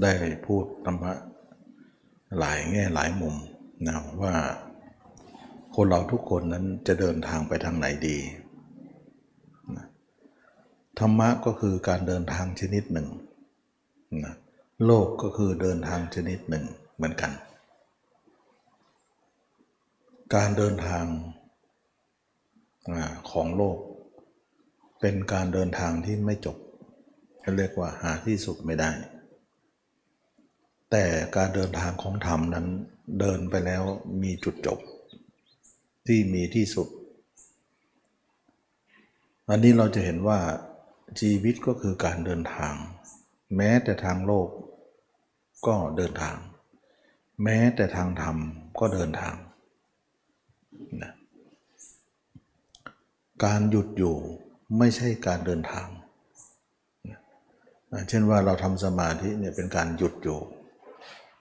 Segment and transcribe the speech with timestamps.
[0.00, 0.12] ได้
[0.46, 1.12] พูดธรรมะ
[2.38, 3.34] หลายแง่หลายมุม
[3.86, 4.34] นะว่า
[5.74, 8.18] คนเราทุกคนนั้นจะเดินทางไปทางไหนดี
[9.76, 9.86] นะ
[10.98, 13.08] ธรรมะก็คือการเดินทางชนิดหนึ่ง
[14.24, 14.34] นะ
[14.86, 16.64] โลกก็คือเดินทางชนิดหนึ่ง
[16.96, 17.32] เหมือนกัน
[20.34, 21.04] การเดินทาง
[23.30, 23.78] ของโลก
[25.00, 26.56] เป็นการเดินทางที่ไม่จบ
[27.56, 28.90] เรียกว่าหาที่สุดไม่ได้
[30.92, 31.06] แต่
[31.36, 32.66] การเดินทางของธรรมนั้น
[33.20, 33.82] เดินไปแล้ว
[34.22, 34.78] มีจุดจบ
[36.06, 36.88] ที่มีที่สุด
[39.48, 40.38] อันนี้เราจะเห็นว่า
[41.20, 42.74] ชีวิตก็คือการเดินทาง
[43.56, 44.48] แม้แต่ทางโลก
[45.66, 46.36] ก็เดินทาง
[47.42, 48.36] แม้แต่ทางธรรม
[48.80, 49.34] ก็เดินทาง
[51.02, 51.12] นะ
[53.44, 54.16] การหยุดอยู่
[54.78, 55.88] ไม่ใช่การเดินทาง
[57.92, 60.40] นะเช่นว่าเราทำสมาธิเนี่ยเป็นการหยุดอยู่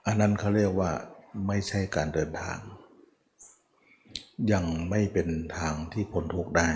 [0.06, 0.92] อันนั้นเขาเรียกว่า
[1.48, 2.58] ไม่ใช่การเดินทาง
[4.52, 6.70] ยังไม่เป็นทางที่พ้นทุกข์ได้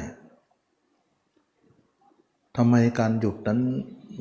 [2.57, 3.59] ทำไมการหยุดนั้น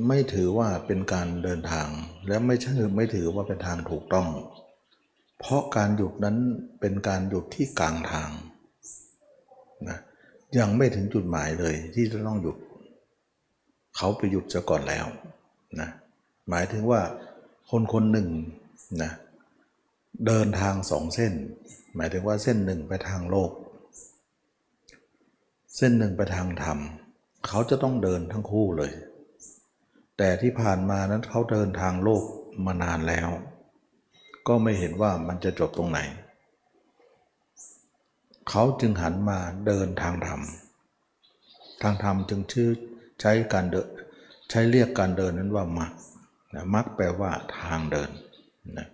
[0.08, 1.88] ไม่ถือว่าเป็นการเดินทาง
[2.28, 4.28] และไม่ใช่ไม่ถือว่าเป็นทางถูกต้อง
[5.38, 6.36] เพราะการหยุดนั้น
[6.80, 8.30] เป็นการหยุดที่กลางทาง
[9.88, 9.98] นะ
[10.58, 12.56] ยังไม่ถึงจุดหมายเลยที่จะต้องหยุด
[13.96, 15.06] เขาไปหยุดซะก่อนแล้ว
[15.80, 15.88] นะ
[16.48, 17.00] หมายถึงว่า
[17.70, 18.28] คนคนหนึ่ง
[19.02, 19.12] นะ
[20.26, 21.32] เดินทางสองเส้น
[21.94, 23.50] หมายถึงว่าเส้นหนึ่งไปทางโลก
[25.76, 26.78] เส้นหนึ่งไปทางธรรม
[27.46, 28.92] เขาจะต้องเดินทั้งคู่เลย
[30.18, 32.22] แต่ที่ผ่านมานั้นเขาเดินทางโลก
[32.66, 33.28] มานานแล้ว
[34.48, 36.00] ก็ไม่เห็นว่ามันจะจบตรงไหน
[38.48, 40.40] เขาจึงหันมาเดินทางธรรม
[41.82, 42.68] ทางธรรมจึงชื่อ
[43.20, 43.88] ใช้การเดิน
[44.50, 45.92] ใช้เรียกการเดินนั้นว่ามรรค
[46.74, 48.10] มรรคแปลว่าทางเดิน
[48.78, 48.88] นะ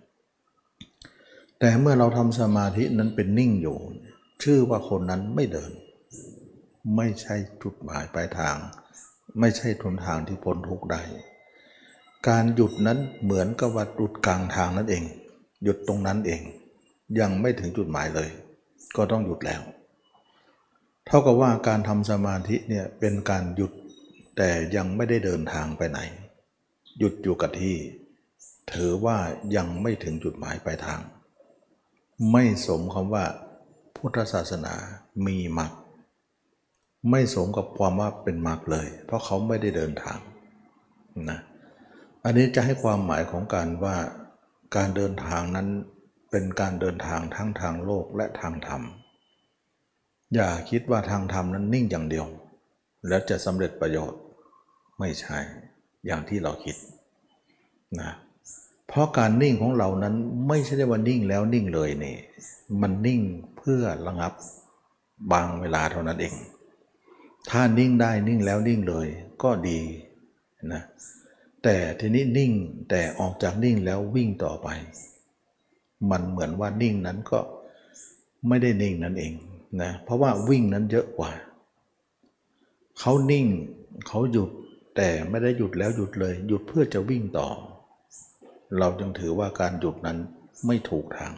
[1.59, 3.77] แต่เมื่อเราทำสมาธินั้นเป็นนิ่งอยู่
[4.43, 5.71] ชื่อว่าคนนั้นไม่เดิน
[6.95, 8.55] ไม่ใช่จุดหมายปลายทาง
[9.39, 11.01] ไม่ใช่ทนทางที่พ้นทุกข์ได้
[12.27, 15.03] การหยุดนั้นเหมือนกับว่าหยุดกลางทางนั่นเอง
[15.63, 16.41] หยุดตรงนั้นเอง
[17.19, 18.29] ยังไม่ถึงจุดหมายเลย
[18.95, 19.61] ก็ต้องหยุดแล้ว
[21.05, 23.71] เท่ากับว่าการทำสมาธิเนี่ยเป็นการหยุด
[24.37, 25.99] แต่ยังไม่ได้เดินทางไปไหน
[26.97, 27.75] หยุดอยู่กับที่
[28.75, 29.17] ถือว่า
[29.55, 31.01] ยังไม่ถึงจุดหมายปลายทาง
[32.31, 33.25] ไม่สมคำว่า
[33.97, 34.73] พุทธศาสนา
[35.25, 35.71] มีมรรค
[37.09, 40.19] ไม่สมกับความว่าเป็นมรรคเลย เพราะเขาไม่ได้เดินทาง
[41.29, 41.39] นะ
[42.23, 43.97] อันนี้จะให้ความหมายของการว่า
[44.75, 45.67] การเดินทางนั้น
[46.31, 48.81] เป็นการเดินทางทั้งทางโลกและทางธรรม
[50.35, 52.27] อย่าคิดว่าทางธรรมนั้นนิ่งอย่างเดียว
[53.07, 54.21] แล้วจะสำเร็จประโยชน์
[54.99, 55.37] ไม่ใช่
[56.05, 56.75] อย่างที่เราคิด
[58.01, 58.11] นะ
[58.91, 60.15] เพราะการนิ่งของเรานั้น
[60.47, 62.17] ไม่ใช่ได้ว่านิ่งแล้วนิ่งเลยนี่
[62.81, 63.21] มันนิ่ง
[63.57, 64.33] เพื่อระงับ
[65.31, 66.33] บางเวลาเท่านั้นเอง
[67.49, 69.07] ถ้านิ่งได้นิ่งแล้วนิ่งเลย
[69.43, 69.79] ก็ดี
[70.73, 70.81] นะ
[71.63, 72.51] แต่ทีนี้นิ่ง
[72.89, 74.67] แต่ออกจากนิ่งแล้ววิ่งต่อไป
[76.11, 77.39] มันเหมือนว่านิ่งนั้นก็
[78.47, 79.33] ไม่ได้นิ่งนั่นเอง
[79.81, 81.31] นะเพราะว่าวิ่งนั้นเยอะกว่า
[82.99, 83.45] เขานิ่ง
[84.07, 84.49] เขาหยุด
[84.95, 87.47] แต่ไม่ได้หยุดแล้วหยุดเลย หยุดเพื่อจะวิ่งต่อ
[88.79, 90.17] เราจึงถือว่าการหยุดนั้น
[90.65, 91.33] ไม่ถูกทาง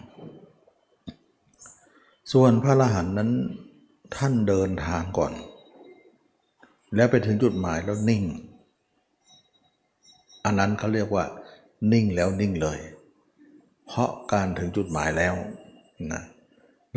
[2.32, 3.32] ส่วนพระอรหันต์นั้น
[4.16, 5.34] ท่านเดินทางก่อน
[6.96, 8.24] แล้วไปถึงจุดหมายแล้วนิ่ง
[10.46, 11.26] อันนั้นเขาเรียกว่า
[11.92, 12.80] นิ่งแล้วนิ่งเลย
[13.88, 15.36] เพราะการถึงจุดหมายแล้ว
[16.12, 16.24] นะ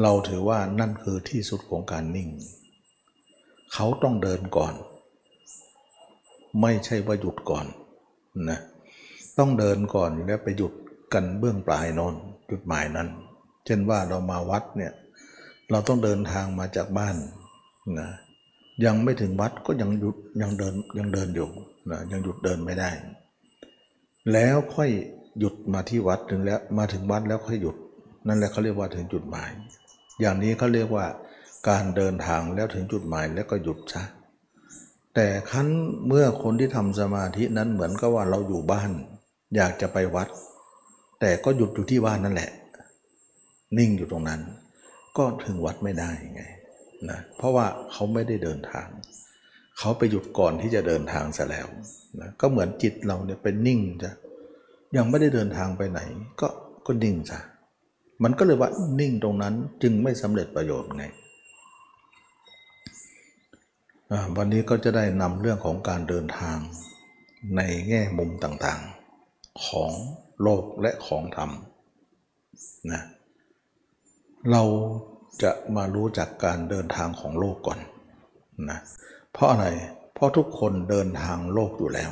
[0.03, 2.29] เราถือว่านั่นคือที่สุดของการนิ่ง
[3.73, 4.75] เขาต้องเดินก่อน
[6.61, 7.67] ไม่ใช่ว่าหยุดก่อน
[8.51, 8.61] นะ
[9.39, 10.73] ต้องเดินก่อนแล้วไปหยุด
[11.15, 12.15] กันเบื้องปลายนน
[12.51, 13.09] จุดหมายนั้น
[13.67, 14.93] เช่นว่าเรามาวัดเนี่ย
[15.71, 17.17] เราต้องเดินทางมาจากบ้าน
[17.99, 18.09] นะ
[18.85, 21.49] ยังไม่ถึงวัดก็ยังหยุดยังเดินยังเดินอยู่
[21.91, 22.91] นะยังหยุดเดินไม่ได้
[24.33, 24.91] แล้วค่อย
[25.39, 27.77] หยุดมาที่วัดถึงแล้วมาถึงวัดแล้วค่อยหยุด
[28.27, 29.51] นั่นแหละเขาเรียกว่าถึงจุดหมาย
[30.21, 31.07] อย่างนี้เขาเรียกว่า
[31.69, 34.03] การเดินทางแล้วถึงจุดหมายแล้วก็หยุดซะ
[35.15, 35.69] แต่คั้น
[36.07, 38.91] เมื่อคนที่ทำสมาธินั้นเหมือนกับว่าเราอยู่บ้าน
[39.55, 40.29] อยากจะไปวัด
[41.21, 42.51] แต่ก็หยุดอยู่ที่บ้านนั่นแหละ
[43.79, 44.41] นิ่งอยู่ตรงนั้น
[45.17, 46.43] ก็ถึงวัดไม่ได้ไง
[47.11, 48.89] นะเพราะว่าเขาไม่ได้เดินทาง
[49.79, 51.67] เขาไปหยุดก่อนที่จะเดินทางซะแล้ว
[52.21, 54.13] นะก็เหมือนจิตเราเนี่ยเป็นนิ่งจ้ะ
[54.97, 56.01] ยังไม่ได้เดินทางไปไหน
[56.41, 56.49] ก็
[56.87, 57.41] ก็นิ่งซะ
[58.23, 58.71] มันก็เลยว่า
[59.01, 61.05] นิ่งตรงนั้นจึงไม่สำเร็จประโยชน์ไง
[64.37, 66.57] วันนี้ก็จะได้นำเรื่องของการเดินทาง
[67.57, 68.96] ในแง่มุมต่างๆ
[69.65, 69.93] ของ
[70.43, 71.51] โลกและของธรรม
[72.93, 73.03] นะ
[74.51, 74.63] เรา
[75.43, 77.79] จะมารู้จักการเดินทางของโลกก่อน
[78.71, 78.79] นะ
[79.33, 79.67] เพราะอะไร
[80.15, 82.11] เพราะทุกคนเดินทางโลกอยู่แล้ว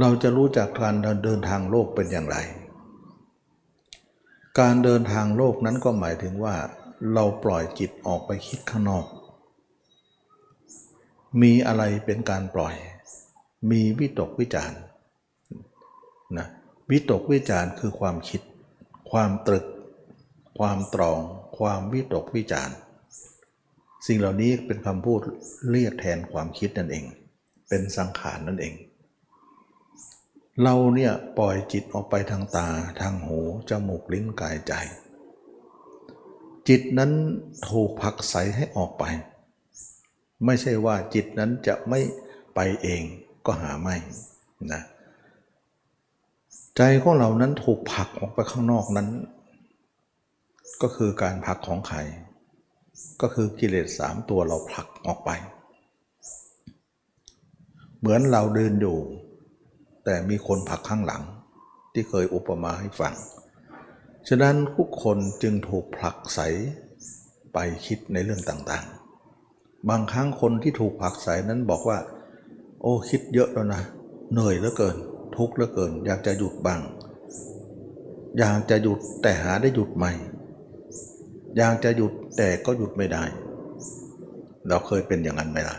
[0.00, 0.94] เราจะรู้จักการ
[1.24, 2.36] เดินทางโลกเป็นอย่างไร
[4.60, 6.54] การเดินทางโลกนั้นก็หมายถึงว่า
[7.14, 9.06] เราปล่อยจิตออกไปคิดข้างนอก
[11.42, 12.74] มีอะไรเป็นการปล่อย
[13.70, 14.80] มีวิตกวิจารณ์
[16.38, 16.46] นะ
[16.90, 18.40] วิตกวิจารณ์คือความคิด
[19.10, 19.66] ความตรึก
[20.58, 21.20] ความตรอง
[21.58, 22.76] ความวิตกวิจารณ์
[24.06, 25.20] สิ่งเหล่านี้เป็นคำพูด
[25.70, 27.04] เรียกแทนความคิดนั่นเอง
[27.68, 28.74] เป็นสังขารนั่นเอง
[30.62, 32.68] เราเนี่ยปล่อยจิตออกไปทางตา
[33.00, 33.40] ทางหู
[33.70, 34.72] จมูกลิ้นกายใจ
[36.68, 37.12] จิตนั้น
[37.68, 39.04] ถูกผักใสให้ออกไป
[40.44, 42.00] ไม่ใช่ว่าจิตนั้นจะไม่
[42.54, 43.02] ไปเอง
[43.46, 43.96] ก็หาไม่
[44.72, 49.08] นะเใจของเรานั้นถูกผลักออกไปข้างนอกนั้น
[50.82, 51.98] ก็คือการผลักของใคร
[53.20, 55.30] ก็คือกิเลสสามตัวเราผลักออกไป
[57.98, 58.98] เหมือนเราเดินอยู่
[60.04, 61.22] แต่มีคนผลักข้างหลัง
[61.92, 63.14] ที่เคยอุปมาให้ฟัง
[64.28, 66.40] ฉะนั้นทุกคนจึงถูกผลักใส
[67.52, 71.98] ไปคิดในเรื่องต่างๆ บางครั้งคนที่ถูกผลักใสนั้นบอกว่า
[72.82, 73.82] โอ้คิดเยอะแล้วนะ
[74.32, 74.96] เหนื่อยเหลือเกิน
[75.36, 76.80] ทุกข์เหลือเกิน อยากจะหยุดบ้าง
[78.38, 80.06] อยากจะหยุดแต่หาได้หยุดไหม
[81.56, 83.24] อยากจะหยุดแต่ก็หยุดไม่ได้
[84.68, 85.76] เราเคยเป็นอย่างนั้นไหมล่ะ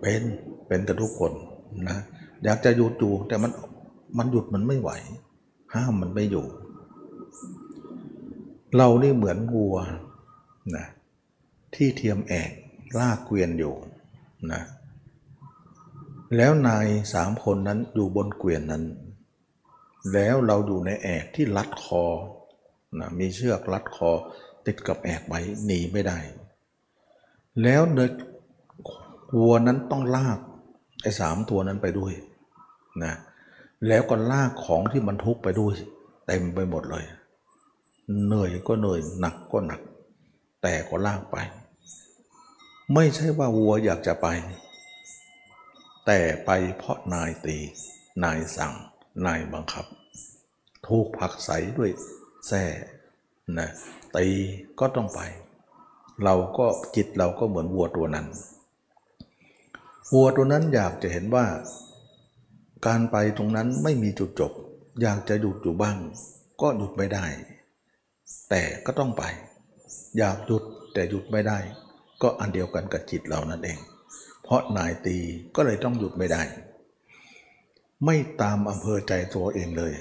[0.00, 0.22] เป็น
[0.66, 1.32] เป็นกันทุกคน
[1.88, 1.98] นะ
[2.44, 3.50] อยากจะหยุดอยู่แต่มัน
[4.18, 4.90] มันหยุดมันไม่ไหว
[5.74, 6.46] ห้ามมันไม่อยู่
[8.76, 9.76] เรานี่เหมือนวัว
[10.76, 10.86] นะ
[11.74, 12.50] ที่เทียมแอก
[12.98, 13.74] ลากเกวียนอยู่
[14.52, 14.62] นะ
[16.34, 18.84] แล้วนายสามคนนั้นอยู่บนเกวียนนั้น
[20.12, 22.04] แล้วเราอยู่ในแอกที่ลัดคอ
[22.98, 24.10] นะมีเชือกลัดคอ
[24.66, 26.18] ติดกับแอกไว้หนีไม่ได้
[27.62, 28.00] แล้วเด
[29.40, 30.38] วัวนั้นต้องลาก
[31.02, 32.12] ไอ้สามตัวนั้นไปด้วย
[33.04, 33.14] นะ
[33.86, 35.74] แล้วก็ลากของที่มันทุกไปด้วย
[36.26, 37.04] เต็มไปหมดเลย
[38.26, 39.80] เหนื่อยก็เหนื่อยหนักก็หนัก
[40.62, 41.36] แต่ก็ลากไป
[42.94, 44.26] ไม่ใช่ว่าวัวอยากจะไป
[46.06, 47.58] แต่ไปเพราะนายตี
[48.24, 48.72] นายสั่ง
[49.26, 49.86] นายบังคับ
[50.86, 51.90] ถูกผักใสด้วย
[52.48, 52.64] แส้
[53.58, 53.68] นะ
[54.16, 54.26] ตี
[54.80, 55.20] ก็ต้องไป
[56.24, 56.66] เราก็
[56.96, 58.26] จิตเราก็เหมือนวัวตัวนั้น
[60.14, 61.46] วัวตัวนั้นอยากจะเห็นว่า
[62.86, 64.52] การไปตรงนั้นไม่มีจุดจบ
[65.02, 65.98] อยากจะหยุดอยู่บ้าง
[66.60, 67.26] ก็หยุดไม่ได้
[68.50, 69.22] แต่ก็ต้องไป
[70.18, 70.62] อยากหยุด
[70.92, 71.58] แต่หยุดไม่ได้
[72.22, 73.78] ก็อันเดียวกันกับจิตเรานั่นเอง
[74.46, 75.18] เพราะนายตี
[75.54, 76.42] ก็เลยต้องหยุดไม่ได้
[78.04, 79.94] ไม่ตามอำเภอใจตัวเองเลย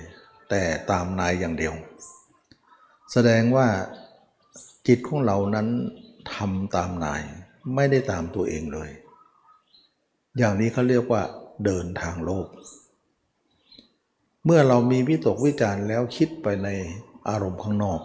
[0.50, 1.74] แต่ตามนายอย่างเดียว
[3.12, 3.68] แสดงว่า
[4.88, 5.68] จิตของเรานั้น
[6.33, 7.21] ทำตามนาย
[7.75, 8.89] ไม่ได้ตามตัวเองเลย
[10.38, 11.21] อย่างนี้เขาเรียกว่า
[11.65, 12.48] เดินทางโลก
[14.45, 16.69] เมื่อเรามีวิตกวิจารณ์แล้วคิดไปใน
[17.30, 18.01] อารมณ์ข้างนอก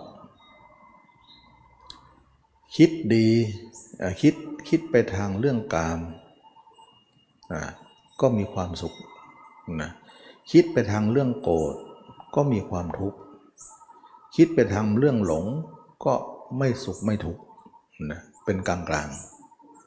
[2.77, 3.29] คิดดี
[4.21, 4.35] คิด
[4.69, 6.01] คิดไปทางเรื่องกาม
[7.53, 7.63] นะ
[8.21, 8.95] ก็มีความสุข
[9.81, 9.91] นะ
[10.51, 11.75] คิดไปทางเรื่องโกรธ
[12.35, 13.19] ก็มีความทุกข์
[14.37, 15.45] คิดไปทางเรื่องหลง
[16.05, 16.15] ก็
[16.59, 17.43] ไม่สุขไม่ทุกข์
[18.11, 19.09] นะเป็นกลางกลาง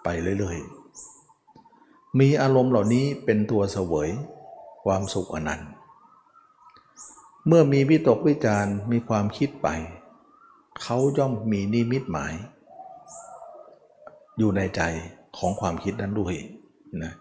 [0.04, 0.08] ไป
[0.40, 4.10] เรื่อยๆ มีอารมณ์เหล่านี้เป็นตัวเสวย
[4.84, 5.70] ความสุขอนันต์
[7.48, 9.68] เมื่อมีวิตกวิจารมีความคิดไป
[10.82, 12.34] เขาย่อมมีนิมิตหมาย
[14.38, 14.82] อยู่ในใจ
[15.38, 16.36] ของความคิดนั้นด้วย
[17.04, 17.14] นะ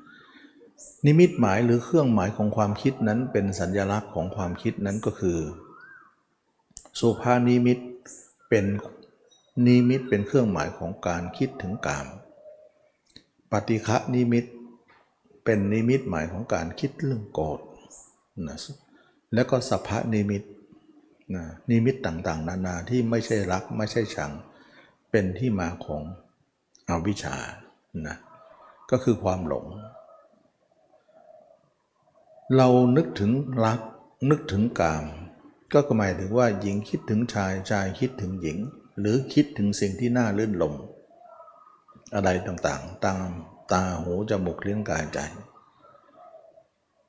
[1.07, 5.39] นิมิตหมายหรือเครื่องหมายของความคิดนั้นเป็นสัญญลักษณ์ของความคิดนั้นก็คือ
[6.99, 7.79] สุภานิมิต
[8.49, 8.65] เป็น
[9.67, 12.07] นิมิตเป็นเครื่องหมายของการคิดถึงกาม
[13.53, 14.45] ปฏิฆะนิมิต
[15.45, 17.61] เป็นนิมิตหมายของการคิดเรื่องโกรธ
[18.49, 18.59] นะ
[19.35, 20.43] แล้วก็สัพพะนิมิต
[21.35, 24.33] นะนิมิตต่างๆ นานาที่ไม่ใช่รักไม่ใช่ชัง
[25.11, 26.03] เป็นที่มาของ
[26.89, 27.37] อวิชชา
[28.07, 28.17] นะ
[28.91, 29.67] ก็คือความหลง
[32.57, 33.33] เรานึกถึง
[33.65, 33.81] รัก
[34.31, 35.05] นึกถึงกาม
[35.73, 38.59] ก็หมายถึงว่าหญิงคิดถึงชายชายคิดถึงหญิง
[39.01, 40.75] หรือคิดถึงสิ่งที่น่าลื่นลม
[42.15, 43.29] อะไรต่างๆ ตาม
[43.73, 45.19] ตาหูจมูกเลี้ยงกายใจ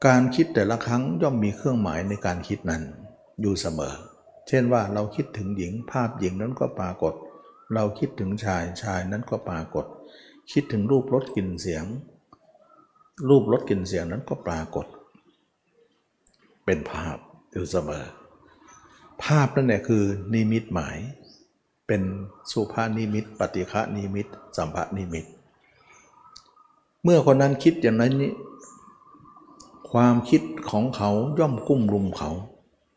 [0.05, 2.83] การคิดแต่ละครั้งย่อมมีเครื่องหมายในการคิดนั้น
[3.41, 3.93] อยู่เสมอ
[4.47, 7.13] เช่นว่าเราคิดถึงหญิงภาพหญิงนั้นก็ปรากฏ
[7.73, 9.85] เราคิดถึงชายชายนั้นก็ปรากฏ
[10.51, 11.85] คิดถึงรูปรสกลิ่นเสียง
[13.29, 14.87] รูปรสกลิ่นเสียงนั้นก็ปรากฏ
[16.65, 17.17] เป็นภาพ
[17.51, 18.05] อยู่เสมอ
[19.23, 20.03] ภาพนั่นแหละคือ
[20.33, 20.97] นิมิตหมาย
[21.87, 22.01] เป็น
[22.51, 24.27] สุภานิมิต ปฏิฆะนิมิต
[24.57, 25.25] สัมภนิมิต
[27.03, 28.33] เมื่อคนนั้นคิดอย่างนั้นนี้
[29.91, 32.31] ความคิดของเขาย่อมกุ้มรุมเขา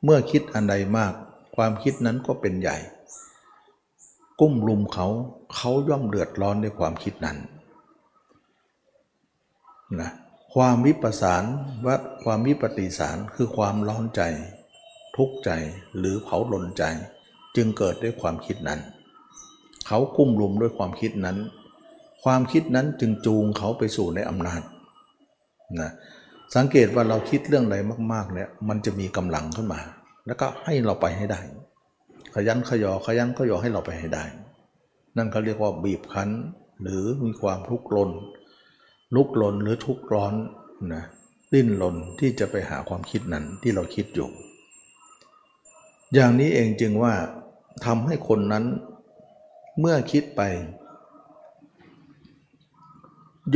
[0.05, 1.13] เมื่อคิดอันใดมาก
[1.57, 2.77] ความคิดนั้นก็เป็นใหญ่
[4.41, 5.07] กุ้มรุมเขา
[5.55, 7.37] เขาย่อมเดือดร้อนในความคิดนั้น
[10.01, 10.11] นะ
[10.61, 11.45] ความวิปสาร
[11.87, 14.23] ว่าความวิปฏิสารคือความร้อนใจ
[15.17, 15.51] ทุกข์ใจ
[15.99, 16.83] หรือเผาหลนใจ
[17.57, 18.81] จึงเกิดด้วยความคิดนั้น
[19.87, 21.39] เขากุ้มรุมด้วยความคิดนั้น
[22.25, 24.63] ความคิดนั้นจึงจูงเขาไปสู่ในอำนาจ
[25.81, 25.91] นะ
[26.55, 27.77] สังเกตว่าเราคิดเรื่องใด
[28.13, 29.81] มากๆเนี่ยมันจะมีกำลังขึ้นมา
[30.27, 31.41] แล้วก็ให้เราไปให้ได้
[32.35, 34.25] ขยันขยอขยันขยอให้เราไปให้ได้
[35.17, 36.31] นั่นเขาเรียกว่าบีบคั้น
[36.83, 38.11] หรือมีความทุกข์ลน
[39.15, 40.35] ลุกลนหรือทุกร้อน
[40.95, 41.05] นะ
[41.53, 44.29] ดิ้นรนที่จะไปหาความคิดนั้นที่เราคิดอยู่
[46.15, 47.15] อย่างนี้เองจึงว่า
[47.85, 48.65] ทำให้คนนั้น
[49.81, 50.43] เมื่อคิดไป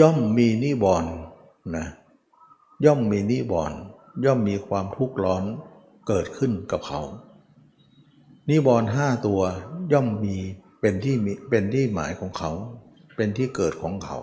[0.01, 1.13] ย่อมมีนิวรณ์
[1.77, 1.87] นะ
[2.85, 3.79] ย่อมมีนิวรณ์
[4.25, 5.43] ย่อมมีความทุกข์ร้อน
[6.09, 7.01] เกิดขึ้นกับเขา
[8.51, 9.41] นิวรณ์ห้าตัว
[9.93, 10.37] ย่อมมี
[10.81, 11.15] เป็นที่
[11.51, 12.51] เป็นที่หมายของเขา
[13.17, 14.19] เป็นที่เกิดของเขา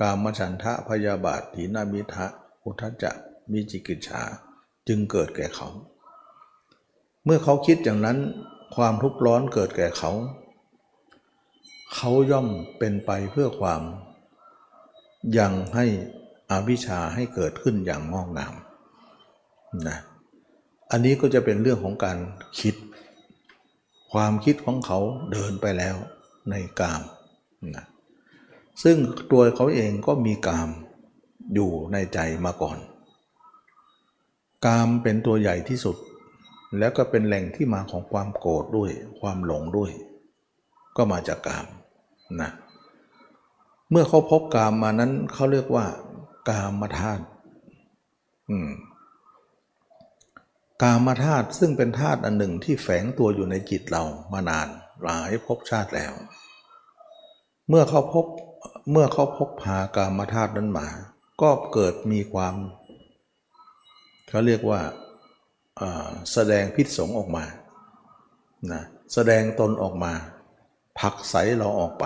[0.00, 2.26] กามฉันทะพยาบาทถีนามิทะ
[2.64, 3.10] อุทจจะ
[3.52, 4.22] มีจิกิจฉา
[4.88, 5.68] จึงเกิดแก่เขา
[7.24, 8.18] เมื่อเขาคิดอย่างนั้น
[8.74, 10.12] ความทุกข์ร้อนเกิดแก่เขา
[11.94, 13.82] เขาย่อมเป็นไปเพื่อความ
[15.38, 15.86] ยังให้
[16.50, 18.54] อวิชชาให้เกิดขึ้นอย่างงอกงาม
[19.88, 19.98] นะ
[20.90, 22.18] อันนี้ก็จะเป็นเรื่องของการ
[22.60, 22.74] คิด
[24.12, 24.98] ความคิดของเขา
[25.32, 25.96] เดินไปแล้ว
[26.50, 27.02] ในกาม
[27.76, 27.84] นะ
[28.82, 28.96] ซึ่ง
[29.32, 30.68] ตัวเขาเองก็มีกาม
[31.54, 32.78] อยู่ในใจมาก่อน
[34.66, 35.96] กามเป็นตัวใหญ่ที่สุด
[36.78, 39.90] แล้วก็เป็นแหล่งที่มาของความโกรธด้วย ความหลงด้วย
[40.96, 41.66] ก็มาจากกาม
[42.40, 42.50] นะ
[43.90, 45.86] เมื่อเขาพบกามมานั้นเขาเรียกว่า
[46.48, 47.24] กามธาตุ
[50.82, 54.68] กามธาตุซึ่งเป็นธาตุอันหนึ่งที่แฝงตัวอยู่ในจิตเรามานาน
[55.02, 56.12] หลายภพชาติแล้ว
[57.68, 58.26] เมื่อเขาพบ
[58.90, 60.86] เมื่อเขาพกพากามธาตุนั้นมา
[61.42, 62.54] ก็เกิดมีความ
[64.28, 64.80] เขาเรียกว่า
[66.32, 67.44] แสดงพิษสงออกมา
[68.72, 68.82] นะ
[69.14, 70.12] แสดงตนออกมา
[70.98, 72.04] ผักใสเราออกไป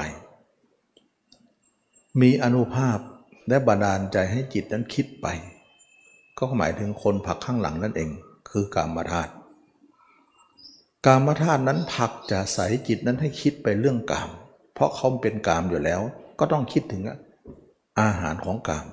[2.20, 2.98] มีอนุภาพ
[3.48, 5.26] และบันดาลใจให้จิตนั้นคิดไป
[6.38, 8.10] ก็หมายถึงคนผักข้างหลังนั่นเอง
[8.50, 9.32] คือกามธาตุ
[11.06, 14.30] กามธาตุนั้นผักจะใส่จิตนั้นให้คิดไปเรื่องกาม
[14.74, 16.02] เพราะเขาเป็นกามอยู่แล้ว
[16.38, 17.02] ก็ต้องคิดถึง
[18.00, 18.86] อาหารของกาม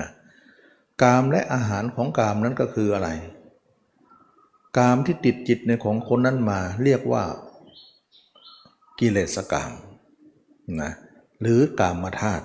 [0.00, 0.10] นะ
[1.02, 3.08] กามและอาหารของกามนั้นก็คืออะไร
[4.78, 7.24] กามที่ติดจิตในของคนนั้นมาเรียกว่า
[8.98, 9.72] กิเลสกาม
[10.82, 10.92] นะ
[11.40, 12.44] หรือกามมธาตุ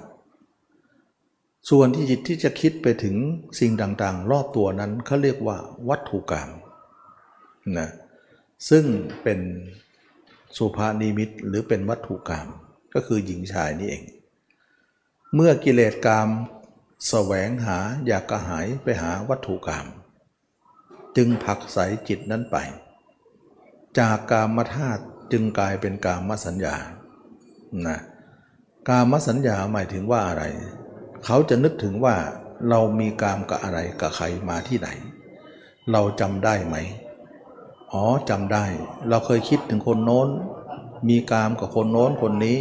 [1.70, 3.15] ส่วนที่จิตที่จะคิดไปถึง
[3.60, 5.58] สิ่งต่างๆ รอบตัวนั้นเขาเรียกว่า
[5.89, 6.50] วัตถุกรรม
[7.77, 7.89] นะ
[8.70, 8.86] ซึ่ง
[9.24, 9.39] เป็น
[10.58, 12.48] สุภานิมิตหรือเป็นวัตถุกรรม
[12.94, 14.04] ก็คือหญิงชายนี่เอง
[15.38, 16.30] เมื่อกิเลสกรรม
[17.08, 19.86] แสวงหาอยากกระหายไปหาวัตถุกรรม
[21.18, 21.77] จึงผักใส
[22.08, 22.58] จิตนั้นไป
[24.00, 26.75] จากกามธาตุจึงกลายเป็นกามสัญญา
[27.88, 28.00] นะ
[28.89, 30.44] กามสัญญาหมายถึงว่าอะไร
[31.25, 32.15] เขาจะนึกถึงว่า
[32.70, 34.89] เรามีกามกับอะไรกับใครมาที่ไหน
[35.92, 36.75] เราจำได้ไหม
[37.94, 38.65] อ๋อจำได้
[39.10, 40.30] เราเคยคิดถึงคนโน้น
[41.10, 42.58] มีกามกับคนโน้นคนนี้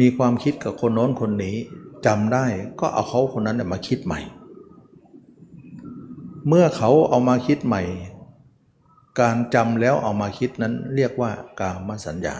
[0.00, 1.56] มีความคิดกับคนโน้นคนนี้
[2.06, 2.44] จำได้
[2.80, 4.20] ก็เอาเขาคนนั้นมาคิดใหม่
[6.48, 7.82] เมื่อเขาเอามาคิดใหม่
[9.20, 11.30] การจำแล้วเอามาคิดนั้นเรียกว่า
[11.60, 12.36] กามสัญญา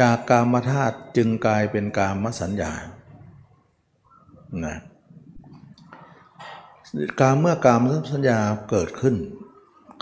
[0.00, 2.72] จากกามธาตุจึงกลายเป็นกามสัญญา
[4.64, 4.76] นะ
[7.20, 7.78] การเมื่อการ
[8.12, 8.38] สัญญา
[8.70, 9.14] เกิดขึ้น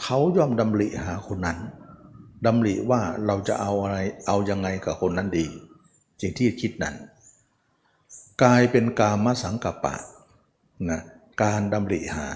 [0.01, 1.59] เขาย่อมดำริหาคนนั้น
[2.47, 5.47] ดำริว่าเราจะเอาอะไรเอายังไงกับคนนั้นดี
[6.23, 6.97] สิ่งที่คิดนั้น
[8.43, 9.95] กลายเป็นกามสังกัปปะ
[10.91, 11.01] นะ
[11.43, 12.29] การดำริหา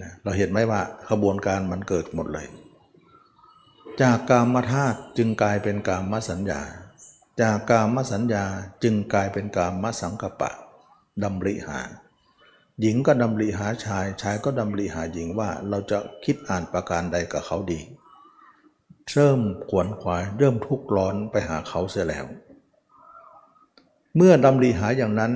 [0.00, 2.46] นะเราเห็นไหมว่าขบวนการมันเกิดหมดเลย
[4.02, 6.60] จากกามธาตุจึงกลายเป็นกามสัญญา
[7.42, 8.44] จากกามสัญญา
[8.82, 10.50] จึงกลายเป็นกามสังกัปปะ
[11.22, 11.80] ดำริหา
[12.80, 17.80] หญิงก็ดำริหาชาย ชายก็ดำริหาหญิงว่าเราจะคิดอ่านประการใดกับเขาดี
[19.10, 22.26] เริ่มขวนขวายเริ่มทุกข์ร้อนไปหาเขาเสียแล้ว
[24.16, 25.32] เมื่อดำริหาอย่างนั้น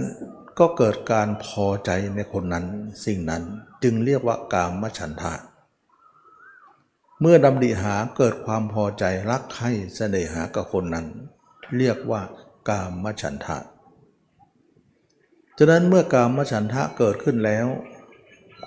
[0.58, 2.66] ก็เกิดการพอใจในคนนั้น
[3.04, 3.42] สิ่งนั้น
[3.82, 5.34] จึงเรียกว่ากามฉันทะ
[7.20, 11.06] เมื่อดำริหาเกิดความพอใจรักใคร่เสน่หากับคนนั้น
[11.76, 12.20] เรียกว่า
[12.68, 13.58] กามฉันทะ
[15.58, 17.66] ฉะนั้นเมื่อกามฉันทะเกิดขึ้นแล้ว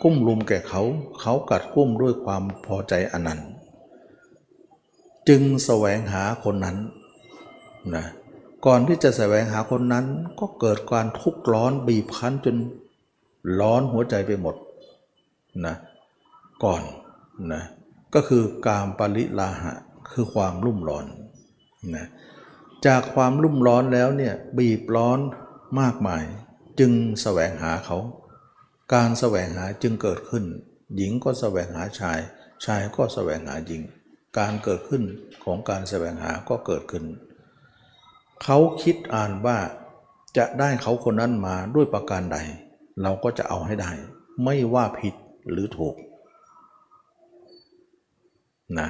[0.02, 0.82] กุ้มลุมแก่เขา
[1.20, 3.50] เขากัดกุ้มด้วยความพอใจอนันต์
[5.28, 6.78] จึงแสวงหาคนนั้น
[7.96, 8.06] นะ
[8.66, 10.06] ก่อนที่จะแสวงหาคนนั้น
[10.40, 12.58] ก็เกิดการทุกข์ร้อนบีบคั้นจน
[13.60, 14.56] ร้อนหัวใจไปหมด
[15.66, 15.76] นะ
[16.64, 16.82] ก่อน
[17.54, 17.64] นะ
[18.14, 19.74] ก็คือการปริลาหะ
[20.12, 21.06] คือความรุ่มร้อน
[21.96, 22.08] นะ
[22.86, 25.20] จากความรุ่มร้อนแล้วเนี่ยบีบร้อน
[25.80, 26.24] มากมาย
[26.80, 27.98] จึงแสวงหาเขา
[28.94, 30.44] การแสวงหาจึงเกิดขึ้น
[30.96, 32.20] หญิงก็แสวงหาชาย
[32.66, 33.82] ชายก็แสวงหาหญิง
[34.38, 35.04] การเกิดขึ้น
[35.44, 37.06] ของการแสวงหาก็เกิดขึ้น
[38.44, 39.58] เขาคิดอ่านว่า
[40.38, 42.38] จะได้เขาคนนั้นมาด้วยประการใด
[43.02, 43.92] เราก็จะเอาให้ได้
[44.46, 45.16] ไม่ว่าผิด
[45.52, 45.96] หรือถูก
[48.80, 48.90] นะ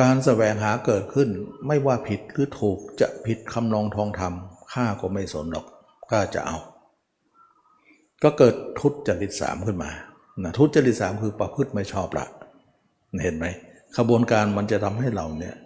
[0.00, 1.28] การแสวงหาเกิดขึ้น
[1.66, 4.34] ไม่ว่าผิดหรือถูกจะผิดคำนองทองธรรม
[4.72, 5.66] ข้าก็ไม่สนหรอก
[6.10, 6.58] ข้าจะเอา
[8.22, 9.90] ก็เกิดทุจริตสามขึ้นมา
[10.42, 12.26] นะทุจริตสามคือประพฤติไม่ชอบละ
[13.22, 13.46] เห็นไหม
[13.96, 15.56] ขบวนการมันจะทำให้เราเนี่ย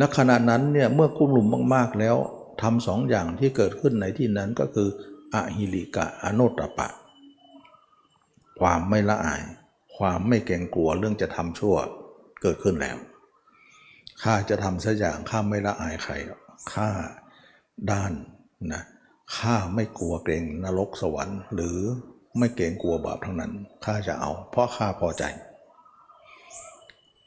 [0.00, 2.16] และขณะนั้นเนี่ยเมื่อกุ้มหลุมมาก ๆ แล้ว
[2.62, 4.88] ทำสองอย่างที่เกิดขึ้นในที่นั้นก็คือ
[5.34, 6.88] อหิริกะอโนตตปะ
[8.60, 9.42] ความไม่ละอาย
[9.96, 11.76] ความไม่เกรงกลัวเรื่องจะทำชั่ว
[12.42, 12.96] เกิดขึ้นแล้ว
[14.22, 16.12] ข้าจะทำสักอย่างข้าไม่ละอายใคร
[16.72, 16.88] ข้า
[17.90, 18.12] ด้าน
[18.72, 18.82] นะ
[19.36, 21.78] ข้าไม่กลัวเกรงนรกสวรรค์ หรือ
[22.38, 23.52] ไม่เกรงกลัวบาปทั้งนั้น
[23.84, 25.24] ข้าจะเอา เพราะข้าพอใจ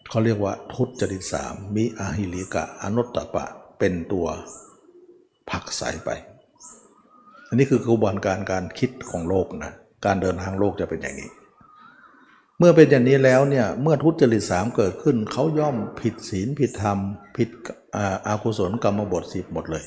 [0.10, 3.46] เขาเรียกว่าทุจริตสามมิอาหิลิกะอนุตตปะ
[3.80, 4.28] เป็นตัว
[5.50, 6.10] ผักใสไป
[7.48, 9.72] อันนี้คือกระบวนการการคิดของโลกนะ
[10.06, 11.30] การเดินทางโลกจะเป็นอย่างนี้
[12.58, 16.98] เมื่อเป็นอย่างนี้แล้วเนี่ยเมื่อทุจริตสามเกิดขึ้น เขาย่อมผิดศีลผิดธรรม
[17.38, 17.50] ผิด
[17.96, 19.84] อาอากุศลกรรมบทสิบหมดเลย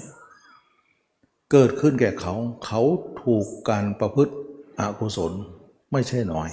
[1.52, 2.34] เกิดขึ้นแก่เขา
[2.66, 2.82] เขา
[3.22, 4.34] ถูกการประพฤติ
[4.80, 5.32] อกุศล
[5.92, 6.50] ไม่ใช่น้อย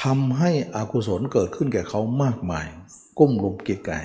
[0.00, 2.66] ทำให้อกุศลเกิดขึ้นแก่เขามากมาย
[3.18, 3.98] ก้มลงกิจไก่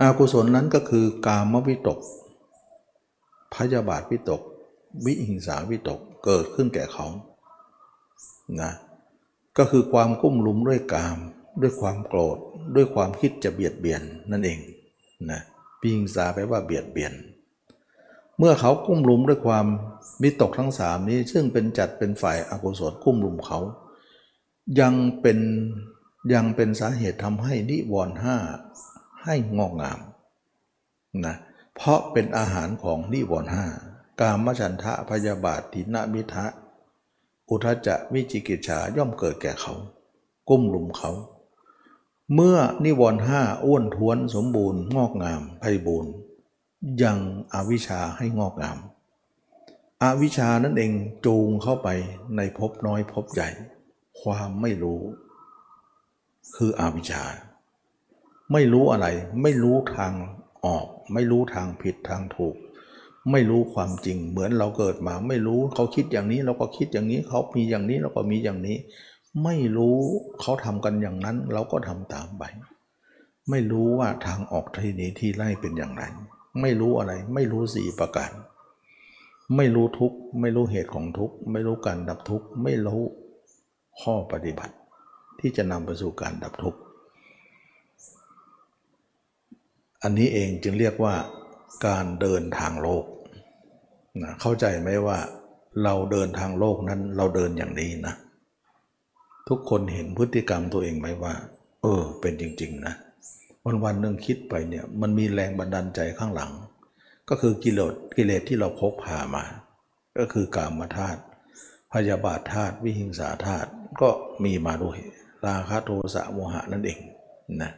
[0.00, 1.98] อากุศลนั้นก็คือกามวิตก
[3.54, 4.42] พยาบาทวิตก
[5.04, 7.06] วิหิงสาวิตกเกิดขึ้นแก่เขา
[8.60, 8.72] นะ
[9.58, 11.18] ก็คือความกุ้มลุมด้วยกาม
[11.60, 12.38] ด้วยความโกรธ
[12.74, 14.58] ด้วยความคิดจะเบียดเบียนนั่นเอง
[15.30, 15.40] นะ
[15.80, 17.12] วิหิงสาแปลว่าเบียดเบียน
[18.38, 19.66] เมื่อเขากุ้มลุมด้วยความ
[20.22, 23.58] วิตกทั้งสามนี้ ซึ่งเป็นจัดเป็นฝ่ายอากุศลกุ้มลุมเขา
[24.80, 25.38] ยังเป็น
[26.32, 28.36] ยังเป็นสาเหตุทำให้นิวรณ์ห้า
[29.24, 30.00] ให้งอกงาม
[31.26, 31.36] นะ
[31.76, 33.66] เพราะเป็นอาหารของนิวรณ์ห้า
[34.20, 36.46] กามฉันทะพยาบาททินามิทะ
[37.48, 39.74] อุทจจะวิจิกิจฉาย่อมเกิดแก่เขา
[40.48, 41.10] กุ้มลุมเขา
[42.34, 46.12] เมื่อนิวรณ์ห้าอ้วนท้วนสมบูรณ์งอกงามไพบูรณ์
[47.02, 47.18] ยัง
[47.54, 48.78] อวิชชาให้งอกงาม
[50.02, 50.92] อวิชชานั่นเอง
[51.26, 51.88] จูงเข้าไป
[52.36, 53.48] ในภพน้อยภพใหญ่
[54.20, 55.00] ความไม่รู้
[56.56, 57.24] คืออวิชชา
[58.52, 59.06] ไม่รู้อะไร
[59.42, 60.12] ไม่รู้ทาง
[60.66, 62.56] ออก ไม่รู้ทางผิดทางถูก
[63.30, 68.76] ไม่รู้ความจริง เหมือนเราเกิดมา ไม่รู้เขาคิดอย่างนี้เราก็คิดอย่างนี้เขามีอย่างนี้เราก็มีอย่างนี้
[69.44, 69.98] ไม่รู้
[70.40, 72.44] เขาทำกันอย่างนั้น เราก็ทำตามไป
[73.50, 76.04] ไม่รู้ว่าทางออกที่นี้ที่ไล่เป็นอย่างไร
[76.60, 78.30] ไม่รู้อะไร ไม่รู้สี่ประการ
[79.56, 83.02] ไม่รู้ทุกไม่รู้เหตุของทุกไม่รู้การดับทุกไม่รู้
[84.00, 84.74] ข้อปฏิบัติ
[85.40, 86.80] ที่จะนำไปสู่การดับทุกข์
[90.02, 91.14] อันนี้เองจึงเรียกว่า
[91.86, 93.04] การเดินทางโลก
[94.22, 95.18] นะเข้าใจไหมว่า
[95.84, 98.14] เราเดินทางโลกนั้นเราเดินอย่างนี้นะ
[99.48, 101.34] ทุกคนเห็นพฤติกรรมตัวเองไหมว่า
[101.82, 102.94] เออ เป็นจริง ๆ นะ
[103.68, 106.52] วันวันหนึ่งคิดไปเนี่ยมันมีแรงบันดาลใจข้างหลัง
[107.28, 109.44] ก็คือกิเลสกิเลสที่เราพกพามา
[110.18, 111.20] ก็คือกามธาตุ
[111.92, 114.08] พยาบาทธาตุวิหิงสาธาตุก็
[114.44, 114.98] มีมาด้วย
[115.46, 116.98] ราคะโทสะโมหะนั่นเอง
[117.62, 117.72] นะ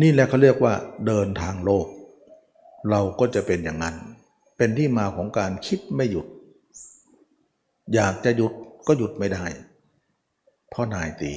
[0.00, 0.74] นี่แหละเขาเรียกว่า
[1.06, 1.86] เดินทางโลก
[2.90, 3.96] เราก็จะเป็นอย่างนั้น
[4.56, 6.26] เป็นที่มาของการคิดไม่หยุด
[7.94, 8.52] อยากจะหยุด
[8.86, 9.44] ก็หยุดไม่ได้
[10.70, 11.34] เพราะนายตี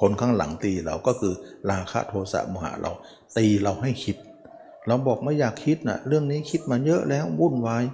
[0.00, 1.34] คนข้างหลังตีเราก็คือ
[1.70, 2.92] ราคะโทสะโมหะเรา
[3.38, 4.16] ตีเราให้คิด
[4.86, 7.84] เราบอกไม่อยากคิดนะเรื่องนี้คิดมาเยอะแล้ววุ่นวาย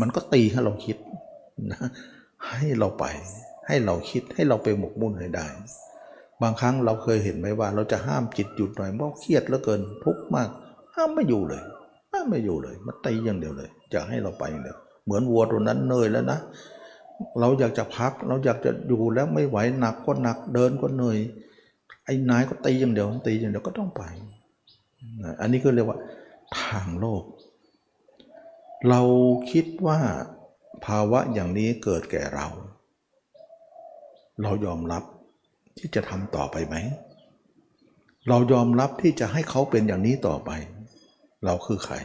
[0.00, 0.96] มันก็ตีให้เราคิด
[1.72, 1.80] นะ
[2.48, 3.04] ให้เราไป
[3.66, 5.46] ให้เราคิดให้เราไปหมกมุ่นให้ได้
[6.42, 10.48] บางครั้งเราเคยเห็นไหมว่า เราจะห้ามจิตหยุดหน่อยเพราะเครียดเหลือเกินทุกข์มาก
[10.94, 11.62] ห้ามไม่อยู่เลย
[12.12, 16.38] ห้ามไม่อยู่เลยมันตีอย่างเดียวเลยจะให้เราไปอย่างเดียวเหมือนวัวตัวนั้นเหนื่อยแล้วนะ
[17.40, 21.18] เราอยากจะพัก เราอยากจะอยู่แล้วไม่ไหวหนักก็หนักเดินก็เหนื่อย
[22.04, 24.02] ไอ้นายก็ตีอย่างเดียวตีอย่างเดียวก็ต้องไป
[25.40, 25.98] อันนี้ก็เรียกว่า
[26.60, 27.24] ทางโลก
[28.88, 29.02] เรา
[29.50, 30.00] คิดว่า
[30.86, 32.46] ภาวะอย่างนี้เกิดแก่เรา
[34.42, 35.02] เรายอมรับ
[35.78, 36.76] ที่จะทำต่อไปไหม
[38.28, 40.50] เรายอมรับที่จะให้เขาเป็นอย่างนี้ต่อไป
[41.44, 41.96] เราคือใคร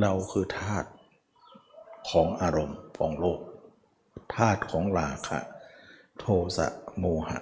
[0.00, 0.88] เราคือธาตุ
[2.10, 3.40] ของอารมณ์ของโลก
[4.36, 5.38] ธาตุของราคะ
[6.18, 6.24] โท
[6.56, 6.66] สะ
[6.98, 7.38] โมหะ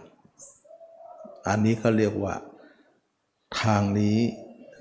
[1.48, 2.34] อันนี้เขาเรียกว่า
[3.60, 4.16] ทางนี้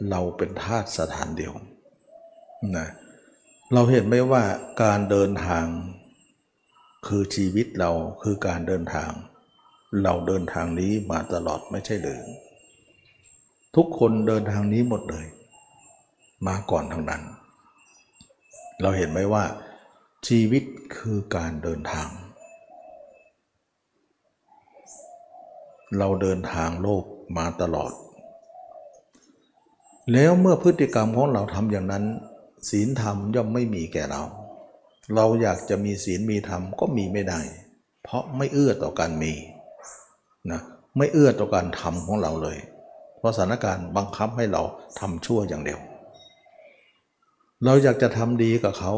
[0.09, 1.53] เราเป็นธาตุสถานเดียว
[2.77, 2.87] นะ
[3.73, 4.43] เราเห็นไหมว่า
[4.83, 5.65] การเดินทาง
[7.07, 7.91] คือชีวิตเรา
[8.23, 9.11] คือการเดินทาง
[10.03, 12.21] เราเดินทางนี้มาตลอดไม่ใช่หรือ
[13.75, 15.25] ทุกคนเดินทางนี้หมดเลย
[16.47, 17.23] มาก่อนทั้งนั้น
[18.81, 19.43] เราเห็นไหมว่า
[20.27, 20.63] ชีวิต
[20.97, 22.07] คือการเดินทาง
[25.97, 27.03] เราเดินทางโลก
[27.37, 27.91] มาตลอด
[30.11, 32.05] แล้วเมื่อพฤติกรรมของเราทำอย่างนั้น
[32.69, 34.23] ศีลธรรมย่อมไม่มีแก่เรา
[35.15, 37.41] เราอยากจะมีศีลมีธรรมก็มีไม่ได้
[38.03, 39.33] เพราะไม่เอื้อต่อการมี
[40.51, 40.61] นะ
[40.97, 42.57] ไม่เอื้อต่อการทำของเราเลย
[43.17, 44.61] เพราะสถานการณ์บังคับให้เรา
[44.99, 45.79] ทำชั่วอย่างเดียว
[47.65, 48.93] เราอยากจะทำดีกับเขา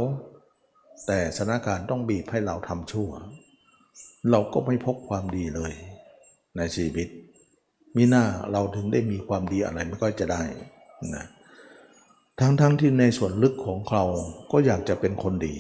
[1.08, 3.10] แต่สถานการณ์ต้องบีบให้เราทำชั่ว
[4.32, 5.74] เราก็ไม่พบความดีเลย
[6.58, 7.08] ในชีวิต
[7.96, 10.44] มิหน้าเราถึงได้มีความดีอะไรไม่ก็จะได้
[11.16, 11.26] นะ
[12.40, 14.04] ทั้งๆทที่ในส่วนลึกของเรา
[14.52, 15.56] ก็อยากจะเป็นคนดี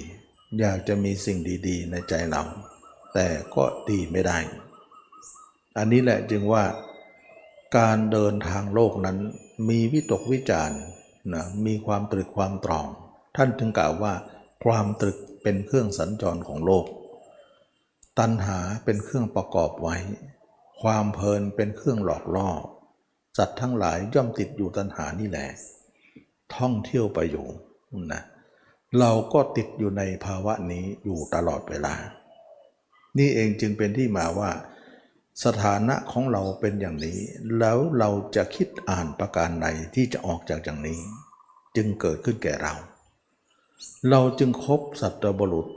[0.59, 2.43] อยากจะมีสิ่งดีๆ ในใจเรา
[3.13, 4.37] แต่ก็ดีไม่ได้
[5.77, 6.63] อันนี้แหละจึงว่า
[7.77, 9.17] การเดินทางโลกนั้น
[9.69, 10.81] มีวิตกวิจารณ์
[11.33, 12.87] นะมีความตรึกความตรอง
[13.35, 14.13] ท่านถึงกล่าวว่า
[14.65, 16.85] ความตรึกเป็นเครื่องสัญจรของโลก
[18.19, 19.95] ตัณหาเป็นเครื่องประกอบไว้
[20.81, 22.49] ความเพลินเป็นเครื่องหลอกล่อ
[23.37, 25.47] สัตว์ทั้งหลายย่อมติดอยู่ตัณหานี่แหละ
[26.55, 27.47] ท่องเที่ยวไปอยู่
[28.11, 28.21] นะ
[28.99, 31.95] เราก็ติดอยู่ในภาวะนี้อยู่ตลอดเวลา
[33.17, 34.51] นี่เองจึงเป็นที่มาว่า
[35.43, 37.19] สถานะของเราเป็นอย่างนี้
[37.59, 40.99] แล้วเราจะคิดอ่านประการใดที่จะออกจากอย่างนี้
[41.75, 42.73] จึงเกิดขึ้นแก่เรา
[44.09, 45.67] เราจึงคบสัตว์บรุษ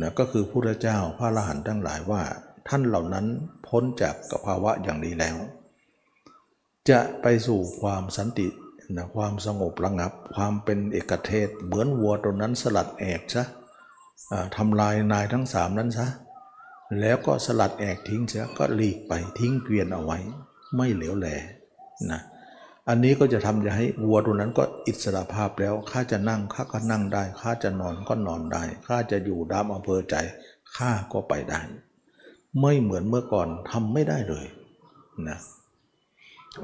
[0.00, 2.22] นะก็คือพระเจ้าพระอรหันต์ทั้งหลายว่า
[2.68, 3.26] ท่านเหล่านั้น
[3.66, 5.36] พ้นจากกภาวะอย่างนี้แล้ว
[6.90, 8.48] จะไปสู่ความสันติ
[8.96, 13.44] นะความสงบระงับ ความเป็นเอกเทศ เหมือนวัวตัวนั้นสลัดแอกซะ
[14.56, 16.06] ทำลายนายทั้งสามนั้นซะ
[17.00, 20.18] แล้วก็สลัดแอกทิ้งเสียก็หลีกไปทิ้งเกวียนเอาไว้
[20.76, 21.26] ไม่เหลวแหล
[22.10, 22.20] นะ
[22.88, 30.14] อันนี้ก็จะทำจะให้วัวตัวนั้นก็อิสระภาพแล้วข้าจะนั่งข้าก็นั่งได้ข้าจะนอนก็นอนได้ข้าจะอยู่ดามอำเภอใจ
[30.76, 31.60] ข้าก็ไปได้
[32.60, 34.46] ไม่เหมือนเมื่อก่อนทำไม่ได้เลย
[35.28, 35.38] นะ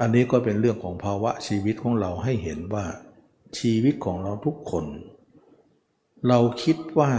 [0.01, 2.85] อันนี้ก็เป็นเรื่องของภาวะชีวิตของเราให้เห็นว่า
[3.59, 4.85] ชีวิตของเราทุกคน
[6.27, 7.11] เราคิดว่า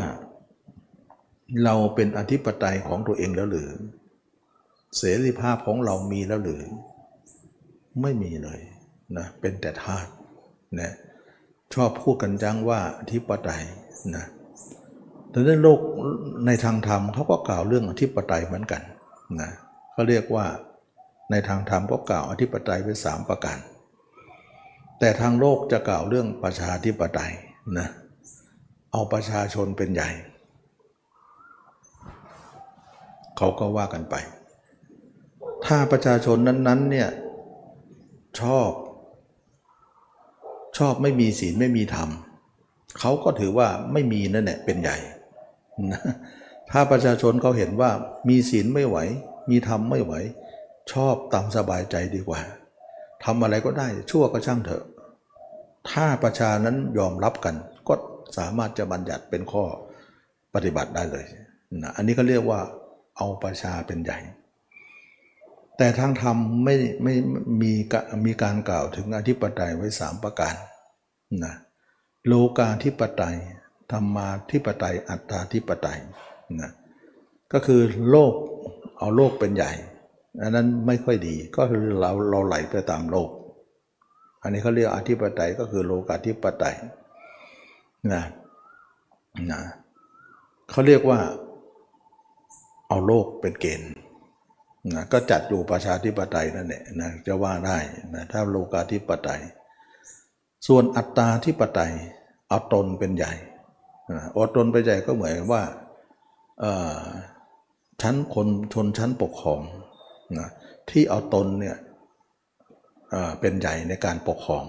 [1.64, 3.70] เราเป็นอธิปไตยของตัวเองแล้วหรือ
[4.96, 6.62] เสรีภาพของเรามีแล้วหรือ
[8.02, 8.60] ไม่มีเลย
[9.16, 10.06] นะเป็นแต่ทาส
[10.80, 10.92] นะ
[11.74, 13.64] ชอบพูดกันจังว่าอธิปไตย
[14.16, 14.24] นะ
[15.30, 15.80] แต่ในโลก
[16.46, 18.82] ในทางธรรมเขาก็กล่าวเรื่องอธิปไตยเหมือนกัน
[19.40, 19.50] นะ
[19.92, 20.46] เขาเรียกว่า
[21.30, 23.58] ในทางธรรมก็กล่าวอธิปไตยไว้สามประการ
[24.98, 27.32] แต่ทางโลกจะกล่าวเรื่องประชาธิปไตย
[27.78, 27.88] นะ
[28.92, 30.10] เอาประชาชนเป็นใหญ่
[33.36, 34.14] เขาก็ว่ากันไป
[35.66, 37.08] ถ้าประชาชนนั้นๆเนี่ย
[38.40, 38.70] ชอบ
[40.78, 42.08] ชอบไม่มีศีลไม่มีธรรม
[43.00, 44.96] เขาก็ถือว่าไม่มีนั่นแหละเป็นใหญ่
[46.70, 47.90] ถ้าประชาชนเขาเห็นว่า
[48.28, 48.98] มีศีลไม่ไหว
[49.50, 50.12] มีธรรมไม่ไหว
[50.92, 52.40] ชอบตามสบายใจดีกว่า
[53.24, 54.84] ทำอะไรก็ได้ชั่วก็ช่างเถอะ
[55.90, 57.54] ถ้าประชานั้นยอมรับกัน
[57.88, 57.94] ก็
[58.38, 59.64] สามารถจะบัญญัติเป็นข้อ
[60.54, 61.24] ปฏิบัติได้เลย
[61.82, 62.60] นะอันนี้เขาเรียกว่า
[63.16, 64.18] เอาประชาเป็นใหญ่
[65.76, 67.14] แต่ทางธรรมไม่ไม่
[67.60, 67.72] มี
[68.26, 70.54] มีการกล่าวถึงอธิปไตยไว้สามประการ
[71.44, 71.54] นะ
[72.26, 73.36] โลกาธิปไตย
[73.92, 76.00] ธรรมาธิปไตยอัตตาธิปไตย
[76.60, 76.70] นะ
[77.52, 78.32] ก็คือโลก
[78.98, 79.72] เอาโลกเป็นใหญ่
[80.42, 83.30] อันนั้นไม่ค่อยดีก็คือเราเราไหลไปตามโลก
[84.42, 86.76] อันนี้เขาเรียกอธิปไตยก็คือโลกาธิปไตย
[88.12, 88.22] นะ
[89.50, 89.60] นะ
[90.70, 91.20] เขาเรียกว่า
[92.88, 93.92] เอาโลกเป็นเกณฑ์
[94.94, 97.78] นะก็จัดอยู่ประชาธิปไตยนั่นแหละนะจะว่าได้
[98.14, 99.40] นะถ้าโลกาธิปไตย
[100.66, 101.92] ส่วนอัตตาธิปไตย
[102.48, 103.32] เอาตนเป็นใหญ่
[104.36, 105.62] อดทนเป็นใหญ่ก็เหมือนว่า
[108.02, 109.60] ชั้นคนชนชั้นปกครอง
[110.38, 110.48] นะ
[110.90, 111.76] ที่เอาตนเนี่ย
[113.40, 114.64] เป็นใหญ่ในการปกครอง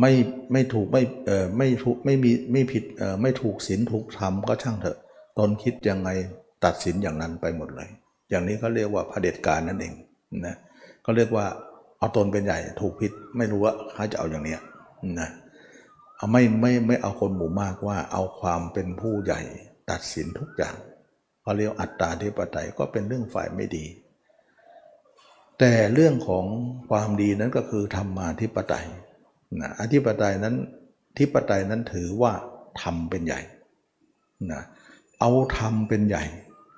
[0.00, 0.12] ไม่
[0.52, 4.98] ไม่ถูกไม่เออไม่ถูกไม่มีไม่ผิดเออไม่ถูกศีลถูกธรรมก็ช่างเถอะ
[5.38, 6.10] ตนคิดยังไง
[6.64, 7.88] ตัดสินอย่างนั้นไปหมดเลย
[8.30, 9.94] อย่างนี้เขาเรียกว่าเผด็จการนั่นเอง
[10.46, 10.56] นะ
[11.04, 11.46] ก็เรียกว่า
[11.98, 14.60] เอาตนเป็นใหญ่ถูกผิดไม่รู้ว่าเขาจะเอาอย่างเนี้ย
[15.20, 15.28] นะ
[16.30, 19.40] ไม่ไม่ไม่เอาคนหมู่มากว่าเอาความเป็นผู้ใหญ่
[19.90, 20.76] ตัดสินทุกอย่าง
[21.42, 23.84] เขาเรียกอัตตาธิปไตยก็เป็นเรื่องฝ่ายไม่ดี
[25.58, 26.46] แต่เรื่องของ
[26.90, 28.86] ความดีนั้นก็คือธรรมาธิปไตย
[29.60, 30.54] นะอธิปไตยนั้น
[31.18, 32.32] ธิปไตยนั้นถือว่า
[32.82, 33.40] ธรรมเป็นใหญ่
[34.52, 34.62] นะ
[35.20, 36.24] เอาธรรมเป็นใหญ่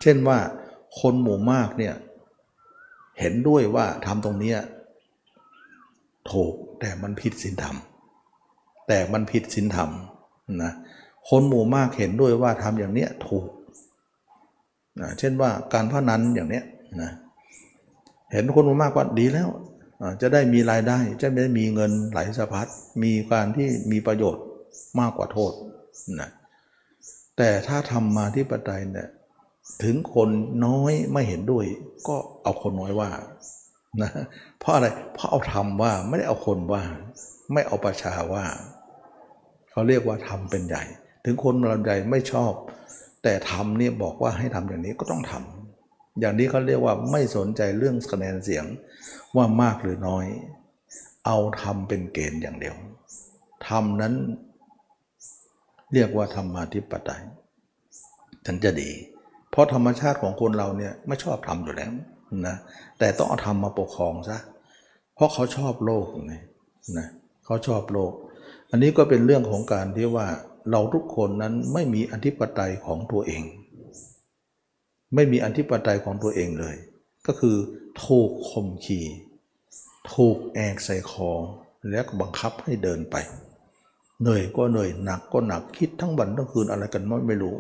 [0.03, 0.39] เช่นว่า
[1.01, 1.95] คนหมู่มากเนี่ย
[3.21, 4.59] เห็นด้วยว่าทำตรงเนี้ย
[6.33, 7.77] ถูกแต่มันผิดศีลธรรม
[8.89, 9.91] แต่มันผิดศีลธรรม
[10.63, 10.73] นะ
[11.29, 13.47] คนหมู่มากเห็นด้วยว่าทำอย่างเนี้ยถูก
[15.01, 16.65] นะเช่นว่าการพนันอย่างเนี้ย
[17.03, 17.11] นะ
[18.33, 19.49] เห็นคนหมู่มากว่าดีแล้ว
[20.23, 22.67] จะได้มีรายได้จะได้มีเงินไหลสะพัด
[23.03, 24.45] มีการที่มีประโยชน์
[25.01, 25.53] มากกว่าโทษ
[26.21, 26.31] นะ
[27.37, 29.09] แต่ถ้าทำมาที่ปไตยเนี่ย
[29.83, 30.29] ถึงคน
[30.67, 31.65] น้อยไม่เห็นด้วย
[32.09, 33.11] ก็เอาคนน้อยว่า
[34.03, 34.11] นะ
[34.61, 36.83] เพราะอะไรเพราะเอาทำว่าไม่ได้เอาคนว่า
[37.53, 38.45] ไม่เอาประชาว่า
[39.75, 40.83] เขาเรียกว่าทำเป็นใหญ่
[41.25, 42.53] ถึงคนเราใหญ่ไม่ชอบ
[43.23, 48.65] แต่ทำเนี่ยบอกว่าให้ทำอย่างนี้ก็ต้องทำอย่างนี้เขาเรียกว่าไม่สนใจเรื่องคะแนนเสียง
[49.37, 50.27] ว่ามากหรือน้อย
[51.27, 52.77] เอาทำเป็นเกณฑ์อย่างเดียว
[53.69, 54.15] ทำนั้น
[55.93, 57.23] เรียกว่าธรรมาธิปไตย
[58.47, 58.91] ฉันจะดี
[59.51, 61.91] เพราะธรรมชาติของคนเราเนี่ยไม่ชอบทำอยู่แล้ว
[62.47, 62.57] นะ
[62.99, 64.39] แต่ต้องเอาธรรมมาปกครองซะ
[65.15, 66.35] เพราะเขาชอบโลกไง
[66.99, 67.09] นะ
[67.45, 68.13] เขาชอบโลก
[68.71, 70.27] อันนี้ก็เป็นเรื่องของการที่ว่า
[70.71, 73.43] เราทุกคนนั้นไม่มีอธิปไตยของตัวเอง
[75.15, 76.77] ไม่มีอธิปไตยของตัวเองเลย
[77.27, 77.57] ก็คือ
[78.05, 79.01] ถูกข่มขี
[80.13, 81.31] ถูกแอกใส่คอ
[81.91, 83.17] แล้วก็บังคับให้เดินไป
[84.21, 87.55] เหนื่อยก็เหนื่อยหนักก็หนักคิดทั้งวันทั้งคืนอะไรกันไม่ไม่รู้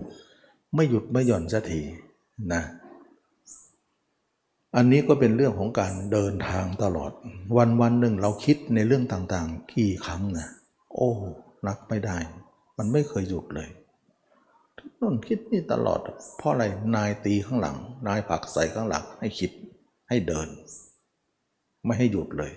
[0.75, 1.81] ไม่หยุดไม่หย่อนสักที
[2.53, 2.63] นะ
[4.77, 7.13] อันนี้ก็เป็นเรื่องของการเดินทางตลอด
[7.57, 10.49] วันวันหนึ่งเราคิดในเรื่องต่างๆ กี่ครั้งนะ
[10.95, 11.11] โอ้
[11.67, 12.19] นับไม่ได้
[12.79, 13.69] มันไม่เคยหยุดเลย
[15.01, 16.01] นั่นคิดนี่ตลอด
[16.39, 16.65] เพราะอะไร
[16.97, 17.77] นายตีข้างหลัง
[18.07, 19.51] นายผักใส่ข้างหลัง ให้คิด
[20.09, 20.49] ให้เดิน
[21.85, 22.53] ไม่ให้หยุดเลย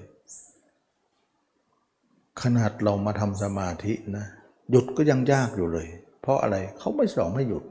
[2.42, 4.26] ขนาดเรามาทำสมาธินะ
[4.72, 5.88] หยุดก็ยังยากอยู่เลย
[6.22, 7.64] เพราะอะไรเขาไม่สอนให้หยุด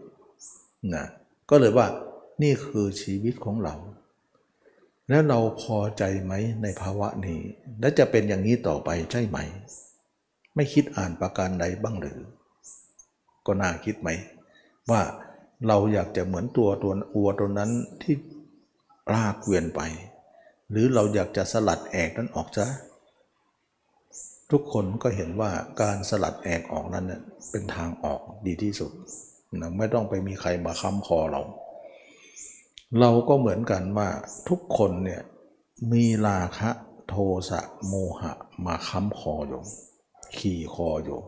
[0.95, 1.05] นะ
[1.51, 1.87] ก็เลยว่า
[2.43, 3.75] นี่คือชีวิตของเรา
[5.09, 7.41] แล้วเราพอใจไหมในภาวะนี้
[7.81, 9.39] และจะเป็นอย่างนี้ต่อไปใช่ไหม
[10.57, 12.19] ไม่คิดอ่านประการใดบ้างหรือ
[13.47, 14.09] ก็น่าคิดไหม
[14.91, 15.03] ว่า
[15.69, 17.71] เราอยากจะเหมือนตัวตัวอัวตัวนั้น
[18.03, 18.15] ที่
[19.15, 19.81] ลากเวียนไป
[20.71, 22.67] หรือเราอยากจะสลัดแอกนั้นออกซะ
[24.51, 28.91] ทุกคนก็เห็นว่าการสลัดแอกออกนั้นเน่ยเป็นทางออกดีที่สุด
[29.61, 31.43] นะไม่ต้องไปมีใครมาค้ำคอเรา
[33.01, 34.09] เราก็เหมือนกันว่า
[34.49, 35.23] ทุกคนเนี่ย
[35.93, 36.71] มีราคะ
[37.09, 37.15] โท
[37.51, 38.33] สะโมหะ
[38.65, 39.63] มาค้ำคออยู่
[40.41, 41.21] ขี่คออยู่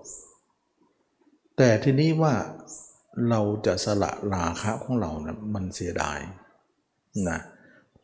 [1.57, 2.35] แต่ทีนี้ว่า
[3.29, 6.19] เราจะสละราคะของเรานะมันเสียดาย
[7.29, 7.39] นะ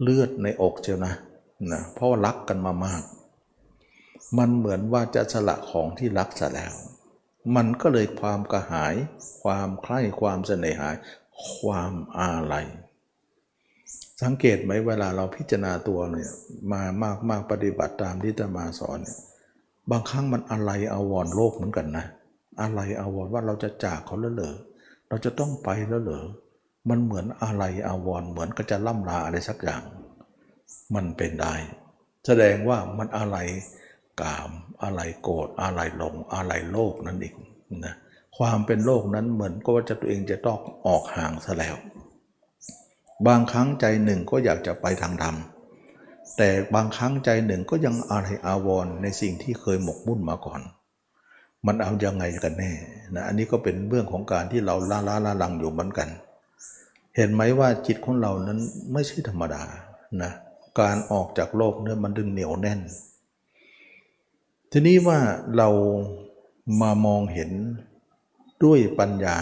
[0.00, 1.12] เลือดในอกเจียวนะ
[1.72, 3.02] นะเพราะว่ารักกันมามาก
[4.38, 6.74] มันเหมือนว่าจะสละของที่รักซะแล้ว
[7.56, 8.94] มันก็เลยความกระหาย
[9.42, 10.90] ความใคร่ความเสน่หา
[11.54, 12.66] ความอาลัย
[14.22, 16.32] สังเกตไหมเวลาเราพิจารณาตัวเนี่ย
[16.72, 19.18] มามากมากปฏิบัติตามที่ตมาสอนเนี่ย
[19.90, 22.06] บางครั้งมันอะไรอาวรโลกเหมือนกันนะ
[22.60, 24.54] อะไรอาวรว่าเราจะจากเขาแล้วเหรอ
[25.08, 26.24] เราจะต้องไปแล้วเหรอ
[26.88, 29.82] มันเหมือนอะไรอาวรเหมือนก็จะล่ำลาอะไรสักอย่าง
[30.94, 31.54] มันเป็นได้
[32.26, 33.36] แสดงว่ามันอะไร
[34.20, 34.50] กาม
[34.82, 37.36] อะไรโกรธอะไรหลงอะไรโลกนั่นเอง
[37.84, 37.94] นะ
[38.36, 41.76] ความเป็นโลกนั้นเหมือนก็ว่าจะตัวเองจะต้องออกห่างซะแล้ว
[43.26, 45.36] บางครั้งใจหนึ่งก็อยากจะไปทางธรรม
[46.36, 50.60] แต่บางครั้งใจหนึ่งก็ยังอะไรอาวรณ์ในสิ่งที่เคยหมกมุ่นมาก่อน
[51.66, 52.72] มันเอายังไงกันแน่
[53.14, 56.08] นะอันนี้ก็เป็นเรื่องของการที่เราล่าล้าล่าลังอยู่เหมือนกัน
[57.16, 58.58] เห็นไหมว่าจิตของเรานั้น
[58.92, 59.62] ไม่ใช่ธรรมดา
[60.22, 60.32] นะ
[60.80, 62.80] การออกจากโลกเนี่ยมันดึงเหนียวแน่น
[64.72, 65.18] ทีนี้ว่า
[65.56, 65.68] เรา
[66.80, 67.50] มามองเห็น
[68.64, 69.36] ด้วยปัญญา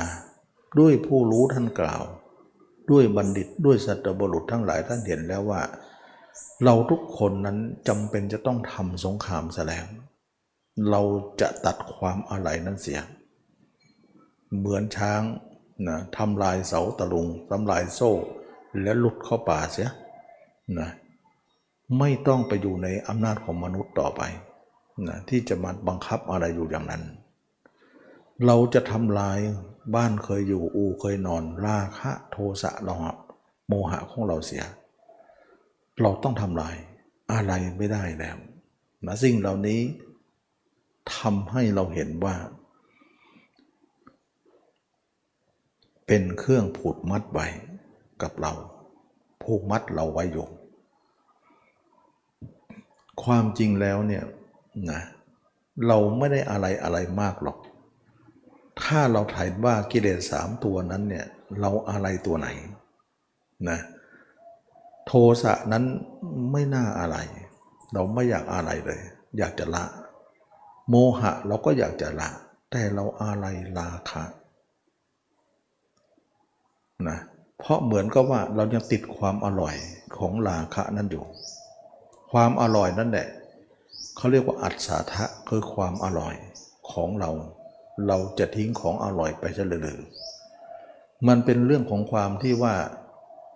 [0.81, 2.03] ด้วยผู้รู้ท่านกล่าว
[2.91, 5.61] ด้วยบัณฑิตด้วยสัตบุรุษทั้งหลายท่านเห็นแล้วว่า
[6.65, 9.87] เราทุกคนนั้นจำเป็นจะต้องทำสงครามแสลง
[10.91, 11.03] เรา
[11.41, 13.01] จะตัดความอะไรนั้นเสีย
[14.57, 15.23] เหมือนช้าง
[15.89, 18.13] นะทำลายเสาตะลุงทำลายโซ่
[18.83, 19.89] และหลุดเข้าป่าเสีย
[20.79, 20.91] นะ
[21.99, 24.23] ไม่ต้องไปอยู่ในอำนาจของมนุษย์ต่อไป
[25.09, 27.03] นะที่จะมาบังคับอะไรอยู่อย่างนั้น
[28.47, 29.39] เราจะทำลาย
[29.95, 33.15] บ้านเคยอยู่อูเคยนอนราคะโทสะเราหะ
[33.69, 34.63] โมหะของเราเสีย
[36.03, 36.77] เราต้องทำลาย
[37.33, 38.37] อะไรไม่ได้แล้ว
[39.07, 39.81] นะสิ่งเหล่านี้
[41.17, 42.35] ทำให้เราเห็นว่า
[46.07, 47.47] เป็นเครื่องผูดมัดไว้
[48.23, 48.53] กับเรา
[49.43, 50.47] ผูกมัดเราไว้อยู่
[53.23, 54.25] ความจริงแล้วเนี่ย
[54.91, 55.01] นะ
[55.87, 57.59] เราไม่ได้อะไรอะไรมากหรอก
[58.83, 61.27] ถ้าเราถ่ายว่ากิเลสสามตัวนั้นเนี่ย
[61.61, 62.49] เราอะไรตัวไหน
[63.69, 63.79] นะ
[65.13, 65.85] ทสะนั้น
[66.53, 67.17] ไม่น่าอะไร
[67.93, 69.01] เราไม่อยากอะไรเลย
[69.39, 69.85] อยากจะละ
[70.89, 72.29] โมหะเราก็อยากจะละ
[72.71, 73.47] แต่เราอะไร
[73.79, 74.25] ราคะ
[77.09, 77.19] นะ
[77.59, 79.75] เพราะเหมือนกับว่าเรายังติดความอร่อย
[80.19, 81.25] ของราคะนั่นอยู่
[82.33, 83.29] ความอร่อยนั่นแหละ
[84.17, 86.35] เขาเรียกว่าอัศทะคือความอร่อย
[86.93, 87.31] ของเรา
[88.07, 89.99] เราจะทิ้งของอร่อยไปเฉลย
[91.29, 92.75] มันเป็นเรื่องของความที่ว่า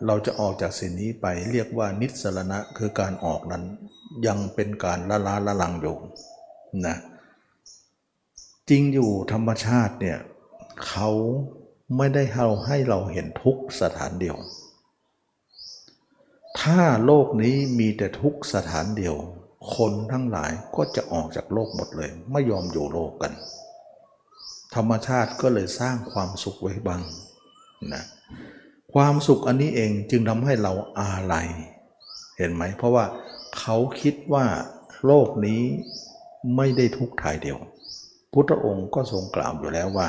[0.07, 3.65] เราจะออกจากสิ่งนี้ไปเรียกว่านิสรณะคือการออกนั้น
[4.27, 5.97] ยังเป็นการละลาละลังอยู่
[6.87, 6.97] นะ
[8.69, 10.19] จริงอยู่ธรรมชาติเนี่ย
[10.87, 11.11] เขา
[11.97, 14.37] ไม่ได้เราให้เราเห็นทุกสถานเดียว
[16.61, 19.17] ถ้าโลกนี้มีแต่ทุกสถานเดียว
[19.77, 23.33] คนทั้งหลายก็จะออกจากโลกหมดเลย ไม่ยอมอยู่โลกกัน
[24.75, 27.03] ธรรมชาติก็เลยสร้างความสุขไว้บ้าง
[27.93, 28.05] นะ
[28.99, 31.49] ความสุขอันนี้เองจึงทำให้เราอาลัย
[32.37, 33.05] เห็นไหม เพราะว่า
[33.59, 34.47] เขาคิดว่า
[35.07, 35.63] โลกนี้
[36.57, 37.59] ไม่ได้ทุกข์ทายเดียว
[38.33, 40.09] พุทธองค์ก็ทรงกล่าวอยู่แล้วว่า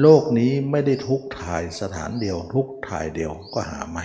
[0.00, 4.04] โลกนี้ไม่ได้ทุกข์ทายสถานเดียว ทุกข์ทายเดียวก็หาไม่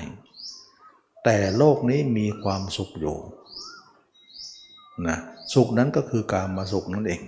[1.23, 3.17] แต่โลกนี้มีความสุขอยู่
[5.07, 5.17] นะ
[5.53, 7.21] สุขนั้นก็คือการมาสุขนั่นเอง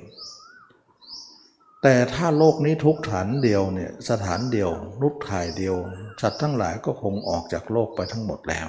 [1.87, 4.69] แต่ถ้าโลกนี้ทุกฐานเดียวเนี่ยสถานเดียว
[5.01, 5.75] รุกถ่ายเดียว
[6.21, 8.67] สัตว์ทั้งหลายก็คงออกจากโลกไปทั้งหมดแล้ว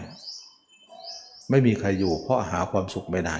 [1.50, 3.36] ไม่มีใครอยู่ เพราะหาความสุขไม่ได้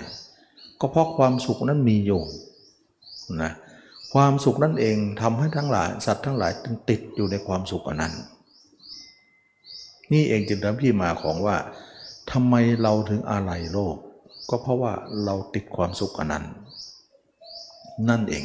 [0.81, 2.23] ก็เพราะความสุขนั้นมีอยู่
[3.43, 3.53] นะ
[4.15, 8.15] ความสุขนั่นเองทำให้ทั้งหลาย สัตว์ทั้งหลายจึงติดอยู่ในความสุขอันนั้น
[10.13, 11.57] นี่เองจึงทำที่มาของว่า
[12.33, 13.97] ทำไมเราถึงอาลัยโลก
[14.51, 14.93] ก็เพราะว่า
[15.25, 16.45] เราติดความสุขอันนั้น
[18.11, 18.45] นั่นเอง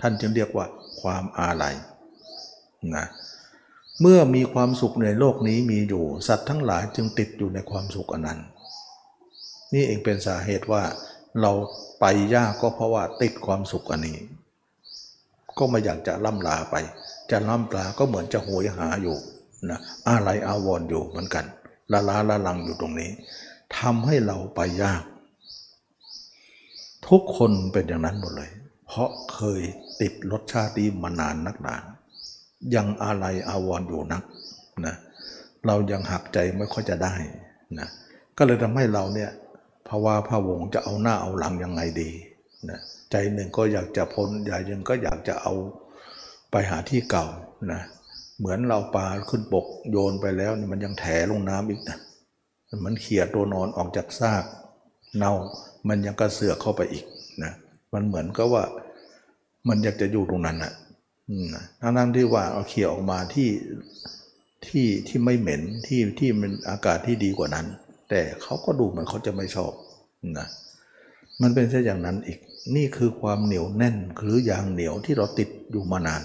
[0.00, 0.66] ท่านจึงเรียกว่า
[1.00, 1.74] ความอาลัย
[2.96, 3.06] นะ
[4.00, 8.40] เมื่อมีความสุขในโลกนี้มีอยู่ สัตว์ทั้งหลายจึงติดอยู่ในความสุขอันนั้น
[9.72, 10.82] นี่เองเป็นสาเหตุว่า
[11.40, 11.52] เรา
[12.00, 14.18] ไปยากก็เพราะว่าติดความสุขอันนี้
[15.58, 16.76] ก็ไม่อยากจะล่ำลาไป
[17.30, 19.16] จะล่ำลาก็เหมือนจะโหยหาอยู่
[19.70, 21.44] นะอะไรอาวรออยู่เหมือนกัน
[21.92, 23.10] ละลาละลังอยู่ตรงนี้
[23.78, 25.02] ทำให้เราไปยาก
[27.08, 28.50] ทุกคนเป็นอย่างนั้นหมดเลย
[28.86, 29.62] เพราะเคย
[30.00, 31.76] ติดรสชาตินี้มานานนักหนา
[32.74, 34.22] ยังอะไรอาวรออยู่นัก
[34.86, 34.94] นะ
[35.66, 37.14] เรายังหักใจไม่ค่อยจะได้
[37.78, 37.88] นะ
[38.38, 39.30] ก็เลยทำให้เราเนี่ย
[39.88, 42.10] ภาวะพะวงจะเอาหน้าเอาหลังยังไงดี
[42.70, 42.78] นะ
[43.10, 45.52] ใจหนึ่งก็อยากจะพ้นใจหนึ่งก็อยากจะเอา
[46.50, 47.26] ไปหาที่เก่า
[47.72, 47.80] นะ
[48.38, 51.98] เหมือนเราปลาขึ้นบกโยนไปแล้วมันยังแถลงน้ำอีกนะ
[52.84, 54.44] มันเขี่ยตัวนอนออกจากซาก
[55.16, 55.32] เน่า
[55.88, 57.04] มันยังกระเสือกเข้าไปอีก
[57.42, 57.52] นะ
[57.92, 58.64] มันเหมือนก็ว่า
[59.68, 60.72] มันอยากจะอยู่ตรงนั้นนะ
[61.80, 63.50] ทั้งนั้นที่ว่าเอาเขี่ยออกมาที่
[64.66, 67.66] ที่ที่ไม่เหม็นที่ที่มันอากาศที่ดีกว่านั้น
[68.08, 69.72] แต่เขาก็ดูเหมือนเขาจะไม่ชอบ
[70.38, 70.48] นะ
[71.42, 72.38] มันเป็นเช่นอย่างนั้นอีก
[72.76, 76.22] นี่คือความเหนียวแน่นหรือยางเหนียวที่เราติดอยู่มานาน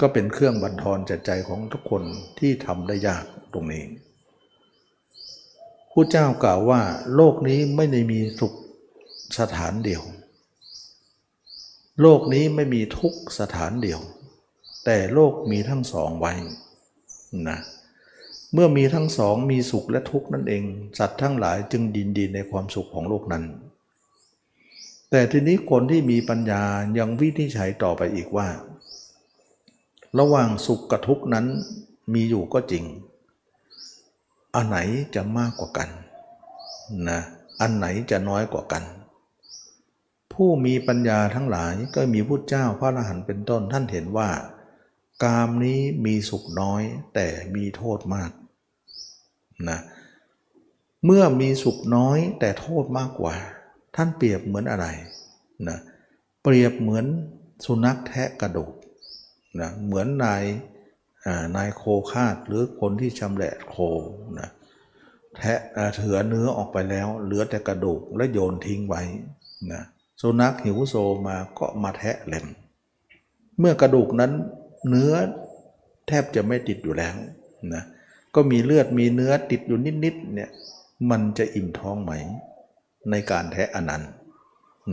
[0.00, 2.02] ก็เป็นเครื่องบันทอนใจใจของทุกคน
[2.38, 3.84] ที่ทำได้ยากตรงนี้
[5.92, 6.80] ผู้เจ้ากล่าวว่า
[7.14, 8.52] โลกนี้ไม่ได้มีสุข
[9.38, 10.02] สถานเดียว
[12.00, 14.00] โลกนี้ไม่มีทุกสถานเดียว
[14.84, 16.32] แต่โลกมีทั้งสองไว้
[17.48, 17.58] นะ
[18.52, 20.62] เมื่อมีทั้งสองมีสุขและทุกข์นั่นเอง
[20.98, 23.44] สัตว์ทั้งหลายจึงดินดีในความสุขของโลกนั้น
[25.10, 26.62] แต่ทีนี้คนที่มีปัญญา
[26.98, 28.48] ยังวินิจฉัยต่อไปอีกว่า
[30.18, 31.46] ระหว่างสุขกับทุกข์นั้น
[32.12, 32.84] มีอยู่ก็จริง
[34.54, 34.78] อันไหน
[35.14, 35.88] จะมากกว่ากัน
[37.08, 37.20] นะ
[37.60, 38.82] อันไหนจะน้อยกว่ากัน
[40.32, 44.30] ผู้มีปัญญาทั้งหลายก็มีพุทธเจ้าพระอรหันต์เป็นต้นท่านเห็นว่า
[45.24, 46.82] กามนี้มีสุขน้อย
[47.14, 48.30] แต่มีโทษมาก
[49.68, 49.78] นะ
[51.04, 53.34] เมื่อมีสุขน้อยแต่โทษมากกว่า
[53.96, 54.86] ท่านเปรียบเหมือนอะไร
[55.68, 55.78] นะ
[56.42, 57.06] เปรียบเหมือน
[57.64, 58.72] สุนัขแทะกระดูก
[59.60, 60.44] นะเหมือนนาย
[61.56, 63.76] นายโคคาดหรือคนที่ชำแหละโค
[64.38, 64.48] นะ
[65.36, 65.58] แทะ
[65.96, 69.02] เถือเนื้อออกไปแล้ว เหลือแต่กระดูกและโยนทิ้งไว้
[69.72, 69.82] นะ
[70.20, 70.94] สุนัขหิวโซ
[71.26, 72.46] มาก็มาแทะเล็ม
[73.58, 74.32] เมื่อกระดูกนั้น
[74.88, 75.12] เนื้อ
[76.06, 77.14] แทบจะไม่ติดอยู่แล้ว
[77.74, 77.82] นะ
[78.34, 80.50] ก็มีเลือดมีเนื้อติดอยู่นิดๆเนี่ย
[81.10, 82.12] มันจะอิ่มท้องไหม
[83.10, 84.02] ในการแทะอันนั้น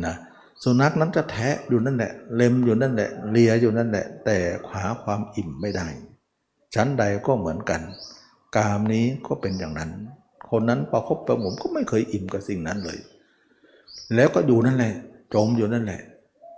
[0.06, 0.16] นะ
[0.64, 4.38] สุนัขนั้นจะแทะอยู่นั่นแหละ เล็มอยู่นั่นแหละเลียอยู่นั่นแหละ แต่
[4.74, 5.88] หาความอิ่มไม่ได้
[6.76, 7.82] ชั้นใดก็เหมือนกัน
[8.56, 9.92] กามนี้ก็เป็นอย่างนั้น
[10.50, 13.00] คนนั้นประคบประหงมก็ไม่เคยอิ่มกับสิ่งนั้นเลย
[14.16, 14.94] แล้วก็อยู่นั่นแหละ
[15.34, 16.02] จมอยู่นั่นแหละ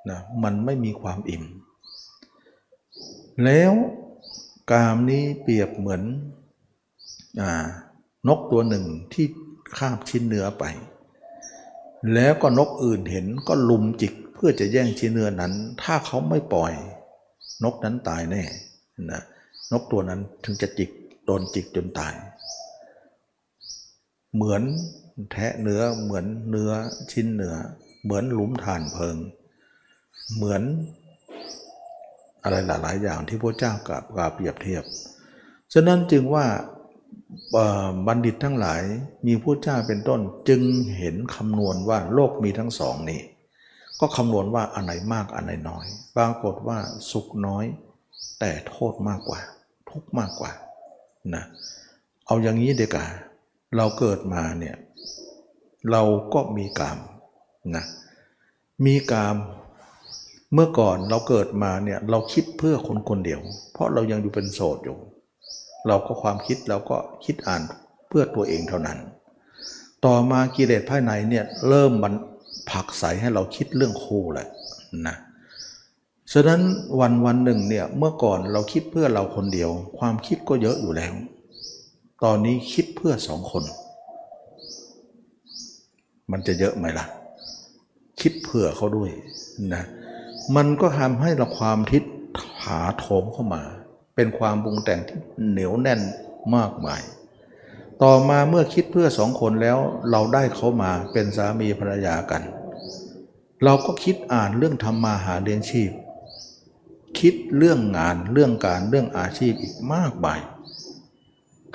[0.09, 1.43] นะมันไม่มีความอิ่ม
[3.43, 3.73] แล้ว
[4.71, 6.01] กามนี้เปรียบเหมือน
[7.41, 7.43] อ
[8.27, 9.25] นกตัวหนึ่งที่
[9.77, 10.65] คาบชิ้นเนื้อไป
[12.13, 16.73] แล้วก็นกอื่นเห็นก็ลุมจิกเพื่อจะแย่งชิ้นเนื้อนั้น ถ้าเขาไม่ปล่อย
[17.63, 18.43] นกนั้นตายแน่
[19.11, 19.21] นะ
[19.71, 20.89] นกตัวนั้นถึงจะจิก
[21.25, 22.13] โดนจิกจนตาย
[24.35, 24.61] เหมือน
[25.31, 26.71] แทะเนื้อเหมือนเนื้อ
[27.11, 27.55] ชิ้นเนื้อ
[28.05, 29.17] เหมือนหลุมฐานเพลิง
[30.35, 30.61] เหมือน
[32.43, 34.83] อะไรหลาย ๆ อย่างที่พระเจ้ากล่าวกาเปรียบเทียบ
[35.73, 36.45] ฉะนั้นจึงว่า
[38.07, 38.81] บัณฑิตทั้งหลาย
[39.25, 40.61] มีพระเจ้าเป็นต้นจึง
[40.97, 43.21] เห็นคำนวณว่าโลกมีทั้งสองนี้
[43.99, 45.85] ก็คำนวณว่าอันไหนมากอันไหนน้อย
[46.15, 46.79] ปรากฏว่า
[47.11, 47.65] สุขน้อย
[48.39, 49.39] แต่โทษมากกว่า
[49.89, 50.51] ทุกมากกว่า
[51.35, 51.43] นะ
[52.25, 53.07] เอาอย่างนี้เดียวกัน
[53.77, 54.75] เราเกิดมาเนี่ย
[55.91, 56.01] เรา
[56.33, 56.97] ก็มีกาม
[57.75, 57.83] นะ
[58.85, 59.37] มีกาม
[60.53, 63.41] เมื่อก่อนเราเกิดมาเนี่ยเราคิดเพื่อคนคนเดียว
[63.73, 64.97] เพราะเรายังอยู่เป็นโสดอยู่
[65.87, 67.61] เราก็ความคิดเราก็คิดอ่าน
[68.07, 68.97] เพื่อตัวเองเท่านั้น
[70.05, 72.13] ต่อมากิเลสภายในเนี่ยเริ่มมัน
[72.69, 74.47] ผลักใสให้เราคิดเรื่องคู่แหละ
[75.07, 75.15] นะ
[76.33, 76.61] ฉะนั้น
[76.99, 81.13] วันวันหนึ่งเนี่ยเมื่อก่อนเราคิดเพื่อเราคนเดียว ความคิดก็เยอะอยู่แล้ว
[82.23, 83.63] ตอนนี้คิดเพื่อสองคน
[86.31, 87.05] มันจะเยอะไหมล่ะ
[88.21, 89.11] คิดเผื่อเขาด้วย
[89.73, 89.83] นะ
[90.55, 92.03] มันก็ทำให้เราความทิศ
[92.61, 93.63] ถาโถมเข้ามา
[94.15, 96.01] เป็นความปรุงแต่งที่เหนียวแน่น
[96.55, 97.01] มากมาย
[98.03, 99.77] ต่อมาเมื่อคิดเพื่อสองคนแล้ว
[100.11, 102.41] เราได้เขามาเป็นสามีภรรยากัน
[103.63, 105.91] เราก็คิดอ่านเรื่องทำมาหาเลี้ยงชีพ
[107.19, 110.39] คิดเรื่องงานเรื่องการเรื่องอาชีพอีกมากมาย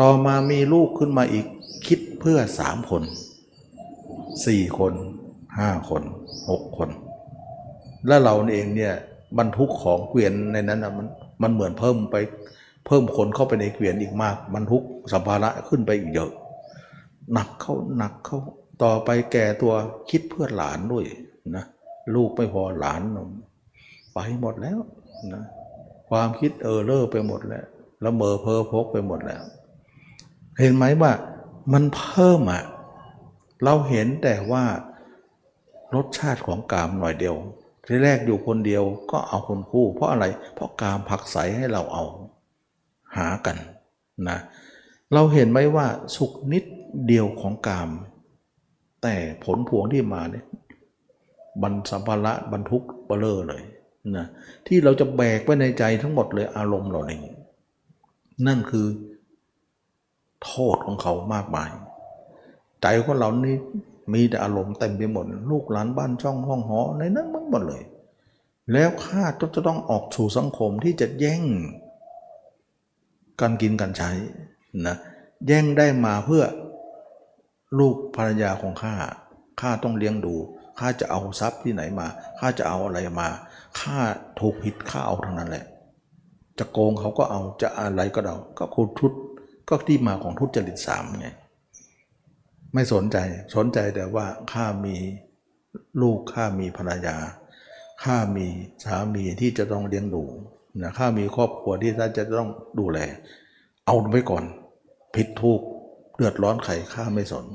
[0.01, 1.47] ต่อมามีลูกขึ้นมาอีก
[1.87, 3.03] คิดเพื่อสามคน
[4.47, 4.93] สี่คน
[5.59, 6.03] ห้าคน
[6.51, 6.89] หกคน
[8.07, 8.95] แล้วเราเองเนี่ย
[9.39, 11.07] บรรทุกของเกวียนในนั้นนะมัน
[11.43, 12.17] มันเหมือนเพิ่มไป
[12.87, 16.31] เพิ่มคนเข้าไปในเกวียนอีกมาก บรรทุกสัมภาระขึ้นไปอีกเยอะ
[17.33, 18.39] หนักเข้าหนักเข้า
[18.83, 19.73] ต่อไปแก่ตัว
[20.11, 21.05] คิดเพื่อหลานด้วย
[21.57, 21.65] นะ
[22.15, 23.01] ลูกไม่พอหลาน
[24.15, 24.79] ไปหมดแล้ว
[25.35, 25.45] นะ
[26.11, 27.67] ความคิดเออเลอร์ไปหมดแล้ว
[28.01, 29.43] แล้วเมอเพอพกไปหมดแล้ว
[30.61, 31.13] เห็นไหมว่า
[31.73, 32.63] มันเพิ่มอะ
[33.65, 34.65] เราเห็นแต่ว่า
[35.95, 37.37] รสชาติของกามหน่อยเดียว
[37.87, 40.25] ที่แรกอยู่คนเดียวก็เอาคนคู่ เพราะอะไร
[40.55, 42.05] เพราะกามผักใสให้เราเอา
[43.17, 43.57] หากัน
[44.29, 44.39] นะ
[45.15, 45.87] เราเห็นไหมว่า
[46.17, 46.65] สุขนิด
[47.07, 47.91] เดียวของกาม
[49.03, 49.15] แต่
[49.45, 50.45] ผลพวงที่มาเนี่ย
[51.63, 53.63] บรรสัมภาระบรรทุกเบลอเลย
[54.17, 54.27] นะ
[54.67, 57.21] ที่เราจะแบกไว้ในใจทั้งหมดเลยอารมณ์เราเอง
[58.47, 58.87] นั่นคือ
[60.45, 61.71] โทษของเขามากมาย
[62.83, 63.57] ใจของเรานี่
[64.15, 67.83] มีแต่อารมณ์เต็มไปหมด ลูกหลานบ้านช่องห้องหอในนั้นมันหมดเลย
[68.73, 71.43] แล้วข้าก็จะต้องออกสู่สังคมที่จะแย่ง
[73.41, 74.11] การกินการใช้
[74.87, 74.97] นะ
[75.47, 76.45] แย่งได้มาเพื่อ
[77.79, 78.95] ลูกภรรยาของข้า
[79.61, 80.35] ข้าต้องเลี้ยงดู
[80.79, 82.07] ข้าจะเอาทรัพย์ที่ไหนมา
[82.39, 83.29] ข้าจะเอาอะไรมา
[83.81, 83.99] ข้า
[84.41, 85.65] ถูกผิดข้าเอาทั้งนั้นแหละ
[86.59, 89.13] จะโกงเขาก็เอาจะอะไรก็เอาก็คุณทุต
[89.69, 91.29] ก็ที่มาของทุจริตสามไง
[92.75, 93.17] ไม่สนใจ
[93.55, 94.97] สนใจแต่ว่าข้ามี
[96.01, 97.17] ลูกข้ามีภรรยา
[98.05, 98.47] ข้ามี
[98.85, 100.25] สามีที่จะต้องเลี้ยงดู
[100.83, 102.51] นะข้ามีครอบครัวที่ท่านจะต้อง
[102.81, 102.99] ดูแล
[103.87, 104.45] เอาไว้ก่อน
[105.15, 105.61] ผิดถูก
[106.17, 107.47] เดือดร้อนใครข้าไม่สน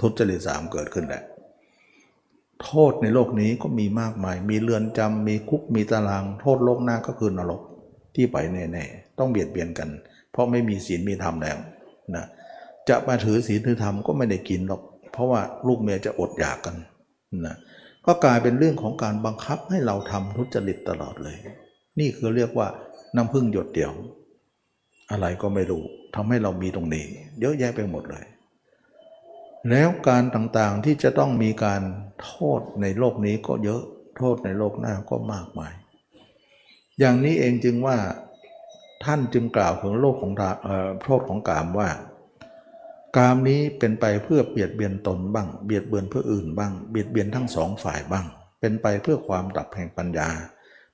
[0.00, 1.22] ทุจริตสามเกิดขึ้นแหละ
[2.62, 7.62] โทษในโลกนี้ก็มีมากมาย มีเรือนจำมีคุกมีตาราง โทษโลกหน้าก็คือนรก
[8.14, 9.88] ที่ไปแน่ๆ ต้องเบียดเบียนกัน
[10.30, 11.58] เพราะไม่มีศีลมีธรรมแล้ว
[12.16, 12.24] นะ
[12.88, 16.76] จะมาถือศีลถือธรรมก็ไม่ได้กินหรอก เพราะว่าลูกเมียจะอดอยากกัน
[17.46, 17.56] นะ
[18.06, 21.36] ก็กลายเป็นเรื่องของการบังคับให้เราทำทุจริตตลอดเลย
[22.00, 22.68] นี่คือเรียกว่า
[23.16, 23.92] น้ำพึ่งหยดเดียว
[25.10, 25.82] อะไรก็ไม่รู้
[26.14, 27.04] ทำให้เรามีตรงนี้
[27.40, 28.24] เยอะแยะไปหมดเลย
[29.70, 31.82] แล้วการต่างๆที่จะต้องมีการ
[32.22, 33.82] โทษในโลกนี้ก็เยอะ
[34.18, 35.72] โทษในโลกหน้าก็มากมาย
[36.98, 37.96] อย่างนี้เองจึงว่า
[39.04, 41.88] ท่านจึงกล่าวถึงโลกของราเอ่อโทษของกามว่า
[43.16, 48.26] กามนี้เป็นไปเพื่อเบียดเบียนตนบ้าง เบียดเบียนเพื่ออื่นบ้าง เบียดเบียนทั้งสองฝ่ายบ้าง
[48.60, 50.28] เป็นไปเพื่อความดับแห่งปัญญา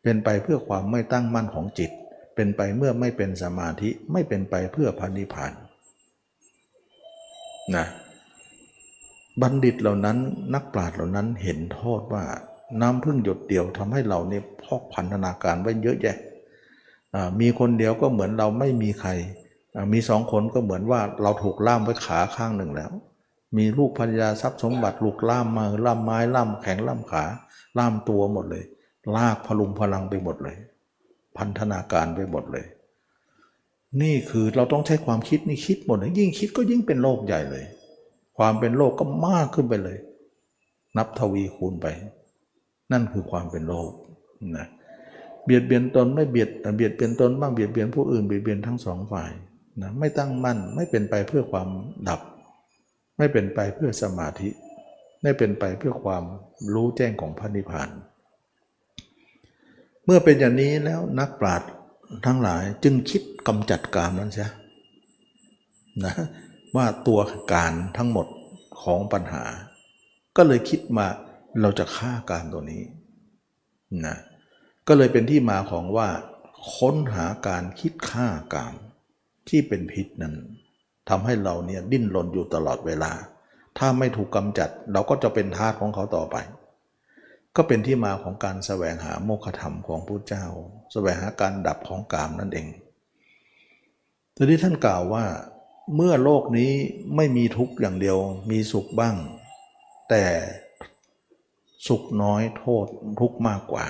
[0.03, 1.91] เป็นไปเพื่อความไม่ตั้งมั่นของจิต
[2.35, 5.53] เป็นไปเมื่อไม่เป็นสมาธิไม่เป็นไปเพื่อพันิพพาน
[7.77, 7.87] นะ
[9.43, 10.19] บัณฑิตเหล่านั้น
[10.55, 12.25] นักปราชญ์เหล่านั้นเห็นโทษว่า
[12.81, 16.17] น้ำพึ่งหยดเดียวทำให้เราเนี่ยพอกพันธนาการไว้เยอะแยะ
[17.41, 19.11] มีคนเดียวก็เหมือนเราไม่มีใคร
[19.93, 22.91] มีสองคนก็เหมือนว่าเราถูกล่ามไว้ขาข้างหนึ่งแล้ว
[23.57, 27.25] มีลูกภรรยาทรัพย์สมบัติลูกล่ามมาล่ามไม้ล่ามแข็งล่ามขา
[27.79, 28.65] ล่ามตัวหมดเลย
[29.17, 30.57] ลากพลุงพลังไปหมดเลย
[31.37, 32.67] พันธนาการไปหมดเลย
[34.03, 37.65] นี่คือเราต้องใช้ความคิดนี่คิดหมดเลยยิ่งคิดก็ยิ่งเป็นโลกใหญ่เลย
[38.39, 39.99] ความเป็นโลกก็มากขึ้นไปเลย
[40.97, 41.87] นับทวีคูณไป
[42.93, 43.91] นั่นคือความเป็นโลก
[44.57, 44.67] นะ
[45.45, 49.31] เบียดเบียนตนไม่เบียดเบียดเบียนตนบ้างเบียดเบียนผู้อื่นเบียดเบียนทั้งสองฝ่าย
[49.83, 51.69] นะไม่ตั้งมั่นไม่เป็นไปเพื่อความ
[52.09, 52.21] ดับ
[53.19, 54.49] ไม่เป็นไปเพื่อสมาธิ
[55.23, 56.25] ไม่เป็นไปเพื่อความ
[56.75, 57.89] รู้แจ้งของพระนิพพาน
[60.05, 61.71] เมื่อเป็นอย่างนี้แล้วนักปราชญ์
[62.27, 64.51] ทั้งหลายจึงคิดกำจัดกามนั้นเสีย
[66.05, 66.15] นะ
[66.77, 67.21] ว่าตัว
[67.53, 68.27] การทั้งหมด
[68.83, 69.45] ของปัญหา
[70.37, 71.07] ก็เลยคิดมา
[71.61, 72.83] เราจะฆ่าการตัวนี้
[74.07, 74.17] นะ
[74.89, 76.09] ก็เลยเป็นที่มาของว่า
[76.75, 78.75] ค้นหาการคิดฆ่ากาม
[79.49, 80.35] ที่เป็นพิษนั้น
[81.09, 83.13] ทำให้เราเนี่ยดิ้นรนอยู่ตลอดเวลา
[83.79, 86.37] ถ้าไม่ถูกกำจัดเราก็จะเป็นทาสของเขาต่อไป
[87.57, 90.47] ก็เป็นที่มาของการแสวงหาโมฆะธรรมของพระเจ้า
[90.93, 92.67] แสวงหาการดับของกามนั่นเอง
[94.37, 95.25] ทีนี้ท่านกล่าวว่า
[95.97, 96.73] เมื่อโลกนี้
[97.17, 98.19] ไม่มีทุกข์อย่างเดียว
[98.51, 99.17] มีสุขบ้าง
[100.11, 100.25] แต่
[101.87, 102.87] สุขน้อยโทษ
[103.21, 103.87] ทุกข์มากกว่า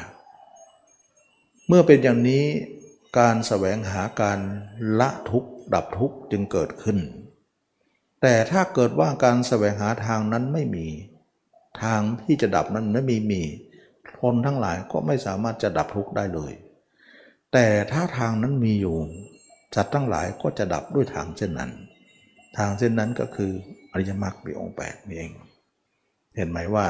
[1.66, 2.44] เมื่อเป็นอย่างนี้
[3.16, 4.40] การแสวงหาการ
[5.00, 6.98] ละทุกข์ดับทุกข์จึงเกิดขึ้น
[8.22, 10.86] แต่ถ้าเกิดว่าการแสวงหาทางนั้นไม่มี
[11.82, 13.42] ทางที่จะดับนั้นไม่มีมี
[14.20, 16.52] คนทั้งหลายก็ไม่สามารถจะดับทุกข์ได้เลย
[17.52, 18.96] แต่ถ้าทางนั้นมีอยู่
[19.74, 21.70] สัตว์ทั้งหลายก็จะดับด้วยทางเช่นนั้น
[22.58, 23.52] ทางเช่นนั้นก็คือ
[23.92, 25.30] อริยมรรคมีองค์แปดนี่เอง
[26.36, 26.86] เห็นไหมว่า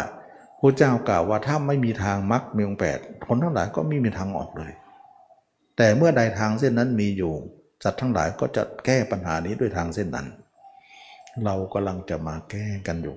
[0.61, 4.73] พระเจ้ากล่าวว่าถ้าไม่มีทางมรรคมีองค์แปดคนทั้งหลายก็ไม่มีทางออกเลย
[5.79, 7.33] แต่เมื่อใดทางเส้นนั้นมีอยู่
[7.85, 10.27] สัตว์ทั้งหลายก็จะแก้ปัญหานี้ด้วยทางเส้นนั้น
[11.45, 13.17] เรากำลังจะมาแก้กันอยู่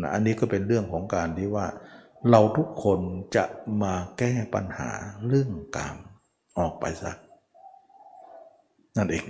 [0.00, 1.66] นะอันนี้ก็เป็นเรื่องของการที่ว่า
[2.30, 3.00] เราทุกคน
[3.36, 3.44] จะ
[3.82, 4.90] มาแก้ปัญหา
[5.26, 5.96] เรื่องกาม
[6.58, 7.16] ออกไปสัก
[8.96, 9.24] นั่นเอง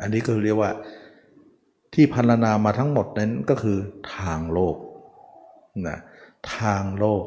[0.00, 0.70] อันนี้ก็เรียกว่า
[1.94, 3.78] ที่พันนามาทั้งหมดนั้นก็คือ
[4.16, 4.76] ทางโลก
[5.88, 5.98] นะ
[6.56, 7.24] ทางโลก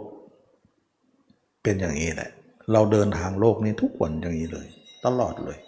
[1.64, 2.32] เป็นอย่างนี้แหละ
[2.72, 4.68] เราเดินทางโลกนี้ทุกวันอย่างนี้เลย
[5.06, 5.60] ตลอดเลย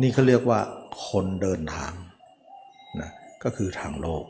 [0.00, 0.60] นี่เขาเรียกว่า
[1.06, 1.92] คนเดินทาง
[3.00, 3.10] นะ
[3.42, 4.24] ก็คือทางโลก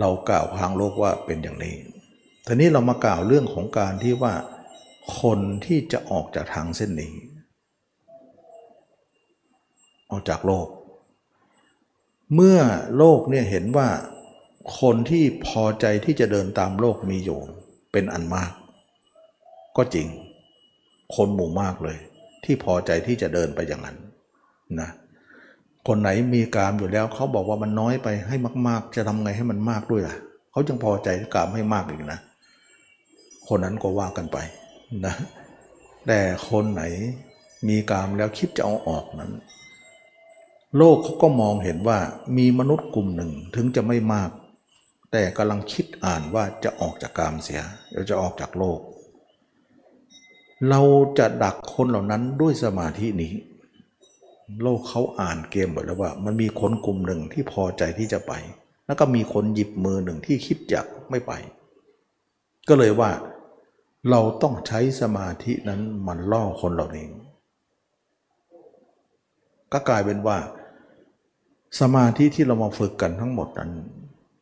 [0.00, 1.76] เรากล่าวทางโลกว่าเป็นอย่างนี้
[2.46, 4.34] ทีนี้เรามากล่าวเรื่องของการที่ว่า
[5.20, 7.14] คนที่จะออกจากทางเส้นนี้
[10.10, 10.68] ออกจากโลก
[12.34, 12.58] เมื่อ
[12.96, 13.88] โลกเนี่ยเห็นว่า
[14.80, 17.40] คนที่พอใจที่จะเดินตามโลกมีอยู่
[17.92, 18.52] เป็นอันมาก
[19.78, 20.06] ก็จริง
[21.16, 21.96] คนหมู่มากเลย
[22.44, 23.96] ที่พอใจที่จะเดินไปอย่างนั้น
[24.80, 24.90] นะ
[25.86, 28.36] คนไหนมีกามอยู่แล้วเขาบอกว่ามันน้อยไปให้
[28.68, 30.16] มาก ๆ จะทำไงให้มันมากด้วยล่ะ
[30.50, 32.20] เขาจึงพอใจกามให้มากอีกนะ
[33.48, 34.38] คนนั้นก็ว่ากันไป
[35.06, 35.14] นะ
[36.06, 36.20] แต่
[36.50, 36.82] คนไหน
[37.68, 39.32] มีกามแล้วคิดจะเอาออกนั้น
[40.76, 41.98] โลกเขาก็มองเห็นว่า
[42.36, 44.30] มีมนุษย์กลุ่มหนึ่งถึงจะไม่มาก
[45.12, 47.60] แต่กำลังคิดอ่านว่าจะออกจากกามเสีย
[47.90, 48.80] เดี๋ยวจะออกจากโลก
[50.68, 50.80] เรา
[51.18, 53.34] จะดักคนเหล่านั้นด้วยสมาธินี้
[54.62, 58.32] โลกเขาอ่านเกมหมดแล้วว่า มันมีคนกลุ่มหนึ่งที่พอใจที่จะไป
[58.86, 61.32] แล้วก็มีคนหยิบมือหนึ่งที่คิดอยากไม่ไป
[62.68, 63.10] ก็เลยว่า
[64.10, 67.08] เราต้องใช้สมาธินั้นมันล่อคนเหล่านี้
[69.72, 70.38] ก็กลายเป็นว่า
[71.80, 73.72] สมาธิที่เรามาฝึกกันทั้งหมดนั้น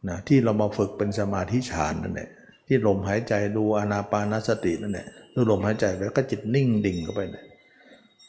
[0.09, 2.31] นะที่เรามาฝึกเป็นสมาธิฌานนั่นแหละ
[2.67, 7.45] ที่ลมหายใจดูอนาปานสตินั่นแหละ ดูลมหายใจแล้วก็จิตนิ่งดิ่งเข้าไปเนี่ย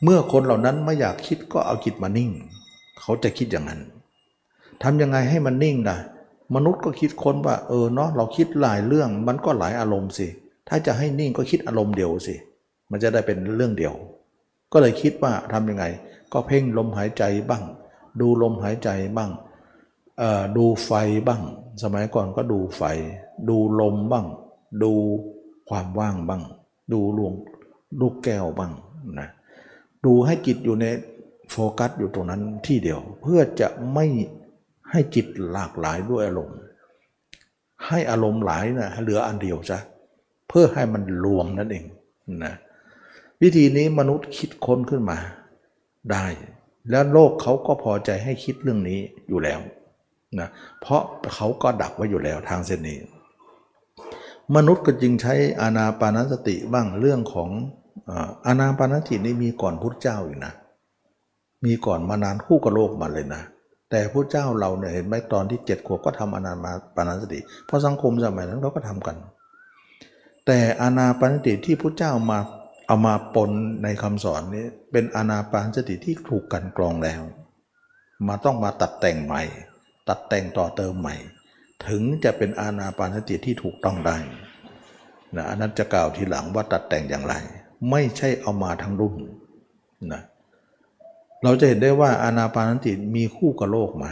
[0.04, 2.32] เมื่อคนเหล่านั้นไม่อยากคิดก็เอาจิตมานิ่ง
[3.00, 3.82] เขาจะคิดอย่างนั้น
[4.84, 5.98] ทำยังไงให้มันนิ่งได้
[6.56, 10.28] มนุษย์ก็คิดค้นว่า เออเนาะเราคิดหลายเรื่องมันก็หลายอารมณ์สิ
[10.68, 12.36] ถ้าจะให้นิ่งก็คิดอารมณ์เดียวสิ
[12.92, 13.94] มันจะได้เป็นเรื่องเดียว
[14.72, 15.86] ก็เลยคิดว่าทำยังไง
[16.34, 17.64] ก็เพ่งลมหายใจบ้าง
[18.22, 19.32] ดูลมหายใจบ้าง
[20.58, 20.92] ดูไฟ
[21.28, 21.42] บ้าง
[21.84, 22.82] สมัยก่อนก็ดูไฟ
[23.50, 24.26] ดูลมบ้าง
[24.84, 24.92] ดู
[25.70, 26.44] ความว่างบ้าง
[26.92, 27.34] ดูลม
[28.00, 28.72] ลูกแก้วบ้าง
[29.20, 29.30] นะ
[30.06, 30.86] ดูให้จิตอยู่ใน
[31.52, 34.06] โฟกัสอยู่ตรงนั้นที่เดียว เพื่อจะไม่
[34.92, 36.58] ให้จิตหลากหลายด้วยอารมณ์
[37.88, 39.80] ให้อารมณ์หลายนะเหลืออันเดียวซะ
[40.50, 41.86] เพื่อให้มันรวมนั่นเอง
[42.44, 42.54] นะ
[43.42, 45.18] วิธีนี้มนุษย์คิดค้นขึ้นมา
[46.12, 46.26] ได้
[46.90, 49.60] แล้วโลกเขาก็พอใจให้คิดเรื่องนี้อยู่แล้ว
[50.40, 50.50] นะ
[50.82, 51.02] เพราะ
[51.36, 52.98] เขาก็ดักไว้อยู่แล้วทางเส้นนี้
[54.56, 57.50] มนุษย์ก็จึงใช้อานาปานสติบ้างเรื่องของ
[58.46, 60.54] อานาปานสตินี่มีก่อนพุทธเจ้าอีกนะ
[61.66, 63.42] มีก่อนมานานคู่กับโลกมาเลยนะ
[63.92, 66.54] แต่พระเจ้าเราเนี่ยเห็นไหมตอนที่เจ็ดขวบก็ทำอานา
[66.96, 69.18] ปานสติ เพราะสังคมสมัยนั้นเขาก็ทำกัน
[70.46, 72.40] แต่อานาปานสติที่พระเจ้ามา
[72.88, 73.52] เอามาปน
[73.84, 77.22] ในคำสอนนี้เป็นอานาปานสติที่ถูกกันกรองแล้ว
[78.28, 79.42] มาต้องมาตัดแต่งใหม่
[80.10, 81.16] ตัดแต่งต่อเติมใหม่
[81.86, 84.18] ถึงจะเป็นอานาปานสติที่ถูกต้องได้
[85.36, 87.34] นะอันนั้นจะกล่าวทีหลังว่าตัดแต่งอย่างไร
[87.92, 89.16] ไม่ใช่เอามาทั้งรุ่น
[90.14, 90.22] นะ
[91.44, 94.12] เราจะเห็นได้ว่าอานาปานสติมีคู่กับโลกมา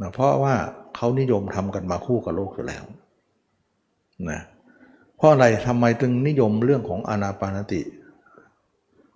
[0.00, 0.54] นะเพราะว่า
[0.96, 2.84] เขานิยมทำกันมาคู่กับโลกอยู่แล้ว
[4.30, 4.40] นะ
[5.16, 7.82] เพราะอะไรทำไมถึงนิยมเรื่องของอานาปานสติ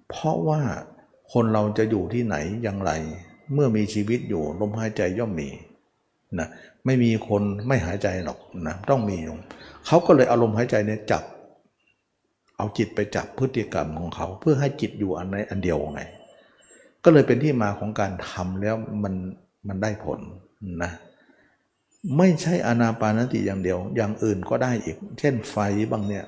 [0.09, 0.61] เพราะว่า
[1.33, 2.93] คนเราจะอยู่ที่ไหนอย่างไร
[3.53, 5.49] เมื่อมีชีวิตอยู่ลมหายใจย่อมมี
[6.39, 6.49] นะ
[6.87, 9.37] ไม่มีคนไม่หายใจหรอกนะต้องมีอยู่
[9.87, 11.25] เขาก็เลยอาลมณ์หายใจเนี่ยจับ
[12.57, 16.03] เอาจิตไปจับพฤติกรรมของเขา เพื่อให้จิตอยู่อันในอันเดียวไง
[17.05, 19.15] ก็เลยเป็นที่มาของการทำแล้วมัน
[19.69, 20.21] มันได้ผล
[20.83, 20.93] นะ
[22.19, 25.57] ไม่ใช่อนาปานสติอย่างเดียว อย่างอื่นก็ได้อีก เช่นไฟ
[25.91, 26.25] บางเนี่ย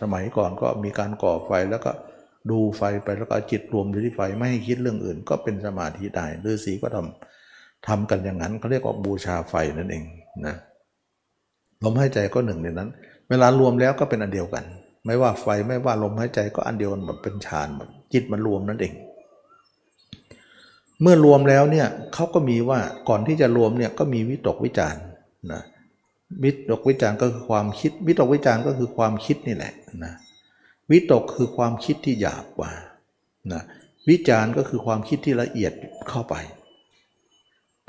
[0.00, 1.92] สมัยก่อนก็มีการก่อไฟแล้วก็
[2.50, 7.43] ดูไฟไปแล้วก็จิตรวมอยู่ที่ไฟไม่ให้คิดเรื่องอื่น ก็เป็นสมาธิได้ฤาษีก็ทำ
[7.86, 10.04] ทำกันอย่างนั้นเขาเรียกว่าบูชาไฟนั่นเอง
[10.46, 10.56] นะ
[11.82, 12.90] ลมหายใจก็หนึ่งในนั้น
[13.28, 14.64] เวลารวมแล้วก็เป็นอันเดียวกัน
[15.06, 18.94] ไม่ว่าไฟไม่ว่าลมหายใจก็อันเดียวกันหมดเป็นฌานหมดจิตมันรวมนั่นเอง
[21.02, 22.78] เมื่อรวมแล้วเนี่ยเขาก็มีว่า
[23.08, 25.02] ก่อนที่จะรวมเนี่ยก็มีวิตกวิจารณ์
[25.52, 25.62] นะ
[26.42, 29.72] วิตกวิจารณ์ก็คือความคิด วิตกวิจารณ์ก็คือความคิดนี่แหละ
[30.04, 30.12] นะ
[30.90, 32.72] วิตกคือความคิดที่หยาบกว่า
[33.52, 33.62] นะ
[34.08, 35.72] วิจารณ์ก็คือความคิดที่ละเอียด
[36.10, 36.34] เข้าไป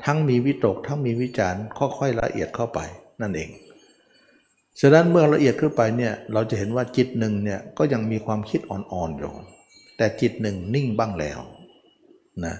[0.04, 2.78] ทั้งมีวิตกทั้งมีวิจารณ์ค่อยๆละเอียดเข้าไป
[3.20, 3.50] นั่นเอง
[4.80, 9.32] ฉะนั้นเมื่อละเอียดขึ้นไปเนี่ยเราจะเห็นว่าจิตหนึ่งเนี่ยก็ยังมีความคิดอ่อนๆอยู่
[9.96, 11.38] แต่จิตหนึ่งนิ่งบ้างแล้ว
[12.44, 12.54] นะ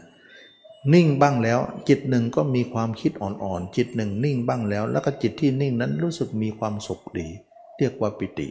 [0.95, 1.59] นิ่งบ้างแล้ว
[1.89, 7.29] จิตหนึ่งก็มีความคิดอ่อนๆจิตหนึ่งนิ่งบ้างแล้ว แล้วก็จิตที่นิ่งนั้นรู้สึกมีความสุขดี
[7.79, 8.49] เรียกว่าปิติ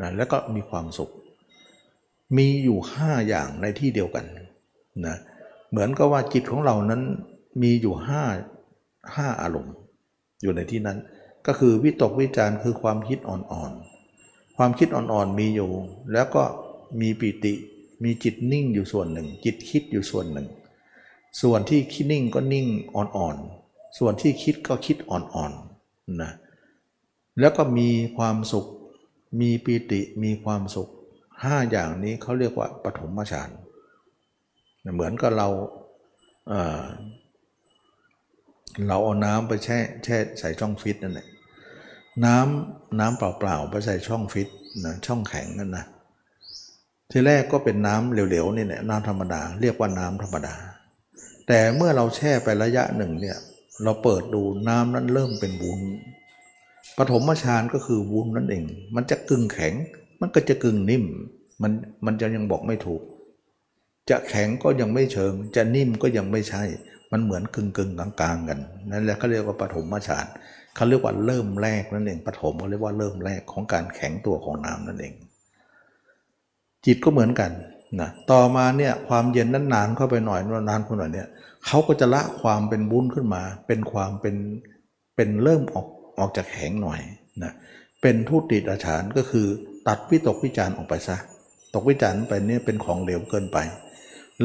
[0.00, 1.10] นะแล้วก็มีความสุข
[2.36, 4.24] มีอยู่ห้าอย่างในที่เดียวกัน
[5.06, 5.16] นะ
[5.70, 7.02] เหมือนกับว่าจิตของเรานั้น
[7.62, 8.22] มีอยู่ห้า
[9.16, 9.74] ห้าอารมณ์
[10.42, 10.98] อยู่ในที่นั้น
[11.46, 15.70] ก็คือวิตกวิจารคือความคิดอ่อนๆ ความคิดอ่อนๆมีอยู่
[16.12, 16.42] แล้วก็
[17.00, 17.54] มีปิติ
[18.04, 20.48] มีจิตนิ่งอยู่ส่วนหนึ่ง จิตคิดอยู่ส่วนหนึ่ง
[21.42, 26.32] ส่วนที่คิดนิ่งก็นิ่งอ่อนๆ ส่วนที่คิดก็คิดอ่อนๆนะ
[27.40, 28.66] แล้วก็มีความสุข
[29.40, 30.88] มีปีติมีความสุข
[31.44, 33.50] ห้าอย่างนี้เขาเรียกว่าปฐมฌาน
[34.94, 35.48] เหมือนกับเรา
[36.48, 41.26] เเราเอาน้ำไปแช่แช่ใส่ช่องฟิตนั่นแหละ
[42.24, 44.48] น้ำน้ำเปล่าๆไปใส่ช่องฟิต
[44.84, 45.84] นะช่องแข็งนั่นนะ
[47.10, 50.54] ทีแรกก็เป็นน้ำเหลวๆนี่แหละน้ำธรรมดา เรียกว่าน้ำธรรมดา
[51.48, 53.38] แต่เมื่อเราแช่ไประยะหนึ่งเนี่ย
[53.84, 55.80] เราเปิดดูน้ำนั้นเริ่มเป็นวุ้น
[56.98, 58.64] ปฐมฌานก็คือวุ้นนั่นเอง
[58.94, 59.74] มันจะกึ่งแข็ง
[60.20, 61.04] มันก็จะกึ่งนิ่ม
[61.62, 61.72] มัน
[62.06, 63.02] มันจะยังบอกไม่ถูก
[64.10, 66.62] จะแข็งก็ยังไม่เชิง จะนิ่มก็ยังไม่ใช่
[67.12, 68.58] มันเหมือนกึ่งกึ่งกลางๆกัน
[68.90, 70.26] นั่นแหละเขาเรียกว่าปฐมฌาน
[70.76, 75.14] เขาเรียกว่าเริ่มแรกนั่นเองปฐมเขาเรียกว่าเริ่มแรกของการแข็งตัวของน้ำนั่นเอง
[76.86, 77.50] จิตก็เหมือนกัน
[78.00, 80.40] นะต่อมาเนี่ยความเย็นนั้นนานเข้าไปหน่อย
[80.70, 81.28] นานเข้าหน่อยเนี่ย
[81.66, 84.36] เขาก็จะละความเป็นบุ้นขึ้นมา เป็นความเป็น
[85.16, 85.86] เป็นเริ่มออก
[86.18, 87.00] ออกจากแข็งหน่อย
[87.42, 87.52] นะ
[88.02, 89.46] เป็นทุติยฌานก็คือ
[89.88, 91.16] ตัดวิตกวิจารออกไปซะ
[91.74, 93.58] ตกวิจารไปเนี่ยเป็นของเหลวเกินไป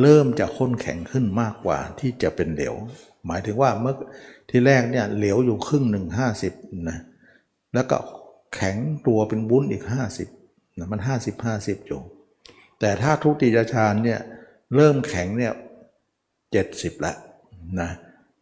[0.01, 2.75] เริ่มจะข้นแข็งขึ้นมากกว่าที่จะเป็นเหลว
[3.25, 3.95] หมายถึงว่าเมื่อ
[4.49, 6.53] ที่แรกเนี่ยเหลวอยู่ครึ่งหนึ่งห้าสิบ
[6.89, 6.99] นะ
[7.73, 7.97] แล้วก็
[8.55, 8.77] แข็ง
[9.07, 10.27] ตัวเป็นวุ้นอีกห้าสิบ
[10.77, 12.01] นะมันห้าสิบห้าสิบอยู่
[12.79, 14.19] แต่ถ้าทุติยฌานเนี่ย
[14.75, 15.53] เริ่มแข็งเนี่ย
[16.51, 17.13] เจ็ดสิบละ
[17.81, 17.89] นะ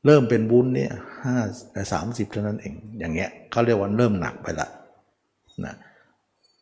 [0.06, 0.92] เริ่มเป็นวุ้นเนี่ย
[1.24, 1.38] ห้า
[1.94, 4.68] สามสิบเท่านั้นเองอย่างเงี้ยเขาเรียกว่าเริ่มหนักไปละ
[5.66, 5.76] นะ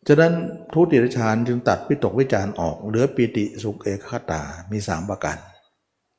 [0.08, 0.32] ฉะนั้น
[0.72, 5.36] ทุติยฌานจึงตัดวิตกวิจารออก เหลือปิติสุขเอกขตา มีสามประการ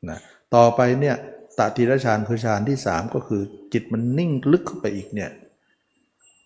[0.10, 0.20] นะ
[0.56, 1.16] ต่อไปเนี่ย
[1.58, 3.42] ตติยฌานคือฌานที่สามก็คือ
[3.74, 5.32] จิตมันนิ่งลึกเข้าไปอีกเนี่ย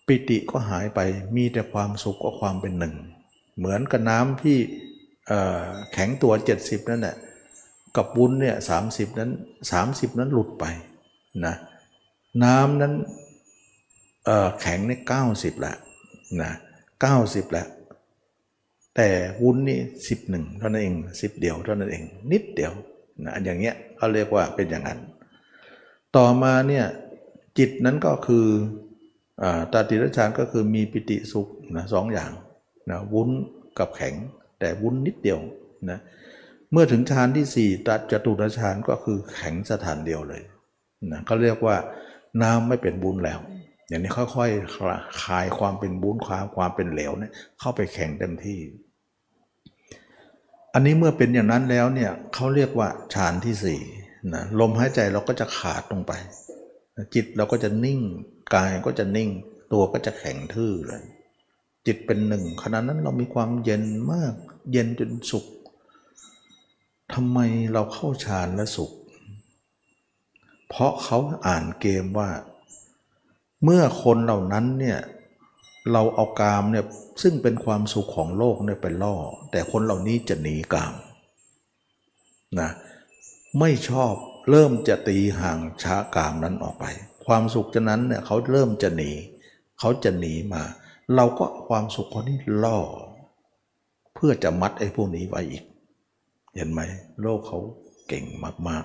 [0.06, 1.00] ปิติก็หายไป
[1.36, 2.94] มีแต่ความสุขกับความเป็นหนึ่ง
[3.58, 4.58] เหมือนกับน้ำที่
[5.92, 6.32] แข็งตัว
[6.62, 7.16] 70 นั่นแหละ
[7.96, 8.78] กับวุ้นเนี่ยสา
[9.18, 9.30] นั้น
[9.74, 10.64] 30 นั้นหลุดไป
[11.46, 11.54] นะ
[12.44, 12.92] น้ำนั้น
[14.24, 14.92] เอ่อแข็งใน
[15.28, 15.74] 90ละ
[16.42, 16.52] นะ
[17.02, 17.64] 90ละ
[18.96, 19.08] แต่
[19.42, 19.80] วุ้นนี่
[20.18, 22.72] 11 เท่านั้นเอง 10 เดียวเท่านั้นเอง นิดเดียว
[23.24, 24.98] นะอย่างเงี้ยเขาเรียกว่าเป็นอย่างนั้น
[26.16, 26.86] ต่อมาเนี่ย
[27.58, 28.46] จิตนั้นก็คือ
[29.42, 32.30] อตาติรชานก็คือมีปิติสุขนะสองอย่าง
[32.90, 33.30] นะวุ้น
[33.78, 34.14] กับแข็ง
[34.60, 35.40] แต่วุ้นนิดเดียว
[35.90, 35.98] นะ
[36.72, 40.42] เมื่อถึงฌานที่สี่ตัจตุรฌานก็คือแข็งสถานเดียวเลย
[41.12, 41.76] นะเขาเรียกว่า
[42.42, 43.38] น้ำไม่เป็นบุญแล้ว
[43.88, 48.60] อย่างนี้ค่อยๆคลายความเป็นบุญความความเป็นเหลวเนี่ยเข้าไปแข็งเต็มที่
[50.74, 53.80] อันนี้เมื่อเป็นอย่างนั้นแล้วเนี่ยเขาเรียกว่าฌานที่สี่
[54.34, 56.12] นะลมหายใจเราก็จะขาดลงไป
[57.14, 58.00] จิตเราก็จะนิ่ง
[58.54, 59.30] กายก็จะนิ่ง
[59.72, 61.04] ตัวก็จะแข็งทื่อเลย
[61.86, 64.34] จิตเป็นหนึ่งขณะนั้นเรามีความเย็นมาก
[64.72, 65.46] เย็นจนสุข
[67.14, 67.38] ทำไม
[67.72, 68.92] เราเข้าฌานและสุข
[70.68, 72.28] เพราะเขาอ่านเกมว่า
[73.64, 74.98] เมื่อคนเหล่านั้นเนี่ย
[75.92, 76.84] เราเอากามเนี่ย
[77.22, 79.16] ซึ่งเป็นความสุขของโลกเนี่ยไปล่อ
[79.50, 80.94] แต่คนเหล่านี้จะหนีกาม
[82.60, 82.70] นะ
[83.60, 84.14] ไม่ชอบ
[84.50, 86.84] เริ่มจะตีห่างช้ากามนั้นออกไป
[87.26, 89.10] ความสุขจะนั้นเนี่ยเขาเริ่มจะหนี
[89.78, 90.62] เขาจะหนีมา
[91.14, 92.78] เราก็ความสุขคนนี้ล่อ
[94.14, 95.64] เพื่อจะมัดไอ้พวกนี้ไว้อีก
[96.54, 96.80] เห็นไหม
[97.22, 97.58] โลกเขา
[98.08, 98.24] เก่ง
[98.68, 98.84] มาก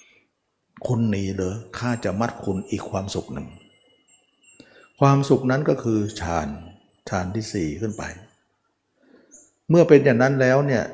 [0.00, 3.48] ๆ คุณหนีเหรอข้าจะมัดคุณอีกความสุขหนึ่ง
[5.00, 6.48] ความสุขนั้นก็คือฌาน
[7.08, 8.02] ฌานที่สี่ขึ้นไป
[9.70, 10.84] เมื่อเป็นอย่างนั้นแล้วเนี่ย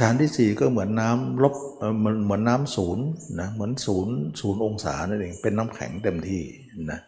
[0.00, 1.54] ฌานที่สี่ก็เหมือนน้ำลบ
[1.98, 3.06] เหมือนเหมือนน้ำศูนย์
[3.40, 6.42] นะเหมือนศูนย์ศูนย์องศานั่นเองเป็นน้ำแข็งเต็มที่
[6.92, 7.00] นะ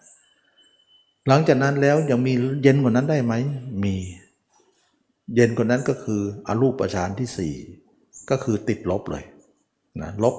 [1.28, 3.34] หลังจากนั้นแล้วยังมีเย็นกว่านั้นได้ไหม
[3.84, 3.94] มี
[5.34, 7.54] เย็นกว่านั้นก็คืออรูปฌานที่สี่
[8.30, 9.24] ก็คือติดลบเลย
[10.02, 10.36] นะลบ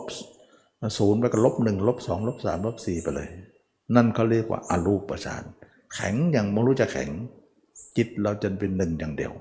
[0.98, 3.30] ศูนย์ไปกับลบหนึ่งลบสองลบสามลบสี่ไปเลย
[3.96, 5.44] นั่นเขาเรียกว่าอารูปประชาน
[5.94, 7.10] แข็งอย่างไม่รู้จะแข็ง
[7.98, 9.34] จิตเราจะเป็นหนึ่งอย่างเดียว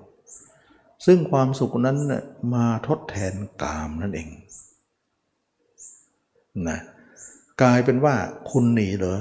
[1.06, 1.98] ซึ่งความสุขนั้น
[2.54, 4.28] มาทดแทนกามนั่นเอง
[6.68, 6.78] นะ
[7.62, 8.14] กลายเป็นว่า
[8.50, 9.18] คุณหนีเหรอ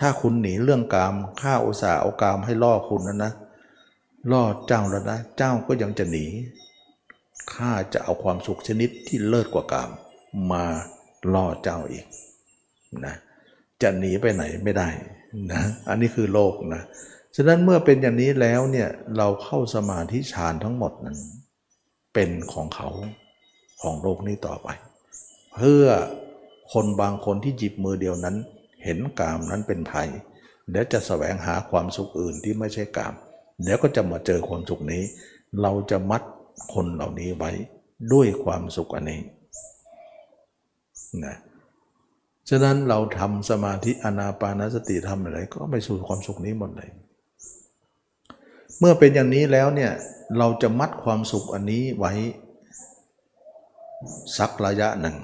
[0.00, 3.32] ถ้าคุณหนีเรื่องกามข้าอุตส่าห์เอากามให้ล่อคุณนั้นนะ
[4.32, 6.24] ล่อเจ้าแล้วนะเจ้าก็ยังจะหนี
[7.54, 9.90] ข้าจะเอาความสุขชนิดที่เลิศกว่ากาม
[10.52, 10.64] มา
[11.34, 12.06] ล่อเจ้าอีก
[13.04, 13.14] นะ
[13.82, 14.88] จะหนีไปไหนไม่ได้
[15.52, 16.82] นะอันนี้คือโลกนะ
[17.36, 21.18] ฉะนั้นเมื่อเป็นอย่างนี้แล้วเนี่ยเราเข้าสมาธิฌานทั้งหมดนั้น
[22.14, 22.88] เป็นของเขา
[23.82, 24.68] ของโลกนี้ต่อไป
[25.54, 25.84] เพื่อ
[26.72, 28.36] คนบางคนที่จิบมือเดียวนั้น
[28.84, 30.08] เห็นกามนั้นเป็นภัย
[30.70, 33.14] เดี๋ยวจะแสวงหาความสุขอื่นที่ไม่ใช่กาม
[33.62, 35.02] เดี๋ยวก็จะมาเจอความสุขนี้
[35.62, 36.22] เราจะมัด
[36.74, 37.50] คนเหล่านี้ไว้
[38.12, 39.20] ด้วยความสุขอันนี้
[41.24, 41.36] นะ
[42.48, 46.90] ฉะนั้นเราทำสมาธิอนาปานสติทำอะไรก็ไปสู่ความสุขนี้หมดเลย
[48.78, 49.92] เมื่อเป็นอย่างนี้แล้วเนี่ย
[50.38, 52.12] เราจะมัดความสุขอันนี้ไว้
[54.38, 55.16] สักระยะหนึ่ง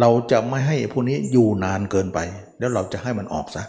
[0.00, 2.18] เราจะไม่ให้พวกนี้อยู่นานเกินไป
[2.58, 3.64] แล้วเราจะให้มันออกซะ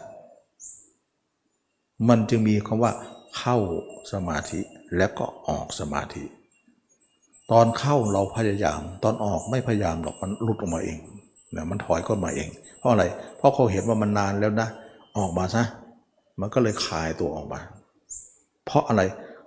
[2.10, 2.92] มันจึงมีคำว่า
[3.38, 3.58] เข้า
[4.12, 4.60] สมาธิ
[4.98, 6.24] แล้วก็ออกสมาธิ
[7.52, 10.98] ตอนเข้าเราพยายาม ตอนออกไม่พยายามหรอกมันหลุดออกมาเอง
[11.56, 12.50] นะมันถอยก็มาเอง
[12.80, 13.06] เพราะอะไร
[13.38, 14.68] เพราะเขาเห็นว่ามันนานแล้วนะ
[15.18, 15.64] ออกมาซะ
[16.40, 17.60] มันก็เลยคลายตัวออกมา
[18.66, 19.02] เพราะอะไร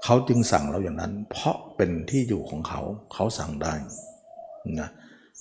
[0.05, 2.81] เขาจึงสั่งเราอย่างนั้น เพราะเป็นที่อยู่ของเขา
[3.13, 3.73] เขาสั่งได้
[4.81, 4.89] นะ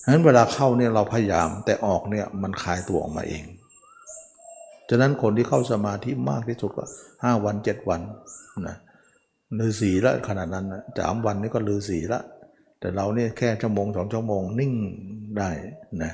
[0.01, 3.43] ฉะนั้นเวลาเข้าเนี่ยเราพยายามแต่ออกเนี่ยมันคลายตัวออกมาเอง
[4.89, 6.85] ฉะนั้นคนที่เข้าสมาธิมากที่สุดก็
[7.23, 8.01] ห้าวันเจ็ดวัน
[8.67, 8.77] นะ
[9.59, 10.65] ลือสีละขนาดนั้น
[10.99, 12.19] สามวันนี้ก็ลือสีละ
[12.79, 14.73] แต่เราเนี่ยแค่ชั่วโมงสองชั่วโมงนิ่ง
[15.37, 15.49] ได้
[16.03, 16.13] นะ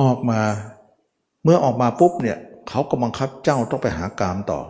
[0.00, 0.40] ออกมา
[1.44, 2.38] เมื่อออกมาปุ๊บเนี่ย
[2.68, 4.60] เขาก็บังคับเจ้าต้องไปหากามต่อ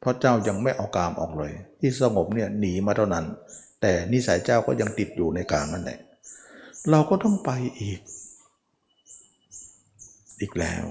[0.00, 3.24] เพราะเจ้ายังไม่เอากามออกเลย ที่สงบเนี่ยหนีมาเท่านั้น
[3.80, 5.98] แต่นิสัยเจ้าก็ยังติดอยู่ในกามนั่นแหละ
[6.90, 8.00] เราก็ต้องไปอีก
[10.40, 10.84] อีกแล้ว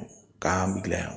[0.46, 1.12] กามอีกแล้ว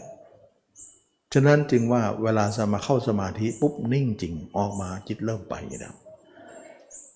[1.32, 5.94] ฉะนั้นจึงว่าเวลาสมาเข้าสมาธิปุ๊บนิ่งจริงออกมาจิตเริ่มไปแล้ว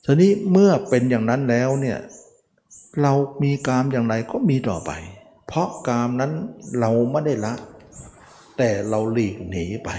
[0.05, 1.99] ทีนี้เมื่อเป็นอย่างนั้นแล้วเนี่ย
[3.03, 4.91] เรามีกามอย่างไรก็มีต่อไป
[5.47, 6.33] เพราะกามนั้น
[6.81, 7.55] เราไม่ได้ละ
[8.59, 9.91] แต่เราหลีกหนีไป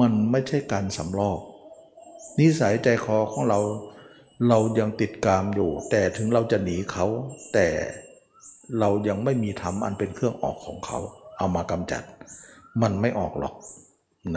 [0.00, 1.38] มันไม่ใช่การสำลอก
[2.38, 3.60] นิสัยใจคอของเรา
[4.48, 7.06] เรายังติดกามอยู่ แต่ถึงเราจะหนีเขา
[7.54, 7.68] แต่
[8.78, 10.98] เรายังไม่มีธรรมอันเป็นเครื่องออกของเขา
[11.38, 12.02] เอามากำจัด
[12.82, 13.54] มันไม่ออกหรอก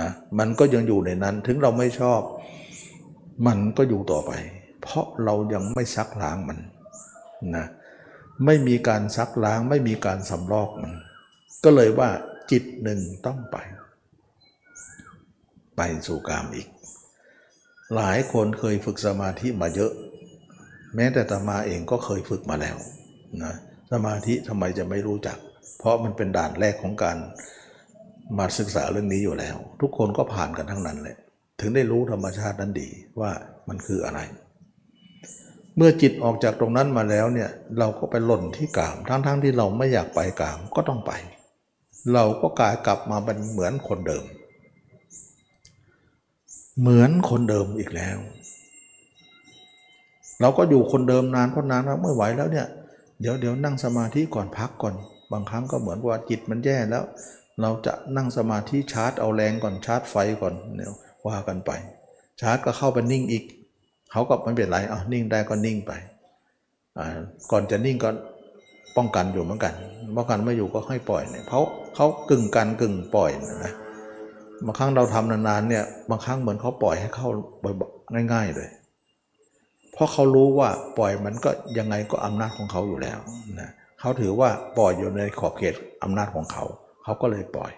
[0.02, 2.22] นะมันก็ยังอยู่ในนั้นถึงเราไม่ชอบ
[3.48, 4.32] มันก็อยู่ต่อไป
[4.82, 6.60] เพราะเรายังไม่ซักล้างมัน
[7.56, 7.66] นะ
[8.46, 10.94] ไม่มีการซักล้างไม่มีการสำลอกมัน
[11.64, 12.10] ก็เลยว่า
[12.52, 13.58] จิตหนึ่งต้องไป
[15.78, 16.68] ไปสู่กามอีก
[17.96, 19.92] หลายคนเคยฝึกสมาธิมาเยอะ
[20.96, 22.78] แม้แต่ตมาเองก็เคยฝึกมาแล้ว
[23.44, 23.54] นะ
[23.92, 25.38] สมาธิทำไมจะไม่รู้จัก
[25.80, 27.18] เพราะมันเป็นด่านแรกของการ
[28.38, 31.16] มาศึกษาเรื่องนี้อยู่แล้ว ทุกคนก็ผ่านกันทั้งนั้นเลย
[31.60, 33.32] ถึงได้รู้ธรรมชาตินั้นดีว่า
[33.70, 34.20] มันคืออะไร
[35.78, 37.50] เมื่อจิตออกจากตรงนั้นมาแล้วเนี่ย
[37.80, 41.12] เราก็ไปหล่นที่กามทั้งๆทที่เราไม่อยากไปกามก็ต้องไป
[42.14, 44.24] เราก็กลายกลับมาเป็นเหมือนคนเดิม
[46.80, 48.18] เหมือนคนเดิมอีกแล้ว
[50.42, 52.68] เราก็อยู่คนเดิมนานเพราะนานแล้วไม่ไหวแล้วเนี่ย
[53.22, 54.96] เดี๋ยวเดี๋ยวนั่งสมาธิก่อนพักก่อน
[55.32, 57.04] บางครั้งก็เหมือนว่าจิตมันแย่แล้ว
[57.62, 60.92] เราจะนั่งสมาธิชาร์จเอาแรงก่อนชาร์จไฟก่อนเนี่ย
[61.28, 61.72] ว่ากันไป
[62.42, 63.44] ชาร์จก็เข้าไปนิ่งอีก
[64.12, 65.92] เขาก็ไม่เป็นไรอะนิ่งได้ก็นิ่งไป
[67.52, 68.10] ก่อนจะนิ่งก็
[68.98, 69.74] ป้องกันอยู่เหมือนกัน
[70.18, 71.60] ป้องกันไม่อยู่ก็ให้ปล่อยเนี่ยเขา
[71.96, 73.32] เขากึ่งกันกึ่งปล่อย
[73.66, 73.74] นะ
[74.66, 77.28] บางครั้งเราทำนานๆเนี่ยบางครั้งเหมือนเขาปล่อยให้เข้า
[78.34, 78.70] ง่าย ๆเลย
[79.94, 83.20] เพราะเขารู้ว่าปล่อยมันก็ยังไงก็อำนาจของเขาอยู่แล้ว
[83.60, 86.64] นะเขาถือว่าปล่อยอยู่ในขอบเขตอำนาจของเขา
[87.04, 87.72] เขาก็เลยปล่อย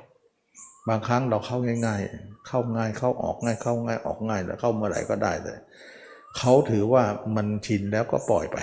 [0.90, 5.58] บางครั้งเราเข้าง่าย ๆ เข้าง่ายเข้าออกง่ายเข้าง่ายออกง่ายแล้วเข้าเมื่อไหร่ก็ได้เลย
[6.38, 7.04] เขาถือว่า
[7.36, 8.58] มันชินแล้วก็ปล่อยไป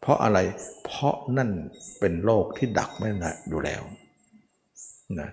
[0.00, 0.38] เพราะอะไร
[0.84, 1.50] เพราะนั่น
[2.00, 3.82] เป็นโลกที่ดักไม่นะอยู่แล้ว
[5.20, 5.28] นะ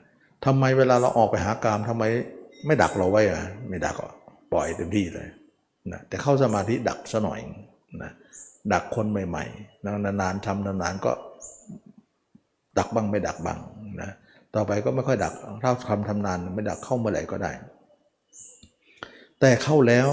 [0.46, 2.04] ทำไมเวลาเราออกไปหากามทำไม
[2.66, 4.10] ไม่ดักเราไว้อะไม่ดักก็
[4.54, 5.28] ปล่อยเต็มที่เลย
[5.92, 7.40] นะแต่เข้าสมาธิดักซะหน่อย
[8.04, 8.12] นะ
[8.74, 11.12] ดักคนใหม่ๆนานๆทำนานๆก็
[12.78, 13.60] ดักบ้างไม่ดักบ้าง
[14.02, 14.10] นะ
[14.56, 17.52] ต่อไปก็ไม่ค่อยดักถ้าคำทำนานไม่ดักเข้าเมื่อไหร่ก็ได้
[19.40, 20.08] แต่เข้าแล้ว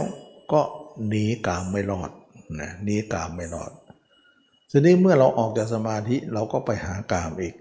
[0.53, 0.61] ก็
[1.09, 2.11] หนีกามไม่รอด
[2.61, 3.73] นะหนีกามไม่รอด
[4.71, 7.55] ทีนี้เมื่อเราออกจากสมาธิเราก็ไปหากามอีก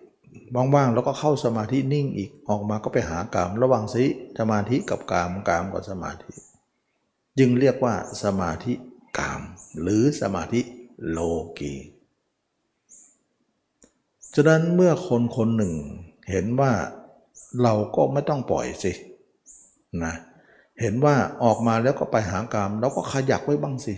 [0.75, 4.05] ว่างๆเราก็เข้าสมาธินิ่งอีกออกมาก็ไปหากาม ระว่างสิ
[4.39, 6.31] สมาธิกับกามกามกับสมาธิ
[7.37, 8.73] จึงเรียกว่าสมาธิ
[9.19, 9.41] กาม
[9.81, 10.61] หรือสมาธิ
[11.09, 11.19] โล
[11.57, 11.73] กี
[14.35, 15.73] ฉะนั้นเมื่อคนคนหนึ่ง
[16.31, 16.73] เห็นว่า
[17.63, 18.91] เราก็ไม่ต้องปล่อยสิ
[20.03, 23.95] นะเเห็นว่าออกมาแล้วก็ไปหากามเราก็ขยักไว้บ้างสิ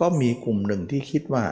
[0.00, 1.44] ก็มีกลุ่มหนึ่งที่คิดว่า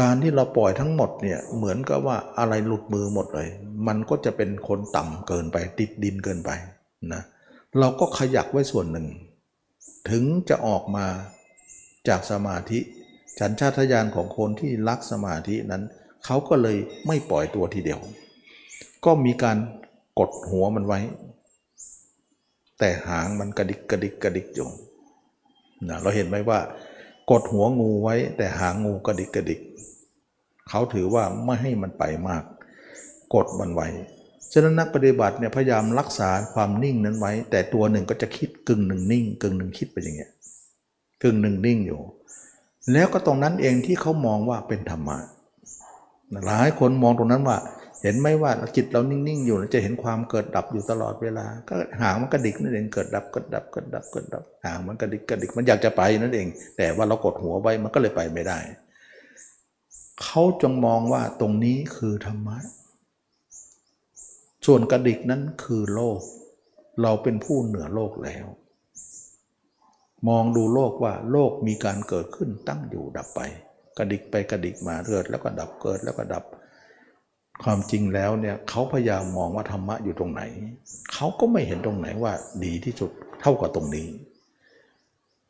[0.00, 3.48] การที่เราปล่อยทั้งหมดเนี่ยเหมือนกับว่าอะไรหลุดมือหมดเลย
[3.86, 6.50] มันก็จะเป็นคนต่ำเกินไปติดดินเกินไป
[7.12, 7.22] นะ
[7.78, 9.06] เราก็ขยักไว้ส่วนหนึ่ง
[10.10, 11.06] ถึงจะออกมา
[12.08, 12.78] จากสมาธิ
[13.38, 15.82] ฉันชาตญาณของคนที่รักสมาธินั้น
[16.24, 18.00] เขาก็เลยไม่ปล่อยตัวทีเดียว
[19.04, 19.56] ก็มีการ
[20.18, 21.00] กดหัวมันไว้
[22.78, 24.68] แต่หางมันกระดิกกระดิกกระดิกอยู่
[25.88, 26.58] นะเราเห็นไหมว่า
[27.30, 29.60] กดหัวงูไว้ แต่หางงูกระดิกกระดิก
[30.68, 32.42] เขาถือว่าไม่ให้มันไปมาก
[33.34, 33.88] กดมันไว้
[34.52, 40.30] ฉะนั้นนักปฏิบัติเนี่ยพยายามรักษาความนิ่งนั้นไว้ แต่ตัวหนึ่งก็จะคิดกึ่งหนึ่งนิ่ง กึ่งหนึ่งคิดไปอย่างเงี้ย
[41.22, 42.00] กึ่งหนึ่งนิ่งอยู่
[42.92, 45.18] แล้วก็ตรงนั้นเองที่เขามองว่าเป็นธรรมะ
[46.46, 47.58] หลายคนมองตรงนั้นว่า
[48.04, 58.58] เห็นไหมว่าจิตเรานิ่งๆอยู่จะเห็นความเกิดดับอยู่ตลอดเวลา ก็หางมันกระดิกนั่นเองเกิดดับเกิดดับเกิดดับกดดับหางมันกระดิกกระดิกมันอยากจะไปนั่นเอง แต่ว่าเรากดหัวไว้มันก็เลยไปไม่ได้
[60.22, 62.58] เขาจงมองว่าตรงนี้คือธรรมะ
[64.66, 66.20] ส่วนกระดิกนั้นคือโลก
[67.02, 68.46] เราเป็นผู้เหนือโลกแล้ว
[70.28, 73.40] มองดูโลกว่าโลกมีการเกิดขึ้นตั้งอยู่ดับไป
[73.98, 76.44] กระดิกไปกระดิกมาเกิดแล้วก็ดับเกิดแล้วก็ดับ
[77.62, 80.42] ความจริงแล้วเนี่ยเขาพยายามมองว่าธรรมะอยู่ตรงไหน
[81.12, 82.32] เขาก็ไม่เห็นตรงไหนว่า
[82.64, 84.06] ดีที่สุดเท่ากับตรงนี้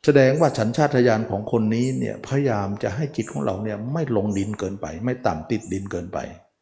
[0.05, 6.19] แสดงว่าฉันชาติยานของคนนี้เนี่ยพยายามจะให้จิตของเราเนี่ยไม่ลงดินเกินไป ไม่ต่ำติดดินเกินไป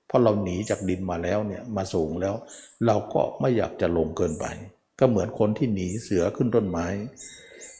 [0.08, 2.36] เพราะเราหนีจากดินมาแล้วเนี่ยมาสูงแล้ว
[2.86, 4.46] เราก็ไม่อยากจะลงเกินไป
[5.00, 6.88] ก็เหมือนคนที่หนีเสือขึ้นต้นไม้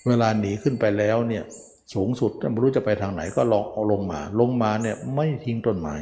[0.08, 1.44] เวลาหนีขึ้นไปแล้วเนี่ย
[1.94, 5.96] สูงสุดไม่รู้จะไปทางไหนก็ลองลงมา ลงมาเนี่ยไม่ทิ้งต้นไม้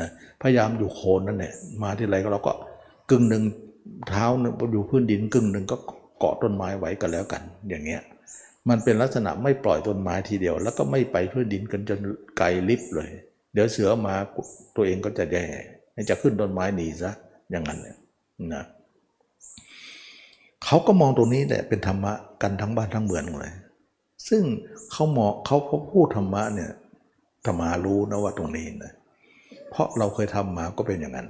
[0.00, 0.08] นะ
[0.42, 2.52] พยายามอยู่โคนนั่นแหละมาที่ไรก็เราก็
[3.10, 3.42] กึ่งหนึ่ง
[4.08, 5.76] เท้าหนึ่งอยู่พื้นดินกึ่งหนึ่งก็
[6.18, 8.02] เกาะต้นไม้ไว้กันแล้วกัน อย่างเงี้ย
[8.68, 12.00] มันเป็นลักษณะไม่ปล่อยต้นไม้ทีเดียว แล้วก็ไม่ไปพื้นดินกันจน
[12.38, 13.10] ไกลลิบเลย
[13.52, 14.14] เดี๋ยวเสือมา
[14.76, 15.44] ตัวเองก็จะแย่
[16.10, 17.10] จะขึ้นต้นไม้หนีซะ
[17.50, 17.96] อย่างนั้นเนี่ย
[18.54, 18.64] นะ
[20.64, 22.12] เขาก็มองตรงนี้แหละเป็นธรรมะ
[22.42, 23.54] กันทั้งบ้านทั้งเมืองเลย
[24.28, 24.42] ซึ่ง
[24.90, 25.56] เขาเหมาะเขา
[25.92, 26.70] พูดธรรมะเนี่ย
[27.46, 28.92] ธรรมารู้นะว่าตรงนี้นะ
[29.72, 31.28] เพราะเราเคยทำมาก็เป็นอย่างนั้น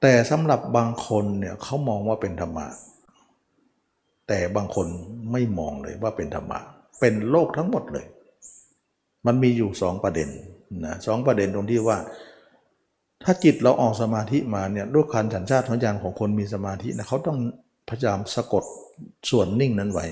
[0.00, 2.66] แต่สำหรับบางคนเนี่ยเขามองว่าเป็นธรรมะ
[4.28, 4.86] แต่บางคน
[5.32, 6.58] ไม่มองเลยว่าเป็นธรรมะ
[7.00, 8.06] เป็นโลกทั้งหมดเลย
[9.26, 10.28] มันมีอยู่สองประเด็น
[10.84, 11.98] นะสองประเด็นตรงที่ว่า
[13.24, 17.38] ถ้าจิตเราออกสมาธิมาเนี่ยด้วยการสัญชาติของญาณของคนมีสมาธินะเขาต้อง
[17.88, 18.64] พยายามสะกด
[19.30, 20.06] ส่วนนิ่งนั้นไว้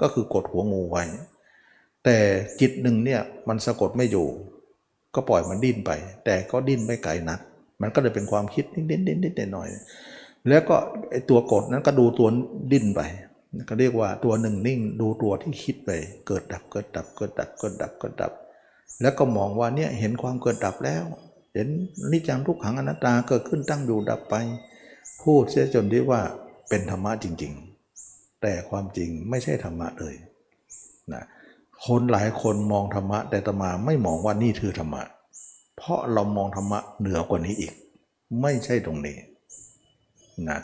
[0.00, 1.04] ก็คือกดหัวงูไว้
[2.04, 2.16] แต่
[2.60, 4.26] จิตหนึ่งเนี่ยมันสะกดไม่อยู่
[5.14, 5.90] ก็ปล่อยมันดิ้นไป
[6.24, 7.40] แต่ก็ดิ้นไม่ไกลนัก
[7.82, 10.76] มันก็เลยเป็นความคิดนิดๆนิดๆหน่อยๆแล้วก็
[11.10, 12.28] ไอตัวกดนั้นก็ดูตัว
[12.72, 13.00] ดิ้นไป
[13.68, 15.90] ก็เรียกว่าตัวหนึ่งนิ่งดูตัวที่คิดไป
[16.26, 18.32] เกิดดับเกิดดับเกิดดับเกิดดับเกิดดับ
[19.02, 21.04] แล้วก็มองว่าเนี่ยเห็นความเกิดดับแล้ว
[21.54, 21.68] เห็น
[22.10, 24.34] นิจังทุกขังอนัตตาเกิดขึ้นตั้งอยู่ดับไป
[25.22, 26.20] พูดเสียจนที่ว่า
[26.68, 27.52] เป็นธรรมะจริง
[27.96, 30.14] ๆ แต่ความจริงไม่ใช่ธรรมะเลย
[31.12, 31.24] นะ
[31.86, 35.02] คนหลายคนมองธรรมะ แต่ตมาไม่มองว่านี่คือธรรมะ
[35.76, 37.72] เพราะเรามองธรรมะเหนือกว่านี้อีก
[38.42, 39.16] ไม่ใช่ตรงนี้
[40.48, 40.58] นะ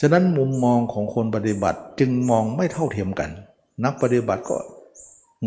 [0.00, 3.30] ฉะนั้นมุมมองของคนปฏิบัติจึงมองไม่เท่าเทียมกัน
[3.84, 4.58] นักปฏิบัติก็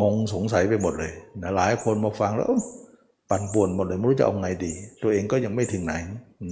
[0.02, 1.12] งงสงสัยไปหมดเลย
[1.42, 2.52] นะหลายคนมาฟังแล้ว
[3.30, 5.94] ปั่นป่วนหมดเลยไม่รู้จะเอาไงดี ตัวเองก็ยังไม่ถึงไหน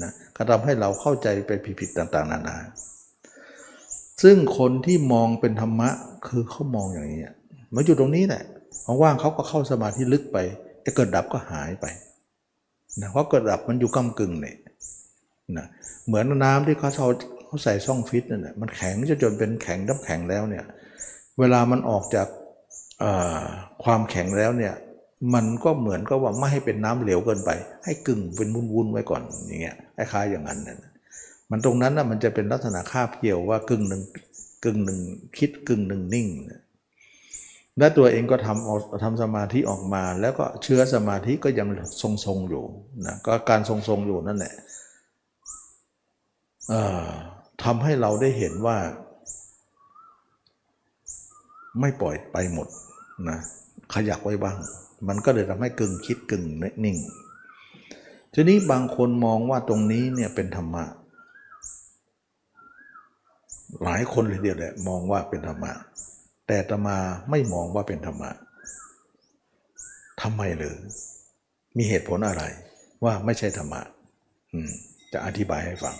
[0.04, 2.58] นะก็ทำให้เราเข้าใจไปผิดๆต่าง ๆ นานา
[4.24, 5.90] ซึ่งคนที่มองเป็นธรรมะ
[6.28, 7.24] คือเขามองอย่างนี้
[7.74, 8.44] มาอยู่ตรงนี้แหละ
[9.02, 10.38] ว่างเขาก็เข้าสมาธิลึกไป
[10.82, 11.86] ไอ้เกิดดับก็หายไป
[13.02, 14.58] นะเพราะเกิดดับมันอยู่ก้ากึ่งเนี่ย
[15.58, 15.68] นะ
[16.08, 17.10] เหมือนน้ำที่เขาเขา
[17.46, 20.64] เขาใส่ช่องฟิตนั่นแหละมันแข็งจนจนเป็นแข็งน้ำแข็งแล้วเนี่ย
[21.40, 22.28] เวลามันออกจาก
[23.84, 24.74] ความแข็งแล้วเนี่ย
[25.34, 27.52] มันก็เหมือนก็ว่าไม่ให้เป็นน้ำเหลวเกินไป
[27.86, 30.78] ให้กึ่งเป็นวุ้นๆไว้ก่อนอย่างเงี้ยคล้ายๆอย่างนั้นนะ
[31.52, 34.02] มันตรงนั้นนะมันจะเป็นลักษณะคาบเกี่ยวว่ากึ่งหนึ่ง
[34.64, 35.00] กึ่งหนึ่ง
[35.38, 36.62] คิดกึ่งหนึ่งนิ่งนะ
[37.78, 41.68] และตัวเองก็ทำเอาทำสมาธิออกมา แล้วก็เชื้อสมาธิก็ยัง
[42.02, 42.64] ทรงๆอยู่
[43.06, 44.54] นะก็การทรงๆอยู่นั่นแหละ
[47.64, 48.78] ทำให้เราได้เห็นว่า
[51.80, 52.68] ไม่ปล่อยไปหมด
[53.30, 53.40] นะ
[53.94, 54.58] ขยักไว้บ้าง
[55.08, 56.46] มันก็เลยทำให้กึ่งคิดกึ่ง
[56.84, 56.98] นิ่ง
[58.34, 60.84] ทีนี้บางคนมองว่าตรงนี้เนี่ยเป็นธรรมะ
[63.84, 65.72] หลายคนเลยเดียวแหละมองว่าเป็นธรรมะ
[66.48, 66.98] แต่ตมา
[67.30, 68.32] ไม่มองว่าเป็นธรรมะ
[70.22, 70.76] ทำไมหรือ
[71.78, 72.44] มีเหตุผลอะไร
[73.04, 73.82] ว่าไม่ใช่ธรรมะ
[74.68, 74.70] ม
[75.14, 75.96] จะอธิบายให้ฟัง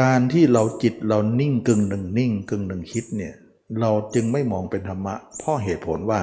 [0.00, 3.34] การที่เราจิตเรานิ่งกึ่งหนึ่งนิ่งกึ่งหนึ่งคิดเนี่ย
[3.80, 6.20] เราจึงไม่มองเป็นธรรมะเพราะเหตุผลว่า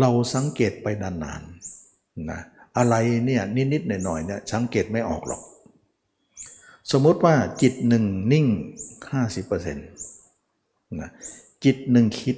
[0.00, 2.40] เราสังเกตไปนานๆนะ
[2.78, 2.94] อะไร
[3.26, 3.42] เนี่ย
[3.72, 5.42] นิดๆหน่อยๆเนี่ยสังเกตไม่ออกหรอก
[6.92, 8.46] สมมติว่าจิตหนึ่งนิ่ง
[9.20, 9.95] 50%
[10.94, 11.10] นะ
[11.64, 12.36] จิตหนึ่งคิด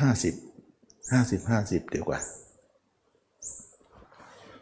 [0.00, 2.20] 50 50 50ดีกว่า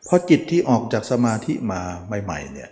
[0.04, 1.80] เพราะจิตที่ออกจากสมาธิมา
[2.24, 2.70] ใหม่ๆเนี่ย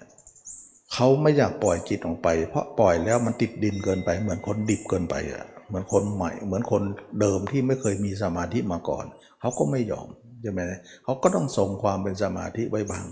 [0.92, 6.82] เขาไม่อยากปล่อยจิตออกไป เพราะปล่อยแล้วมันติดดินเกินไป เหมือนคนดิบเกินไปอะเหมือนคนใหม่ เหมือนคน
[7.20, 9.04] เดิมที่ไม่เคยมีสมาธิมาก่อน
[9.40, 10.08] เขาก็ไม่ยอม
[10.42, 10.60] ใช่ไหม
[11.04, 13.06] เขาก็ต้องทรงความเป็นสมาธิไว้บ้าง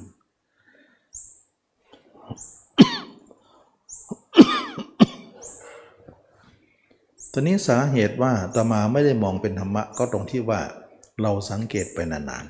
[7.35, 10.61] ตอนนี้สาเหตุว่าตมาไม่ได้มองเป็นธรรมะก็ตรงที่ว่า
[11.23, 12.47] เราสังเกตไปนาน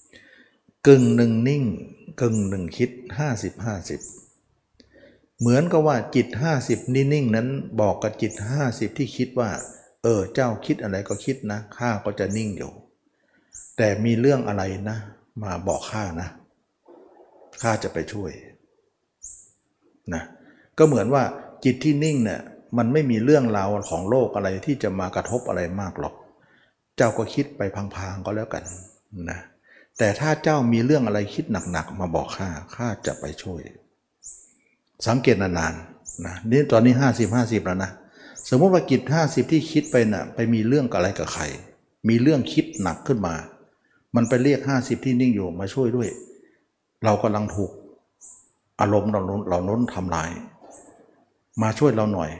[0.00, 1.64] ๆกึ่งหนึ่งนิ่ง
[2.20, 2.90] กึ่งหนึ่งคิด
[3.28, 3.66] 50
[4.36, 6.26] 50 เหมือนกับว่าจิต
[6.60, 7.48] 50 นิ่งๆนั้น
[7.80, 8.32] บอกกับจิต
[8.66, 9.50] 50 ที่คิดว่า
[10.02, 12.72] เออเจ้าคิดอะไรก็คิดนะข้าก็จะนิ่งอยู่
[13.76, 14.98] แต่มีเรื่องอะไรนะ
[15.42, 16.28] มาบอกข้านะ
[17.62, 18.32] ข้าจะไปช่วย
[20.14, 20.22] นะ
[20.78, 21.22] ก็เหมือนว่า
[21.64, 22.40] จิตที่นิ่งเนี่ย
[22.78, 26.14] มันไม่มีเรื่องราวของโลกอะไรที่จะมากระทบอะไรมากหรอก
[26.96, 28.64] เจ้าก็คิดไปพางๆก็แล้วกัน
[29.30, 29.40] นะ
[29.98, 33.60] แต่ถ้าเจ้ามีเรื่องอะไรคิดหนักๆมาบอกข้าข้าจะไปช่วย
[35.06, 37.90] สังเกตนานๆนะนี่ตอนนี้ 50 50 แล้วนะ
[38.48, 41.44] สมมติว่ากิจ50 ที่คิดไปนะ่ะไปมีเรื่องกับอะไรกับใคร
[42.08, 43.34] มีเรื่องคิดหนักขึ้นมา
[44.16, 46.08] มันไปเรียก 50 ที่นิ่งอยู่มาช่วยด้วย
[47.04, 47.70] เรากำลังถูก
[48.80, 50.30] อารมณ์เราเราน้นทำลาย
[51.62, 52.30] มาช่วยเราหน่อย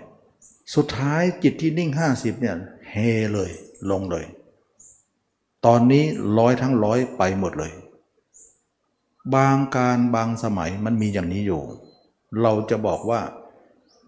[0.74, 2.56] สุดท้ายจิตที่นิ่ง 50เนี่ย
[2.90, 2.94] เฮ
[3.34, 3.50] เลย
[3.90, 4.24] ลงเลย
[5.66, 6.04] ตอนนี้
[6.38, 7.72] ร้อยทั้งร้อยไปหมดเลย
[9.34, 11.62] บางการบางสมัยมันมีอย่างนี้อยู่
[12.42, 13.20] เราจะบอกว่า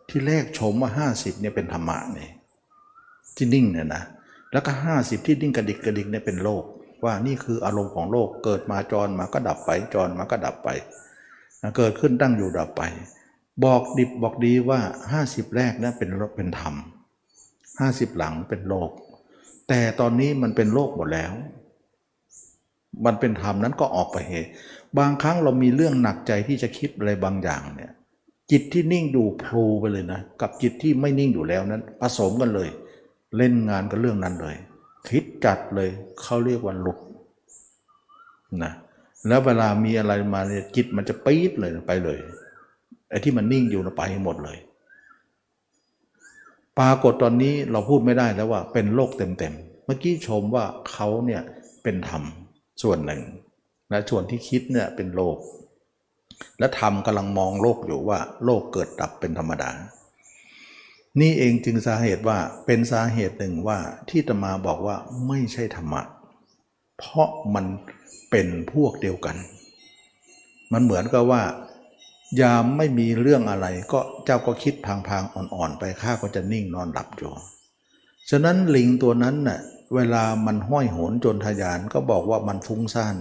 [0.08, 2.30] ที่แรกชมว่า 50เนี่ยเป็นธรรมะเนี่ย
[3.36, 4.02] ที่นิ่งเนี่ยนะ
[4.52, 6.64] แล้วก็ 50 ที่นิ่งกระดิกกระดิกเนี่ยเป็นโลก
[7.04, 10.68] ว่านี่คืออารมณ์ของโลกเกิดมาจรมาก็ดับไปจรมาก็ดับไป
[11.76, 12.82] เกิดขึ้นตั้งอยู่ดับไป
[13.64, 14.80] บอกดิบบอกดีว่า
[15.18, 16.74] 50 แรกนะเป็นเป็นธรรม
[17.50, 18.90] 50 หลังเป็นโลก
[19.68, 21.32] แต่ตอนนี้มันเป็นโลกหมดแล้ว
[23.04, 24.50] มันเป็นธรรมนั้นก็ออกไปเหตุ
[24.98, 27.92] บางครั้งเรามีเรื่องหนักใจที่จะคิดอะไรบางอย่างเนี่ย
[28.50, 32.68] จิตที่นิ่งดูพลูไปเลยนะ กับจิตที่ไม่นิ่งอยู่แล้วนั้นผสมกันเลย
[33.36, 34.56] เล่นงานกับเรื่องนั้นเลย
[35.08, 35.88] คิดจัดเลย
[36.22, 36.98] เขาเรียกว่าหลุด
[38.62, 38.72] นะ
[39.28, 42.18] แล้วเวลามีอะไรมาเนี่ยจิตมันจะปี๊ดเลยไปเลย
[43.12, 44.58] ไอ้ที่มันนิ่งอยู่นไปหมดเลย
[46.78, 51.42] ปรากฏตอนนี้เราพูดไม่ได้แล้วว่าเป็นโลกเต็มๆ เมื่อกี้ชมว่าเขาเนี่ย
[51.82, 52.22] เป็นธรรม
[52.82, 53.22] ส่วนหนึ่ง
[53.90, 55.36] และส่วนที่คิดเนี่ยเป็นโลก
[56.58, 59.70] และธรรมกำลังมองโลกอยู่ว่า โลกเกิดดับเป็นธรรมดา
[61.20, 63.78] นี่เองจึงสาเหตุว่าเป็นสาเหตุหนึ่งว่า
[64.10, 64.96] ที่ตมาบอกว่า
[65.28, 66.02] ไม่ใช่ธรรมะ
[66.98, 67.66] เพราะมัน
[68.30, 69.36] เป็นพวกเดียวกัน
[70.72, 71.42] มันเหมือนกับว่า
[72.40, 77.32] ยามไม่มีเรื่องอะไร ก็เจ้าก็คิดพางๆอ่อนๆ ไปข้าก็จะนิ่งนอนหลับอยู่
[78.30, 79.60] ฉะนั้นลิงตัวนั้นน่ะ
[79.94, 83.16] เวลามันห้อยโหนจนทยานก็บอกว่ามันฟุ้งซ่าน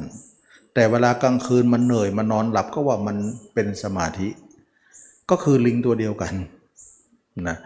[0.74, 3.18] แต่เวลากลางคืนมันเหนื่อยมันนอนหลับก็ว่ามัน
[3.54, 4.30] เป็นสมาธิ
[5.30, 6.34] ก็คือลิงตัวเดียวกัน
[7.48, 7.58] นะ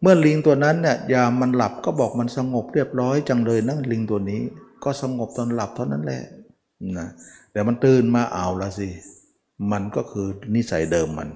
[0.00, 4.40] เมื่อลิงตัวนั้นเนี่ยยามมันหลับก็บอกมันสงบเรียบร้อยจังเลยนะลิงตัวนี้
[4.84, 6.22] ก็สงบตอนหลับเท่านั้นแหละ
[6.98, 7.08] นะ
[7.52, 8.88] แต่มันตื่นมาเอาละสิ
[9.72, 11.30] มันก็คือนิสัยเดิมมัน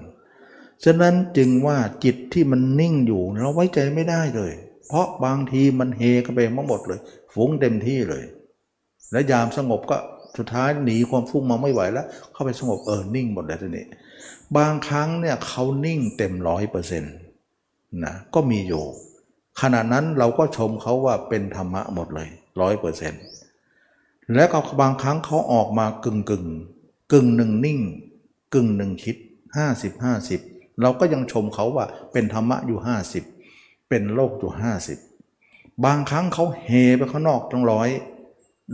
[0.83, 4.51] ฉะนั้นจึงว่าจิตที่มันนิ่งอยู่เราไว้ใจไม่ได้เลย
[4.87, 6.99] เพราะบางทีมันเฮกันไปทั้งหมดเลย
[7.33, 8.23] ฟุ้งเต็มที่เลย
[9.11, 9.97] และยามสงบก็
[10.37, 13.85] สุดท้ายหนีความฟุ้งมาไม่ไหวแล้ว เข้าไปสงบเออนิ่งหมดเลยทีนี้
[14.57, 17.13] บางครั้งเนี่ยเขานิ่งเต็มร้อยเปอร์เซ็นต์
[18.05, 18.83] นะก็มีอยู่
[19.61, 22.27] ขณะนั้นเราก็ชมเขาว่าเป็นธรรมะหมดเลย
[22.61, 23.21] ร้อยเปอร์เซ็นต์
[24.35, 26.45] แล้วก็บางครั้งเขาออกมากึ่งกึ่ง
[27.11, 27.79] กึ่งหนึ่งนิ่ง
[28.53, 29.15] กึ่งหนึ่งคิด
[29.57, 30.03] 50
[30.35, 32.79] 50 เราก็ยังชมเขาว่าเป็นธรรมะอยู่
[33.35, 34.51] 50 เป็นโลกอยู่
[35.17, 37.89] 50 บางครั้งเขาเฮไปข้างนอกตั้งร้อย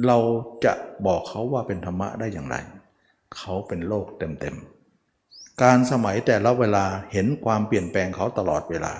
[0.07, 0.17] เรา
[0.65, 0.73] จะ
[1.07, 2.55] บอกเขาว่าเป็นธรรมะได้อย่างไร
[3.37, 8.93] เขาเป็นโลกเต็มๆ การสมัยแต่ละเวลาเห็นความเปลี่ยนแปลงเขาตลอดเวลา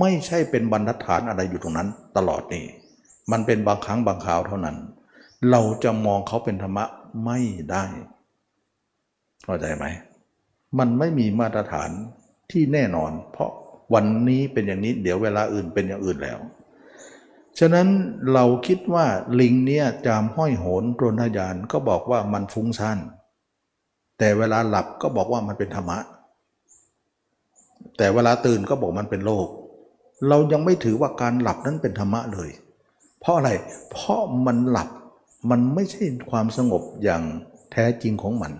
[0.00, 2.64] ไม่ใช่เป็นบรรทัดฐานอะไรอยู่ตรงนั้น ตลอดนี่
[3.32, 4.76] มันเป็นบางครั้งบางคราวเท่านั้น
[5.50, 6.84] เราจะมองเขาเป็นธรรมะ
[7.24, 7.38] ไม่
[7.70, 7.84] ได้
[9.44, 9.84] เข้าใจไหม
[10.78, 11.90] มันไม่มีมาตรฐาน
[12.50, 13.50] ที่แน่นอน เพราะ
[13.94, 16.38] วันนี้เป็นอย่างนี้ เดี๋ยวเวลาอื่นเป็นอย่างอื่นแล้ว
[17.58, 17.88] ฉะนั้น
[18.32, 19.06] เราคิดว่า
[19.40, 22.98] ลิงเนี่ยจามห้อยโหนโรนทยานก็บอกว่ามันฟุ้งซ่าน
[24.18, 25.98] แต่เวลาหลับก็บอกว่ามันเป็นธรรมะ
[27.96, 29.46] แต่เวลาตื่นก็บอกมันเป็นโลก
[30.28, 32.50] เรายังไม่ถือว่าการหลับนั้นเป็นธรรมะเลย
[33.20, 33.50] เพราะอะไร
[33.90, 34.88] เพราะมันหลับ
[35.50, 37.22] มันไม่ใช่ความสงบอย่าง
[37.72, 38.52] แท้จริงของมัน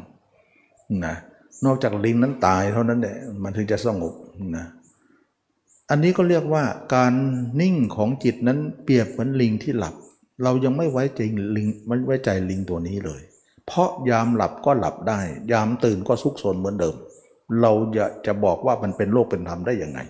[1.07, 1.17] นะ
[1.65, 4.15] นอกจากลิงนั้นตายเท่านั้นแหละมันถึงจะสงบ
[4.57, 4.67] นะ
[5.91, 7.13] อันนี้ก็เรียกว่าการ
[7.61, 9.95] นิ่งของจิตนั้นเปรียบเหมือนลิงที่หลับ
[10.43, 11.21] เรายังไม่ไว้ใจ
[11.57, 13.23] ลิงไม่ไว้ใจลิงตัวนี้เลย
[13.67, 15.21] เพราะยามหลับก็หลับได้
[15.53, 16.97] ยามตื่นก็ซุกซนเหมือนเดิม
[17.61, 20.01] เราจะจะบอกว่ามันเป็นโลกเป็นธรรมได้ยังไง